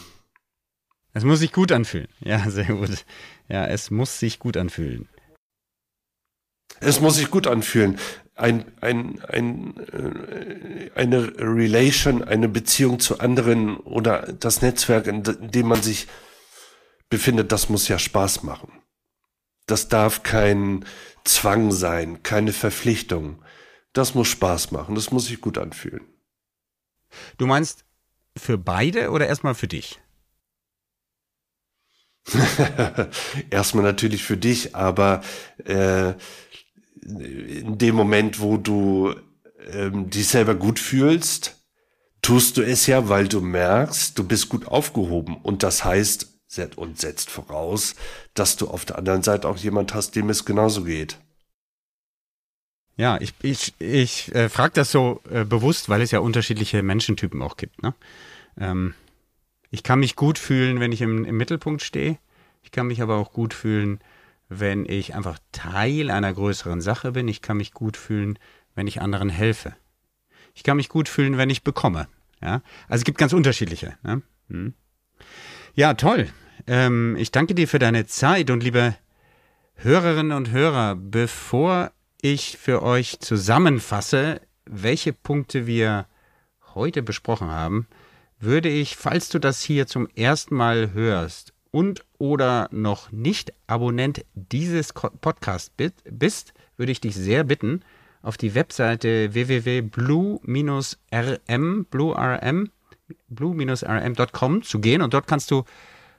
Es 1.13 1.23
muss 1.23 1.39
sich 1.39 1.53
gut 1.53 1.71
anfühlen. 1.71 2.09
Ja, 2.19 2.51
sehr 2.51 2.65
gut. 2.65 3.05
Ja, 3.49 3.67
es 3.67 3.93
muss 3.93 4.19
sich 4.19 4.41
gut 4.41 4.57
anfühlen. 4.57 5.09
Es 6.81 7.01
muss 7.01 7.17
sich 7.17 7.31
gut 7.31 7.47
anfühlen 7.47 8.01
ein, 8.41 8.65
ein, 8.81 9.21
ein, 9.29 9.77
äh, 9.93 10.91
eine 10.95 11.33
Relation, 11.39 12.25
eine 12.25 12.49
Beziehung 12.49 13.01
zu 13.01 13.21
anderen 13.21 13.77
oder 13.77 14.33
das 14.33 14.63
Netzwerk, 14.63 15.07
in 15.07 15.23
dem 15.23 15.67
man 15.67 15.83
sich 15.83 16.09
befindet, 17.09 17.53
das 17.53 17.69
muss 17.69 17.89
ja 17.89 17.99
Spaß 17.99 18.43
machen. 18.43 18.73
Das 19.67 19.89
darf 19.89 20.23
kein 20.23 20.85
Zwang 21.25 21.71
sein, 21.71 22.23
keine 22.23 22.53
Verpflichtung. 22.53 23.43
Das 23.93 24.15
muss 24.15 24.29
Spaß 24.29 24.71
machen, 24.71 24.95
das 24.95 25.11
muss 25.11 25.27
sich 25.27 25.41
gut 25.41 25.59
anfühlen. 25.59 26.07
Du 27.39 27.47
meinst 27.47 27.85
für 28.37 28.57
beide 28.57 29.11
oder 29.11 29.27
erstmal 29.27 29.55
für 29.55 29.69
dich? 29.69 30.01
erstmal 33.51 33.85
natürlich 33.85 34.23
für 34.23 34.37
dich, 34.37 34.77
aber 34.77 35.23
äh, 35.65 36.15
in 37.03 37.79
dem 37.79 37.95
Moment, 37.95 38.41
wo 38.41 38.57
du 38.57 39.15
ähm, 39.73 40.11
dich 40.11 40.29
selber 40.29 40.55
gut 40.55 40.79
fühlst, 40.79 41.57
tust 42.23 42.57
du 42.57 42.63
es 42.63 42.87
ja, 42.87 43.09
weil 43.09 43.29
du 43.29 43.41
merkst, 43.41 44.19
du 44.19 44.25
bist 44.25 44.49
gut 44.49 44.69
aufgehoben. 44.69 45.37
Und 45.43 45.63
das 45.63 45.85
heißt 45.85 46.29
und 46.77 46.99
setzt 46.99 47.31
voraus, 47.31 47.95
dass 48.35 48.57
du 48.57 48.67
auf 48.69 48.85
der 48.85 48.99
anderen 48.99 49.23
Seite 49.23 49.49
auch 49.49 49.57
jemand 49.57 49.95
hast, 49.95 50.17
dem 50.17 50.31
es 50.31 50.45
genauso 50.45 50.83
geht. 50.83 51.19
Ja, 52.97 53.19
ich, 53.21 53.33
ich, 53.43 53.73
ich 53.79 54.35
äh, 54.35 54.49
frage 54.49 54.75
das 54.75 54.91
so 54.91 55.23
äh, 55.31 55.45
bewusst, 55.45 55.89
weil 55.89 56.03
es 56.03 56.11
ja 56.11 56.19
unterschiedliche 56.19 56.83
Menschentypen 56.83 57.41
auch 57.41 57.57
gibt. 57.57 57.83
Ne? 57.83 57.95
Ähm, 58.59 58.95
ich 59.71 59.85
kann 59.85 60.01
mich 60.01 60.17
gut 60.17 60.39
fühlen, 60.39 60.81
wenn 60.81 60.91
ich 60.91 61.01
im, 61.03 61.25
im 61.25 61.37
Mittelpunkt 61.37 61.83
stehe. 61.83 62.19
Ich 62.63 62.73
kann 62.73 62.89
mich 62.89 63.01
aber 63.01 63.17
auch 63.17 63.33
gut 63.33 63.55
fühlen, 63.55 64.01
wenn 64.51 64.85
ich 64.85 65.15
einfach 65.15 65.39
Teil 65.53 66.11
einer 66.11 66.35
größeren 66.35 66.81
Sache 66.81 67.13
bin. 67.13 67.29
Ich 67.29 67.41
kann 67.41 67.57
mich 67.57 67.73
gut 67.73 67.97
fühlen, 67.97 68.39
wenn 68.75 68.89
ich 68.89 69.01
anderen 69.01 69.31
helfe. 69.31 69.75
Ich 70.55 70.65
kann 70.65 70.77
mich 70.77 70.89
gut 70.89 71.09
fühlen, 71.09 71.39
wenn 71.39 71.51
ich 71.51 71.63
bekomme. 71.63 72.09
Ja? 72.43 72.61
Also 72.89 73.01
es 73.01 73.05
gibt 73.05 73.17
ganz 73.17 73.33
unterschiedliche. 73.33 73.95
Ne? 74.03 74.23
Hm. 74.49 74.75
Ja, 75.75 75.95
toll. 75.95 76.29
Ähm, 76.67 77.17
ich 77.17 77.31
danke 77.31 77.55
dir 77.55 77.69
für 77.69 77.79
deine 77.79 78.07
Zeit 78.07 78.51
und 78.51 78.65
liebe 78.65 78.97
Hörerinnen 79.77 80.33
und 80.33 80.51
Hörer, 80.51 80.97
bevor 80.97 81.93
ich 82.21 82.59
für 82.59 82.83
euch 82.83 83.21
zusammenfasse, 83.21 84.41
welche 84.67 85.13
Punkte 85.13 85.69
wir 85.69 86.07
heute 86.75 87.03
besprochen 87.03 87.49
haben, 87.49 87.87
würde 88.41 88.69
ich, 88.69 88.97
falls 88.97 89.29
du 89.29 89.39
das 89.39 89.63
hier 89.63 89.87
zum 89.87 90.09
ersten 90.17 90.57
Mal 90.57 90.93
hörst 90.93 91.55
und 91.71 92.05
oder 92.19 92.69
noch 92.73 93.13
nicht 93.13 93.53
Abonnent 93.67 94.25
dieses 94.35 94.93
Podcasts 94.93 95.71
bist, 96.05 96.53
würde 96.77 96.93
ich 96.93 97.01
dich 97.01 97.15
sehr 97.15 97.45
bitten, 97.45 97.83
auf 98.23 98.37
die 98.37 98.55
Webseite 98.55 99.35
www.blue-rm, 99.35 101.87
blue-rm, 101.91 102.71
blue-rm.com 103.29 104.63
zu 104.63 104.81
gehen 104.81 105.03
und 105.03 105.15
dort 105.15 105.27
kannst 105.27 105.51
du 105.51 105.65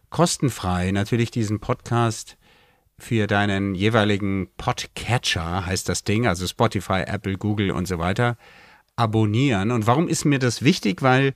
kostenfrei 0.09 0.91
natürlich 0.91 1.31
diesen 1.31 1.59
Podcast 1.59 2.37
für 2.97 3.27
deinen 3.27 3.75
jeweiligen 3.75 4.49
Podcatcher, 4.57 5.65
heißt 5.65 5.89
das 5.89 6.03
Ding, 6.03 6.27
also 6.27 6.45
Spotify, 6.45 7.03
Apple, 7.05 7.37
Google 7.37 7.71
und 7.71 7.87
so 7.87 7.97
weiter, 7.97 8.37
abonnieren. 8.95 9.71
Und 9.71 9.87
warum 9.87 10.07
ist 10.07 10.25
mir 10.25 10.39
das 10.39 10.61
wichtig? 10.61 11.01
Weil 11.01 11.33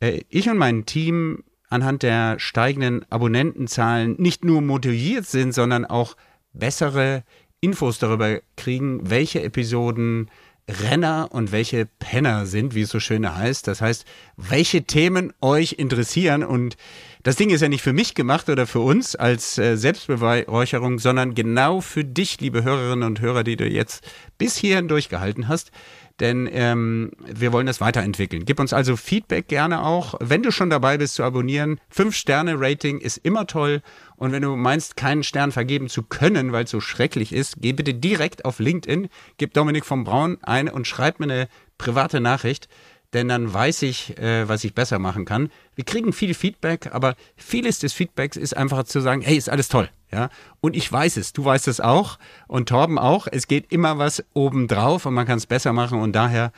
äh, 0.00 0.22
ich 0.30 0.48
und 0.48 0.56
mein 0.56 0.86
Team 0.86 1.44
anhand 1.76 2.02
der 2.02 2.38
steigenden 2.38 3.04
Abonnentenzahlen 3.10 4.16
nicht 4.18 4.44
nur 4.44 4.60
motiviert 4.60 5.26
sind, 5.26 5.52
sondern 5.52 5.84
auch 5.84 6.16
bessere 6.52 7.22
Infos 7.60 7.98
darüber 7.98 8.40
kriegen, 8.56 9.08
welche 9.08 9.42
Episoden 9.42 10.30
Renner 10.68 11.28
und 11.30 11.52
welche 11.52 11.86
Penner 11.86 12.46
sind, 12.46 12.74
wie 12.74 12.82
es 12.82 12.90
so 12.90 12.98
schön 12.98 13.32
heißt. 13.32 13.68
Das 13.68 13.80
heißt, 13.80 14.04
welche 14.36 14.82
Themen 14.82 15.32
euch 15.40 15.74
interessieren 15.78 16.42
und 16.42 16.76
Das 17.22 17.34
Ding 17.34 17.50
ist 17.50 17.60
ja 17.60 17.68
nicht 17.68 17.82
für 17.82 17.92
mich 17.92 18.14
gemacht 18.14 18.48
oder 18.48 18.68
für 18.68 18.78
uns 18.78 19.16
als 19.16 19.58
äh, 19.58 19.76
Selbstbeweihräucherung, 19.76 21.00
sondern 21.00 21.34
genau 21.34 21.80
für 21.80 22.04
dich, 22.04 22.40
liebe 22.40 22.62
Hörerinnen 22.62 23.02
und 23.02 23.20
Hörer, 23.20 23.42
die 23.42 23.56
du 23.56 23.66
jetzt 23.66 24.08
bis 24.38 24.56
hierhin 24.56 24.86
durchgehalten 24.86 25.48
hast 25.48 25.72
denn 26.20 26.48
ähm, 26.50 27.12
wir 27.26 27.52
wollen 27.52 27.66
das 27.66 27.80
weiterentwickeln. 27.80 28.44
Gib 28.44 28.58
uns 28.58 28.72
also 28.72 28.96
Feedback 28.96 29.48
gerne 29.48 29.84
auch. 29.84 30.14
Wenn 30.20 30.42
du 30.42 30.50
schon 30.50 30.70
dabei 30.70 30.98
bist 30.98 31.14
zu 31.14 31.24
abonnieren, 31.24 31.80
5-Sterne-Rating 31.94 32.98
ist 32.98 33.18
immer 33.18 33.46
toll. 33.46 33.82
Und 34.16 34.32
wenn 34.32 34.42
du 34.42 34.56
meinst, 34.56 34.96
keinen 34.96 35.22
Stern 35.22 35.52
vergeben 35.52 35.88
zu 35.88 36.02
können, 36.02 36.52
weil 36.52 36.64
es 36.64 36.70
so 36.70 36.80
schrecklich 36.80 37.32
ist, 37.32 37.56
geh 37.60 37.72
bitte 37.72 37.92
direkt 37.92 38.44
auf 38.44 38.58
LinkedIn, 38.58 39.08
gib 39.36 39.52
Dominik 39.52 39.84
vom 39.84 40.04
Braun 40.04 40.38
ein 40.42 40.68
und 40.68 40.86
schreib 40.86 41.20
mir 41.20 41.26
eine 41.26 41.48
private 41.76 42.20
Nachricht 42.20 42.68
denn 43.16 43.28
dann 43.28 43.52
weiß 43.52 43.82
ich, 43.82 44.16
äh, 44.18 44.46
was 44.46 44.62
ich 44.62 44.74
besser 44.74 44.98
machen 44.98 45.24
kann. 45.24 45.50
Wir 45.74 45.84
kriegen 45.84 46.12
viel 46.12 46.34
Feedback, 46.34 46.90
aber 46.92 47.16
vieles 47.36 47.78
des 47.78 47.94
Feedbacks 47.94 48.36
ist 48.36 48.54
einfach 48.54 48.84
zu 48.84 49.00
sagen, 49.00 49.22
hey, 49.22 49.36
ist 49.36 49.48
alles 49.48 49.68
toll. 49.68 49.88
Ja, 50.12 50.28
und 50.60 50.76
ich 50.76 50.90
weiß 50.92 51.16
es, 51.16 51.32
du 51.32 51.44
weißt 51.44 51.66
es 51.66 51.80
auch 51.80 52.18
und 52.46 52.68
Torben 52.68 52.98
auch. 52.98 53.26
Es 53.30 53.48
geht 53.48 53.72
immer 53.72 53.98
was 53.98 54.22
obendrauf 54.34 55.06
und 55.06 55.14
man 55.14 55.26
kann 55.26 55.38
es 55.38 55.46
besser 55.46 55.72
machen 55.72 55.98
und 55.98 56.12
daher 56.12 56.52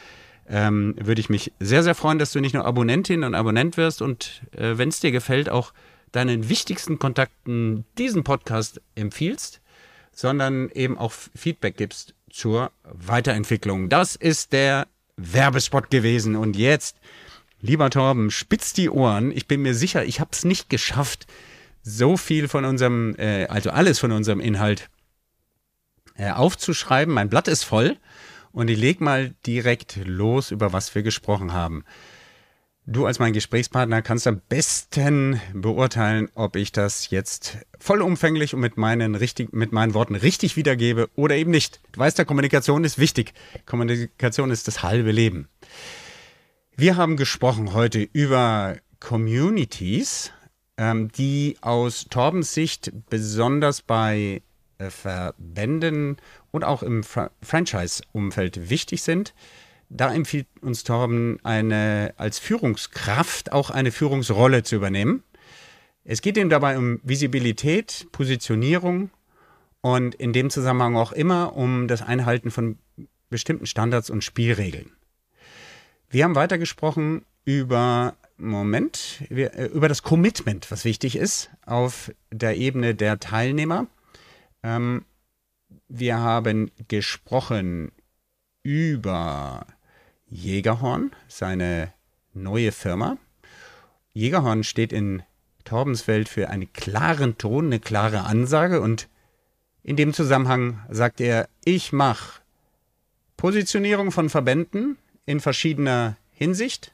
ähm, 0.49 0.95
würde 0.99 1.21
ich 1.21 1.31
mich 1.31 1.53
sehr, 1.61 1.83
sehr 1.83 1.95
freuen, 1.95 2.19
dass 2.19 2.33
du 2.33 2.41
nicht 2.41 2.55
nur 2.55 2.67
Abonnentin 2.67 3.25
und 3.25 3.35
Abonnent 3.35 3.77
wirst 3.77 4.03
und 4.03 4.43
äh, 4.53 4.77
wenn 4.77 4.91
es 4.91 5.01
dir 5.01 5.13
gefällt, 5.13 5.49
auch 5.49 5.73
deinen 6.13 6.49
wichtigsten 6.49 6.99
Kontakten 6.99 7.85
diesen 7.97 8.25
Podcast 8.25 8.83
empfiehlst, 8.97 9.61
sondern 10.13 10.71
eben 10.71 10.99
auch 10.99 11.13
Feedback 11.35 11.77
gibst 11.77 12.15
zur 12.31 12.73
Weiterentwicklung. 12.83 13.89
Das 13.89 14.17
ist 14.17 14.53
der 14.53 14.89
Werbespot 15.19 15.91
gewesen. 15.91 16.37
Und 16.37 16.57
jetzt, 16.57 16.97
lieber 17.61 17.91
Torben, 17.91 18.31
spitz 18.31 18.73
die 18.73 18.89
Ohren. 18.89 19.31
Ich 19.31 19.47
bin 19.47 19.61
mir 19.61 19.75
sicher, 19.75 20.05
ich 20.05 20.21
habe 20.21 20.31
es 20.33 20.45
nicht 20.45 20.71
geschafft, 20.71 21.27
so 21.83 22.17
viel 22.17 22.49
von 22.49 22.65
unserem, 22.65 23.15
äh, 23.19 23.47
also 23.47 23.71
alles 23.71 23.99
von 23.99 24.13
unserem 24.13 24.41
Inhalt 24.41 24.89
äh, 26.17 26.31
aufzuschreiben. 26.31 27.13
Mein 27.13 27.29
Blatt 27.29 27.49
ist 27.49 27.65
voll 27.65 27.97
und 28.53 28.69
ich 28.71 28.79
leg 28.79 29.01
mal 29.01 29.35
direkt 29.47 29.99
los, 30.05 30.51
über 30.51 30.73
was 30.73 30.95
wir 30.95 31.03
gesprochen 31.03 31.53
haben. 31.53 31.85
Du 32.91 33.05
als 33.05 33.19
mein 33.19 33.35
Gesprächspartner 33.35 34.01
kannst 34.01 34.27
am 34.27 34.41
besten 34.49 35.39
beurteilen, 35.53 36.31
ob 36.35 36.57
ich 36.57 36.73
das 36.73 37.11
jetzt 37.11 37.59
vollumfänglich 37.79 38.55
und 38.55 38.61
mit 38.61 38.79
meinen, 38.79 39.15
richtig, 39.15 39.53
mit 39.53 39.73
meinen 39.73 39.93
Worten 39.93 40.15
richtig 40.15 40.57
wiedergebe 40.57 41.11
oder 41.15 41.37
eben 41.37 41.51
nicht. 41.51 41.83
Du 41.93 42.01
weißt 42.01 42.17
ja, 42.17 42.25
Kommunikation 42.25 42.85
ist 42.85 42.99
wichtig. 42.99 43.35
Kommunikation 43.67 44.51
ist 44.51 44.69
das 44.69 44.83
halbe 44.83 45.13
Leben. 45.13 45.49
Wir 46.79 46.97
haben 46.97 47.19
gesprochen 47.19 47.75
heute 47.75 48.09
über 48.15 48.79
Communities, 49.01 50.33
ähm, 50.79 51.13
die 51.13 51.59
aus 51.61 52.07
Torbens 52.09 52.55
Sicht 52.55 52.91
besonders 53.11 53.83
bei 53.83 54.41
äh, 54.79 54.89
Verbänden 54.89 56.17
und 56.53 56.65
auch 56.65 56.83
im 56.83 57.05
Fra 57.05 57.33
Franchise-Umfeld 57.43 58.71
wichtig 58.71 59.03
sind. 59.03 59.35
Da 59.91 60.13
empfiehlt 60.13 60.47
uns 60.61 60.85
Torben, 60.85 61.39
eine, 61.45 62.13
als 62.17 62.39
Führungskraft 62.39 63.53
auch 63.53 63.71
eine 63.71 63.91
Führungsrolle 63.91 64.63
zu 64.63 64.77
übernehmen. 64.77 65.23
Es 66.05 66.23
geht 66.23 66.37
ihm 66.37 66.51
dabei 66.51 66.79
um 66.79 67.01
Visibilität, 67.03 68.07
Positionierung 68.13 69.11
und 69.81 70.15
in 70.15 70.33
dem 70.33 70.51
Zusammenhang 70.51 70.97
auch 70.97 71.13
immer 71.13 71.57
um 71.57 71.89
das 71.89 72.03
Einhalten 72.03 72.51
von 72.51 72.79
bestimmten 73.31 73.67
Standards 73.67 74.11
und 74.11 74.25
Spielregeln. 74.25 74.93
Wir 76.11 76.25
haben 76.25 76.35
weitergesprochen 76.35 77.25
über 77.45 78.17
Moment, 78.39 79.23
äh, 79.31 79.67
über 79.67 79.89
das 79.89 80.03
Commitment, 80.03 80.71
was 80.71 80.85
wichtig 80.85 81.17
ist 81.17 81.51
auf 81.67 82.13
der 82.31 82.57
Ebene 82.57 82.95
der 82.95 83.19
Teilnehmer. 83.19 83.87
Ähm, 84.63 85.05
wir 85.89 86.19
haben 86.19 86.71
gesprochen 86.89 87.93
über 88.63 89.67
Jägerhorn, 90.31 91.13
seine 91.27 91.93
neue 92.35 92.73
Firma. 92.73 93.17
Jägerhorn 94.13 94.65
steht 94.65 94.93
in 94.93 95.23
Torbensfeld 95.65 96.29
für 96.29 96.49
einen 96.51 96.73
klaren 96.73 97.39
Ton, 97.39 97.67
eine 97.67 97.81
klare 97.81 98.25
Ansage 98.25 98.81
und 98.81 99.09
in 99.83 99.97
dem 99.97 100.13
Zusammenhang 100.13 100.81
sagt 100.91 101.21
er, 101.21 101.49
ich 101.65 101.93
mache 101.93 102.41
Positionierung 103.37 104.11
von 104.11 104.29
Verbänden 104.29 104.99
in 105.25 105.41
verschiedener 105.41 106.17
Hinsicht, 106.31 106.93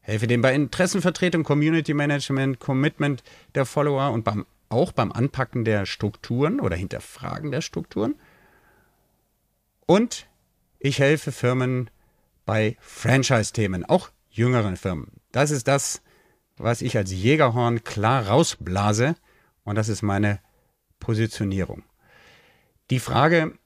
helfe 0.00 0.26
dem 0.26 0.42
bei 0.42 0.54
Interessenvertretung, 0.54 1.42
Community 1.42 1.94
Management, 1.94 2.60
Commitment 2.60 3.22
der 3.54 3.64
Follower 3.64 4.12
und 4.12 4.24
beim, 4.24 4.46
auch 4.68 4.92
beim 4.92 5.10
Anpacken 5.10 5.64
der 5.64 5.86
Strukturen 5.86 6.60
oder 6.60 6.76
Hinterfragen 6.76 7.50
der 7.50 7.62
Strukturen. 7.62 8.14
Und 9.86 10.26
ich 10.78 10.98
helfe 10.98 11.32
Firmen 11.32 11.90
bei 12.50 12.76
Franchise-Themen, 12.80 13.84
auch 13.84 14.10
jüngeren 14.28 14.76
Firmen. 14.76 15.12
Das 15.30 15.52
ist 15.52 15.68
das, 15.68 16.02
was 16.56 16.82
ich 16.82 16.96
als 16.96 17.12
Jägerhorn 17.12 17.84
klar 17.84 18.26
rausblase 18.26 19.14
und 19.62 19.76
das 19.76 19.88
ist 19.88 20.02
meine 20.02 20.40
Positionierung. 20.98 21.84
Die 22.90 22.98
Frage, 22.98 23.56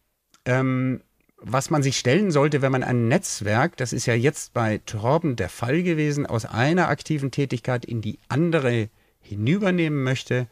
ähm, 0.45 1.01
was 1.39 1.71
man 1.71 1.83
sich 1.83 1.97
stellen 1.97 2.31
sollte, 2.31 2.61
wenn 2.61 2.73
man 2.73 2.83
ein 2.83 3.09
Netzwerk, 3.09 3.79
das 3.79 3.95
ist 3.95 4.05
ja 4.05 4.13
jetzt 4.13 4.53
bei 4.53 4.83
Torben 4.85 5.37
der 5.37 5.49
Fall 5.49 5.83
gewesen, 5.83 6.27
aus 6.27 6.45
einer 6.45 6.89
aktiven 6.89 7.31
Tätigkeit 7.31 7.87
in 7.87 8.03
die 8.03 8.19
andere 8.29 8.91
hinübernehmen 9.23 10.03
möchte, 10.03 10.47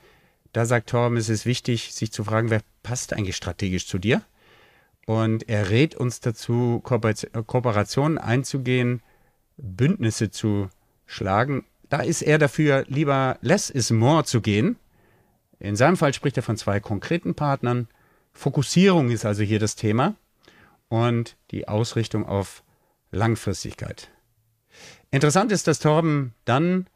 da 0.54 0.64
sagt 0.64 0.88
Torben, 0.88 1.18
es 1.18 1.28
ist 1.28 1.44
wichtig, 1.44 1.92
sich 1.92 2.12
zu 2.12 2.24
fragen, 2.24 2.48
wer 2.48 2.62
passt 2.82 3.12
eigentlich 3.12 3.36
strategisch 3.36 3.86
zu 3.86 3.98
dir? 3.98 4.22
Und 5.06 5.48
er 5.48 5.70
rät 5.70 5.94
uns 5.94 6.20
dazu, 6.20 6.80
Kooperationen 6.80 8.18
einzugehen, 8.18 9.02
Bündnisse 9.56 10.30
zu 10.30 10.68
schlagen. 11.06 11.64
Da 11.88 12.00
ist 12.00 12.22
er 12.22 12.38
dafür, 12.38 12.84
lieber 12.88 13.38
less 13.40 13.68
is 13.68 13.90
more 13.90 14.24
zu 14.24 14.40
gehen. 14.40 14.76
In 15.58 15.76
seinem 15.76 15.96
Fall 15.96 16.14
spricht 16.14 16.36
er 16.36 16.42
von 16.42 16.56
zwei 16.56 16.80
konkreten 16.80 17.34
Partnern. 17.34 17.88
Fokussierung 18.32 19.10
ist 19.10 19.24
also 19.24 19.42
hier 19.42 19.58
das 19.58 19.76
Thema 19.76 20.14
und 20.88 21.36
die 21.50 21.68
Ausrichtung 21.68 22.26
auf 22.26 22.62
Langfristigkeit. 23.10 24.10
Interessant 25.10 25.52
ist, 25.52 25.66
dass 25.66 25.78
Torben 25.78 26.32
dann 26.44 26.86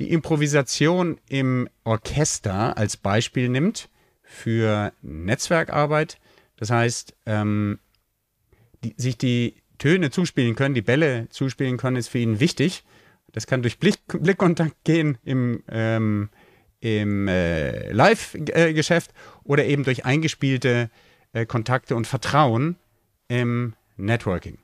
die 0.00 0.10
Improvisation 0.10 1.18
im 1.28 1.68
Orchester 1.84 2.76
als 2.76 2.96
Beispiel 2.96 3.48
nimmt 3.48 3.88
für 4.22 4.92
Netzwerkarbeit 5.02 6.18
das 6.60 6.70
heißt, 6.70 7.14
ähm, 7.26 7.80
die, 8.84 8.94
sich 8.96 9.18
die 9.18 9.54
Töne 9.78 10.10
zuspielen 10.10 10.54
können, 10.54 10.74
die 10.74 10.82
Bälle 10.82 11.26
zuspielen 11.30 11.78
können, 11.78 11.96
ist 11.96 12.08
für 12.08 12.18
ihn 12.18 12.38
wichtig. 12.38 12.84
Das 13.32 13.46
kann 13.46 13.62
durch 13.62 13.78
Blick, 13.78 13.98
Blickkontakt 14.06 14.84
gehen 14.84 15.18
im, 15.24 15.62
ähm, 15.68 16.28
im 16.80 17.28
äh, 17.28 17.90
Live-Geschäft 17.92 19.12
oder 19.42 19.64
eben 19.64 19.84
durch 19.84 20.04
eingespielte 20.04 20.90
äh, 21.32 21.46
Kontakte 21.46 21.96
und 21.96 22.06
Vertrauen 22.06 22.76
im 23.28 23.74
Networking. 23.96 24.58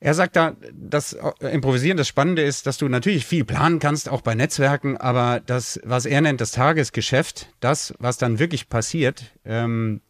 Er 0.00 0.14
sagt 0.14 0.34
da, 0.34 0.56
das 0.72 1.12
äh, 1.12 1.48
Improvisieren, 1.52 1.96
das 1.96 2.08
Spannende 2.08 2.42
ist, 2.42 2.66
dass 2.66 2.78
du 2.78 2.88
natürlich 2.88 3.24
viel 3.24 3.44
planen 3.44 3.78
kannst, 3.78 4.08
auch 4.08 4.20
bei 4.20 4.34
Netzwerken, 4.34 4.96
aber 4.96 5.40
das, 5.44 5.80
was 5.84 6.06
er 6.06 6.20
nennt, 6.22 6.40
das 6.40 6.50
Tagesgeschäft, 6.50 7.50
das, 7.60 7.94
was 7.98 8.18
dann 8.18 8.40
wirklich 8.40 8.68
passiert, 8.68 9.32
ähm, 9.44 10.00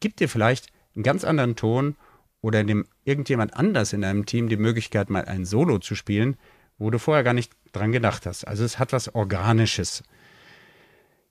gibt 0.00 0.20
dir 0.20 0.28
vielleicht 0.28 0.68
einen 0.94 1.02
ganz 1.02 1.24
anderen 1.24 1.56
Ton 1.56 1.96
oder 2.40 2.62
dem 2.64 2.86
irgendjemand 3.04 3.54
anders 3.54 3.92
in 3.92 4.02
deinem 4.02 4.26
Team 4.26 4.48
die 4.48 4.56
Möglichkeit, 4.56 5.10
mal 5.10 5.24
ein 5.24 5.44
Solo 5.44 5.78
zu 5.78 5.94
spielen, 5.94 6.36
wo 6.78 6.90
du 6.90 6.98
vorher 6.98 7.24
gar 7.24 7.32
nicht 7.32 7.52
dran 7.72 7.92
gedacht 7.92 8.26
hast. 8.26 8.46
Also 8.46 8.64
es 8.64 8.78
hat 8.78 8.92
was 8.92 9.14
Organisches. 9.14 10.02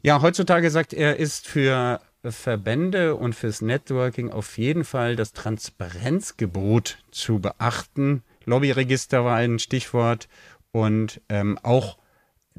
Ja, 0.01 0.21
heutzutage 0.21 0.69
sagt 0.69 0.93
er, 0.93 1.17
ist 1.17 1.47
für 1.47 2.01
Verbände 2.23 3.15
und 3.15 3.33
fürs 3.33 3.61
Networking 3.61 4.29
auf 4.29 4.57
jeden 4.57 4.83
Fall 4.83 5.15
das 5.15 5.33
Transparenzgebot 5.33 6.99
zu 7.11 7.39
beachten. 7.39 8.23
Lobbyregister 8.45 9.25
war 9.25 9.37
ein 9.37 9.59
Stichwort 9.59 10.27
und 10.71 11.21
ähm, 11.29 11.57
auch 11.63 11.97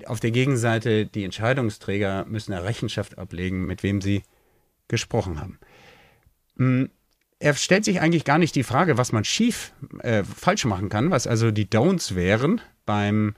auf 0.07 0.21
der 0.21 0.31
Gegenseite 0.31 1.07
die 1.07 1.25
Entscheidungsträger 1.25 2.25
müssen 2.27 2.53
eine 2.53 2.65
Rechenschaft 2.65 3.19
ablegen, 3.19 3.67
mit 3.67 3.83
wem 3.83 4.01
sie 4.01 4.23
gesprochen 4.89 5.41
haben. 5.41 5.59
Hm, 6.57 6.91
er 7.39 7.55
stellt 7.55 7.85
sich 7.85 8.01
eigentlich 8.01 8.25
gar 8.25 8.39
nicht 8.39 8.55
die 8.55 8.63
Frage, 8.63 8.97
was 8.97 9.13
man 9.13 9.25
schief, 9.25 9.73
äh, 10.01 10.25
falsch 10.25 10.65
machen 10.65 10.89
kann, 10.89 11.11
was 11.11 11.27
also 11.27 11.51
die 11.51 11.67
Don'ts 11.67 12.15
wären 12.15 12.61
beim 12.87 13.35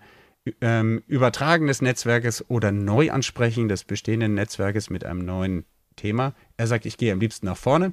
ähm, 0.60 1.02
Übertragen 1.06 1.66
des 1.66 1.82
Netzwerkes 1.82 2.48
oder 2.48 2.70
Neuansprechen 2.70 3.68
des 3.68 3.84
bestehenden 3.84 4.34
Netzwerkes 4.34 4.88
mit 4.90 5.04
einem 5.04 5.24
neuen 5.24 5.64
Thema. 5.96 6.34
Er 6.56 6.66
sagt, 6.66 6.86
ich 6.86 6.96
gehe 6.96 7.12
am 7.12 7.20
liebsten 7.20 7.46
nach 7.46 7.56
vorne. 7.56 7.92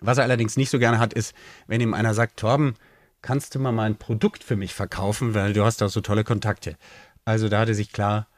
Was 0.00 0.18
er 0.18 0.24
allerdings 0.24 0.56
nicht 0.56 0.70
so 0.70 0.78
gerne 0.78 0.98
hat, 0.98 1.12
ist, 1.12 1.34
wenn 1.66 1.80
ihm 1.80 1.94
einer 1.94 2.14
sagt, 2.14 2.38
Torben, 2.38 2.74
kannst 3.22 3.54
du 3.54 3.58
mal 3.58 3.72
mein 3.72 3.96
Produkt 3.96 4.44
für 4.44 4.56
mich 4.56 4.74
verkaufen, 4.74 5.34
weil 5.34 5.54
du 5.54 5.64
hast 5.64 5.80
da 5.80 5.88
so 5.88 6.00
tolle 6.00 6.24
Kontakte. 6.24 6.76
Also 7.24 7.48
da 7.48 7.60
hat 7.60 7.68
er 7.68 7.74
sich 7.74 7.90
klar 7.90 8.28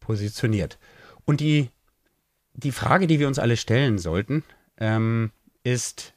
positioniert. 0.00 0.78
Und 1.24 1.40
die, 1.40 1.70
die 2.54 2.72
Frage, 2.72 3.06
die 3.06 3.18
wir 3.20 3.28
uns 3.28 3.38
alle 3.38 3.56
stellen 3.56 3.98
sollten, 3.98 4.42
ähm, 4.78 5.30
ist, 5.62 6.14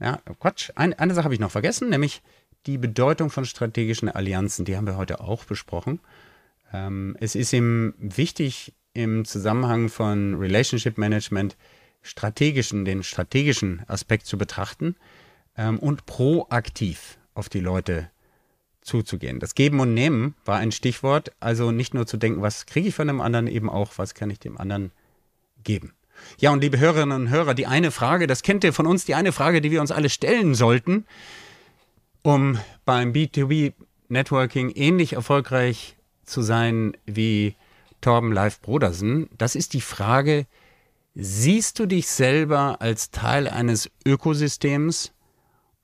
ja, 0.00 0.18
Quatsch, 0.38 0.70
ein, 0.74 0.94
eine 0.94 1.14
Sache 1.14 1.24
habe 1.24 1.34
ich 1.34 1.40
noch 1.40 1.50
vergessen, 1.50 1.90
nämlich 1.90 2.22
die 2.66 2.78
Bedeutung 2.78 3.30
von 3.30 3.44
strategischen 3.44 4.08
Allianzen. 4.08 4.64
Die 4.64 4.76
haben 4.76 4.86
wir 4.86 4.96
heute 4.96 5.20
auch 5.20 5.44
besprochen. 5.44 6.00
Ähm, 6.72 7.16
es 7.20 7.34
ist 7.34 7.52
ihm 7.52 7.94
wichtig, 7.98 8.72
im 8.94 9.24
Zusammenhang 9.24 9.88
von 9.88 10.34
Relationship 10.34 10.98
Management 10.98 11.56
strategischen, 12.02 12.84
den 12.84 13.02
strategischen 13.02 13.82
Aspekt 13.88 14.26
zu 14.26 14.36
betrachten 14.36 14.96
ähm, 15.56 15.78
und 15.78 16.06
proaktiv 16.06 17.18
auf 17.34 17.48
die 17.48 17.60
Leute 17.60 18.10
zuzugehen. 18.82 19.38
Das 19.38 19.54
Geben 19.54 19.80
und 19.80 19.94
Nehmen 19.94 20.34
war 20.44 20.58
ein 20.58 20.72
Stichwort, 20.72 21.32
also 21.40 21.70
nicht 21.70 21.94
nur 21.94 22.06
zu 22.06 22.16
denken, 22.16 22.42
was 22.42 22.66
kriege 22.66 22.88
ich 22.88 22.94
von 22.94 23.06
dem 23.06 23.20
anderen, 23.20 23.46
eben 23.46 23.70
auch, 23.70 23.92
was 23.96 24.14
kann 24.14 24.30
ich 24.30 24.40
dem 24.40 24.58
anderen 24.58 24.90
geben. 25.62 25.92
Ja, 26.38 26.50
und 26.52 26.60
liebe 26.60 26.78
Hörerinnen 26.78 27.22
und 27.22 27.30
Hörer, 27.30 27.54
die 27.54 27.66
eine 27.66 27.90
Frage, 27.90 28.26
das 28.26 28.42
kennt 28.42 28.64
ihr 28.64 28.72
von 28.72 28.86
uns, 28.86 29.04
die 29.04 29.14
eine 29.14 29.32
Frage, 29.32 29.60
die 29.60 29.70
wir 29.70 29.80
uns 29.80 29.92
alle 29.92 30.08
stellen 30.08 30.54
sollten, 30.54 31.04
um 32.22 32.58
beim 32.84 33.12
B2B 33.12 33.72
Networking 34.08 34.70
ähnlich 34.70 35.14
erfolgreich 35.14 35.96
zu 36.24 36.42
sein 36.42 36.96
wie 37.06 37.56
Torben 38.00 38.32
Leif 38.32 38.60
Brodersen, 38.60 39.28
das 39.38 39.54
ist 39.54 39.72
die 39.72 39.80
Frage, 39.80 40.46
siehst 41.14 41.78
du 41.78 41.86
dich 41.86 42.08
selber 42.08 42.80
als 42.80 43.10
Teil 43.10 43.48
eines 43.48 43.90
Ökosystems 44.04 45.12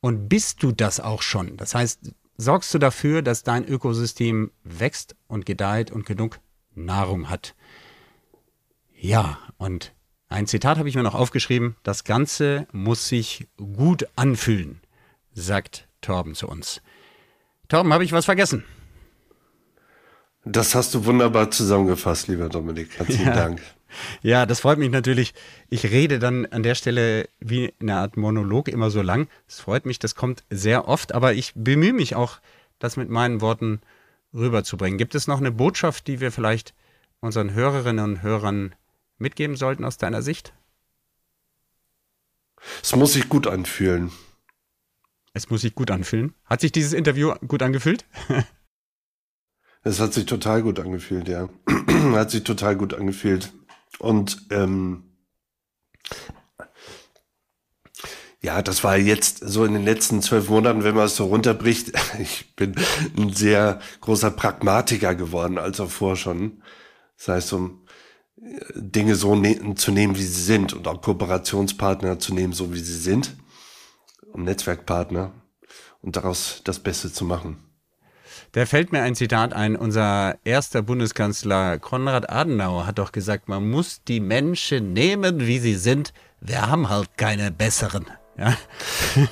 und 0.00 0.28
bist 0.28 0.62
du 0.62 0.72
das 0.72 1.00
auch 1.00 1.22
schon? 1.22 1.56
Das 1.56 1.74
heißt, 1.74 2.12
sorgst 2.36 2.72
du 2.74 2.78
dafür, 2.78 3.22
dass 3.22 3.42
dein 3.42 3.66
Ökosystem 3.66 4.50
wächst 4.64 5.16
und 5.26 5.46
gedeiht 5.46 5.90
und 5.90 6.06
genug 6.06 6.40
Nahrung 6.74 7.30
hat? 7.30 7.54
Ja, 8.94 9.38
und 9.58 9.92
ein 10.28 10.46
Zitat 10.46 10.78
habe 10.78 10.88
ich 10.88 10.94
mir 10.94 11.02
noch 11.02 11.14
aufgeschrieben, 11.14 11.76
das 11.82 12.04
Ganze 12.04 12.66
muss 12.72 13.08
sich 13.08 13.48
gut 13.56 14.08
anfühlen, 14.16 14.80
sagt 15.32 15.88
Torben 16.00 16.34
zu 16.34 16.48
uns. 16.48 16.82
Torben, 17.68 17.92
habe 17.92 18.04
ich 18.04 18.12
was 18.12 18.24
vergessen? 18.24 18.64
Das 20.44 20.74
hast 20.74 20.94
du 20.94 21.04
wunderbar 21.04 21.50
zusammengefasst, 21.50 22.28
lieber 22.28 22.48
Dominik. 22.48 22.98
Herzlichen 22.98 23.26
ja. 23.26 23.34
Dank. 23.34 23.60
Ja, 24.22 24.46
das 24.46 24.60
freut 24.60 24.78
mich 24.78 24.90
natürlich. 24.90 25.34
Ich 25.70 25.84
rede 25.84 26.18
dann 26.18 26.46
an 26.46 26.62
der 26.62 26.74
Stelle 26.74 27.28
wie 27.40 27.72
eine 27.80 27.96
Art 27.96 28.16
Monolog 28.16 28.68
immer 28.68 28.90
so 28.90 29.02
lang. 29.02 29.28
Es 29.46 29.60
freut 29.60 29.86
mich, 29.86 29.98
das 29.98 30.14
kommt 30.14 30.44
sehr 30.50 30.88
oft, 30.88 31.12
aber 31.12 31.32
ich 31.32 31.52
bemühe 31.54 31.92
mich 31.92 32.14
auch, 32.14 32.38
das 32.78 32.96
mit 32.96 33.08
meinen 33.08 33.40
Worten 33.40 33.80
rüberzubringen. 34.34 34.98
Gibt 34.98 35.14
es 35.14 35.26
noch 35.26 35.38
eine 35.38 35.52
Botschaft, 35.52 36.06
die 36.06 36.20
wir 36.20 36.32
vielleicht 36.32 36.74
unseren 37.20 37.52
Hörerinnen 37.52 38.04
und 38.04 38.22
Hörern 38.22 38.74
mitgeben 39.18 39.56
sollten 39.56 39.84
aus 39.84 39.98
deiner 39.98 40.22
Sicht? 40.22 40.52
Es 42.82 42.94
muss 42.94 43.12
sich 43.12 43.28
gut 43.28 43.46
anfühlen. 43.46 44.10
Es 45.32 45.50
muss 45.50 45.60
sich 45.60 45.74
gut 45.74 45.90
anfühlen. 45.90 46.34
Hat 46.44 46.60
sich 46.60 46.72
dieses 46.72 46.92
Interview 46.92 47.34
gut 47.46 47.62
angefühlt? 47.62 48.04
Es 49.84 50.00
hat 50.00 50.12
sich 50.12 50.26
total 50.26 50.62
gut 50.62 50.80
angefühlt, 50.80 51.28
ja. 51.28 51.48
hat 52.12 52.30
sich 52.30 52.42
total 52.42 52.76
gut 52.76 52.94
angefühlt. 52.94 53.52
Und 53.98 54.46
ähm, 54.50 55.04
ja, 58.40 58.62
das 58.62 58.84
war 58.84 58.96
jetzt 58.96 59.38
so 59.38 59.64
in 59.64 59.72
den 59.72 59.84
letzten 59.84 60.22
zwölf 60.22 60.48
Monaten, 60.48 60.84
wenn 60.84 60.94
man 60.94 61.06
es 61.06 61.16
so 61.16 61.26
runterbricht. 61.26 61.92
Ich 62.20 62.54
bin 62.56 62.74
ein 63.16 63.32
sehr 63.32 63.80
großer 64.00 64.30
Pragmatiker 64.30 65.14
geworden, 65.14 65.58
als 65.58 65.80
auch 65.80 65.90
vorher 65.90 66.16
schon. 66.16 66.62
Das 67.16 67.28
heißt, 67.28 67.52
um 67.52 67.84
äh, 67.86 67.87
Dinge 68.74 69.14
so 69.14 69.34
ne 69.34 69.74
zu 69.74 69.92
nehmen, 69.92 70.16
wie 70.16 70.22
sie 70.22 70.42
sind 70.42 70.72
und 70.72 70.88
auch 70.88 71.02
Kooperationspartner 71.02 72.18
zu 72.18 72.34
nehmen, 72.34 72.52
so 72.52 72.72
wie 72.72 72.80
sie 72.80 72.96
sind. 72.96 73.36
Und 74.32 74.44
Netzwerkpartner 74.44 75.32
und 76.02 76.16
daraus 76.16 76.60
das 76.64 76.78
Beste 76.78 77.12
zu 77.12 77.24
machen. 77.24 77.58
Da 78.52 78.66
fällt 78.66 78.92
mir 78.92 79.02
ein 79.02 79.14
Zitat 79.14 79.52
ein. 79.52 79.76
Unser 79.76 80.38
erster 80.44 80.82
Bundeskanzler 80.82 81.78
Konrad 81.78 82.30
Adenauer 82.30 82.86
hat 82.86 82.98
doch 82.98 83.12
gesagt, 83.12 83.48
man 83.48 83.68
muss 83.68 84.02
die 84.04 84.20
Menschen 84.20 84.92
nehmen, 84.92 85.46
wie 85.46 85.58
sie 85.58 85.74
sind. 85.74 86.12
Wir 86.40 86.68
haben 86.68 86.88
halt 86.88 87.16
keine 87.16 87.50
besseren. 87.50 88.06
Ja. 88.38 88.56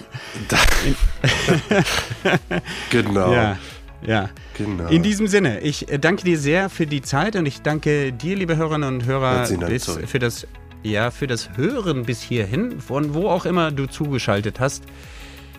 genau. 2.90 3.32
Ja. 3.32 3.58
Ja, 4.04 4.30
genau. 4.56 4.88
In 4.88 5.02
diesem 5.02 5.26
Sinne, 5.26 5.60
ich 5.60 5.90
äh, 5.90 5.98
danke 5.98 6.24
dir 6.24 6.38
sehr 6.38 6.68
für 6.68 6.86
die 6.86 7.02
Zeit 7.02 7.36
und 7.36 7.46
ich 7.46 7.62
danke 7.62 8.12
dir, 8.12 8.36
liebe 8.36 8.56
Hörerinnen 8.56 8.94
und 8.94 9.04
Hörer, 9.06 9.48
bis, 9.68 9.86
für 9.86 10.18
das 10.18 10.46
ja 10.82 11.10
für 11.10 11.26
das 11.26 11.56
Hören 11.56 12.04
bis 12.04 12.22
hierhin, 12.22 12.80
von 12.80 13.14
wo 13.14 13.28
auch 13.28 13.44
immer 13.44 13.70
du 13.70 13.86
zugeschaltet 13.86 14.60
hast. 14.60 14.84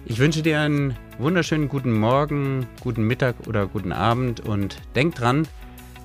Ich 0.05 0.19
wünsche 0.19 0.41
dir 0.41 0.61
einen 0.61 0.95
wunderschönen 1.19 1.67
guten 1.67 1.91
Morgen, 1.91 2.65
guten 2.79 3.03
Mittag 3.03 3.35
oder 3.45 3.67
guten 3.67 3.91
Abend 3.91 4.39
und 4.39 4.77
denk 4.95 5.15
dran, 5.15 5.47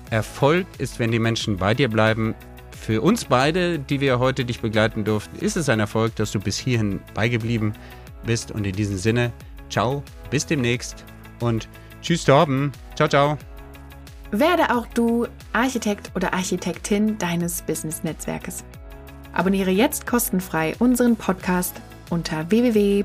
Erfolg 0.09 0.67
ist, 0.77 0.99
wenn 0.99 1.11
die 1.11 1.19
Menschen 1.19 1.57
bei 1.57 1.73
dir 1.73 1.87
bleiben. 1.87 2.35
Für 2.77 3.01
uns 3.01 3.25
beide, 3.25 3.79
die 3.79 4.01
wir 4.01 4.19
heute 4.19 4.43
dich 4.43 4.59
begleiten 4.59 5.05
durften, 5.05 5.37
ist 5.37 5.55
es 5.55 5.69
ein 5.69 5.79
Erfolg, 5.79 6.15
dass 6.17 6.31
du 6.31 6.39
bis 6.39 6.57
hierhin 6.57 6.99
beigeblieben 7.13 7.73
bist. 8.25 8.51
Und 8.51 8.65
in 8.65 8.73
diesem 8.73 8.97
Sinne, 8.97 9.31
ciao, 9.69 10.03
bis 10.29 10.45
demnächst 10.45 11.05
und 11.39 11.69
tschüss 12.03 12.25
Torben. 12.25 12.71
Ciao, 12.95 13.09
ciao. 13.09 13.37
Werde 14.29 14.75
auch 14.75 14.85
du 14.93 15.25
Architekt 15.53 16.11
oder 16.15 16.33
Architektin 16.33 17.17
deines 17.17 17.63
Business-Netzwerkes. 17.63 18.63
Abonniere 19.33 19.71
jetzt 19.71 20.05
kostenfrei 20.05 20.75
unseren 20.77 21.15
Podcast 21.15 21.81
unter 22.11 22.51
www 22.51 23.03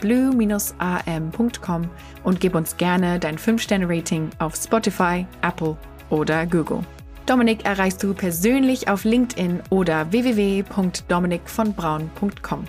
blue-am.com 0.00 1.90
und 2.24 2.40
gib 2.40 2.54
uns 2.54 2.76
gerne 2.76 3.18
dein 3.18 3.38
5-Sterne-Rating 3.38 4.28
auf 4.38 4.54
Spotify, 4.56 5.24
Apple 5.42 5.76
oder 6.10 6.46
Google. 6.46 6.80
Dominik 7.26 7.66
erreichst 7.66 8.02
du 8.02 8.14
persönlich 8.14 8.88
auf 8.88 9.04
LinkedIn 9.04 9.60
oder 9.70 10.10
www.dominikvonbraun.com. 10.10 12.64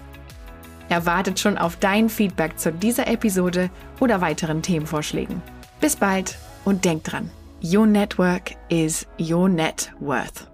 Er 0.90 1.06
wartet 1.06 1.40
schon 1.40 1.58
auf 1.58 1.76
dein 1.76 2.10
Feedback 2.10 2.60
zu 2.60 2.72
dieser 2.72 3.08
Episode 3.08 3.70
oder 4.00 4.22
weiteren 4.22 4.62
Themenvorschlägen. 4.62 5.42
Bis 5.80 5.96
bald 5.96 6.38
und 6.66 6.84
denk 6.84 7.04
dran, 7.04 7.30
your 7.64 7.86
network 7.86 8.56
is 8.70 9.06
your 9.20 9.48
net 9.48 9.94
worth. 10.00 10.49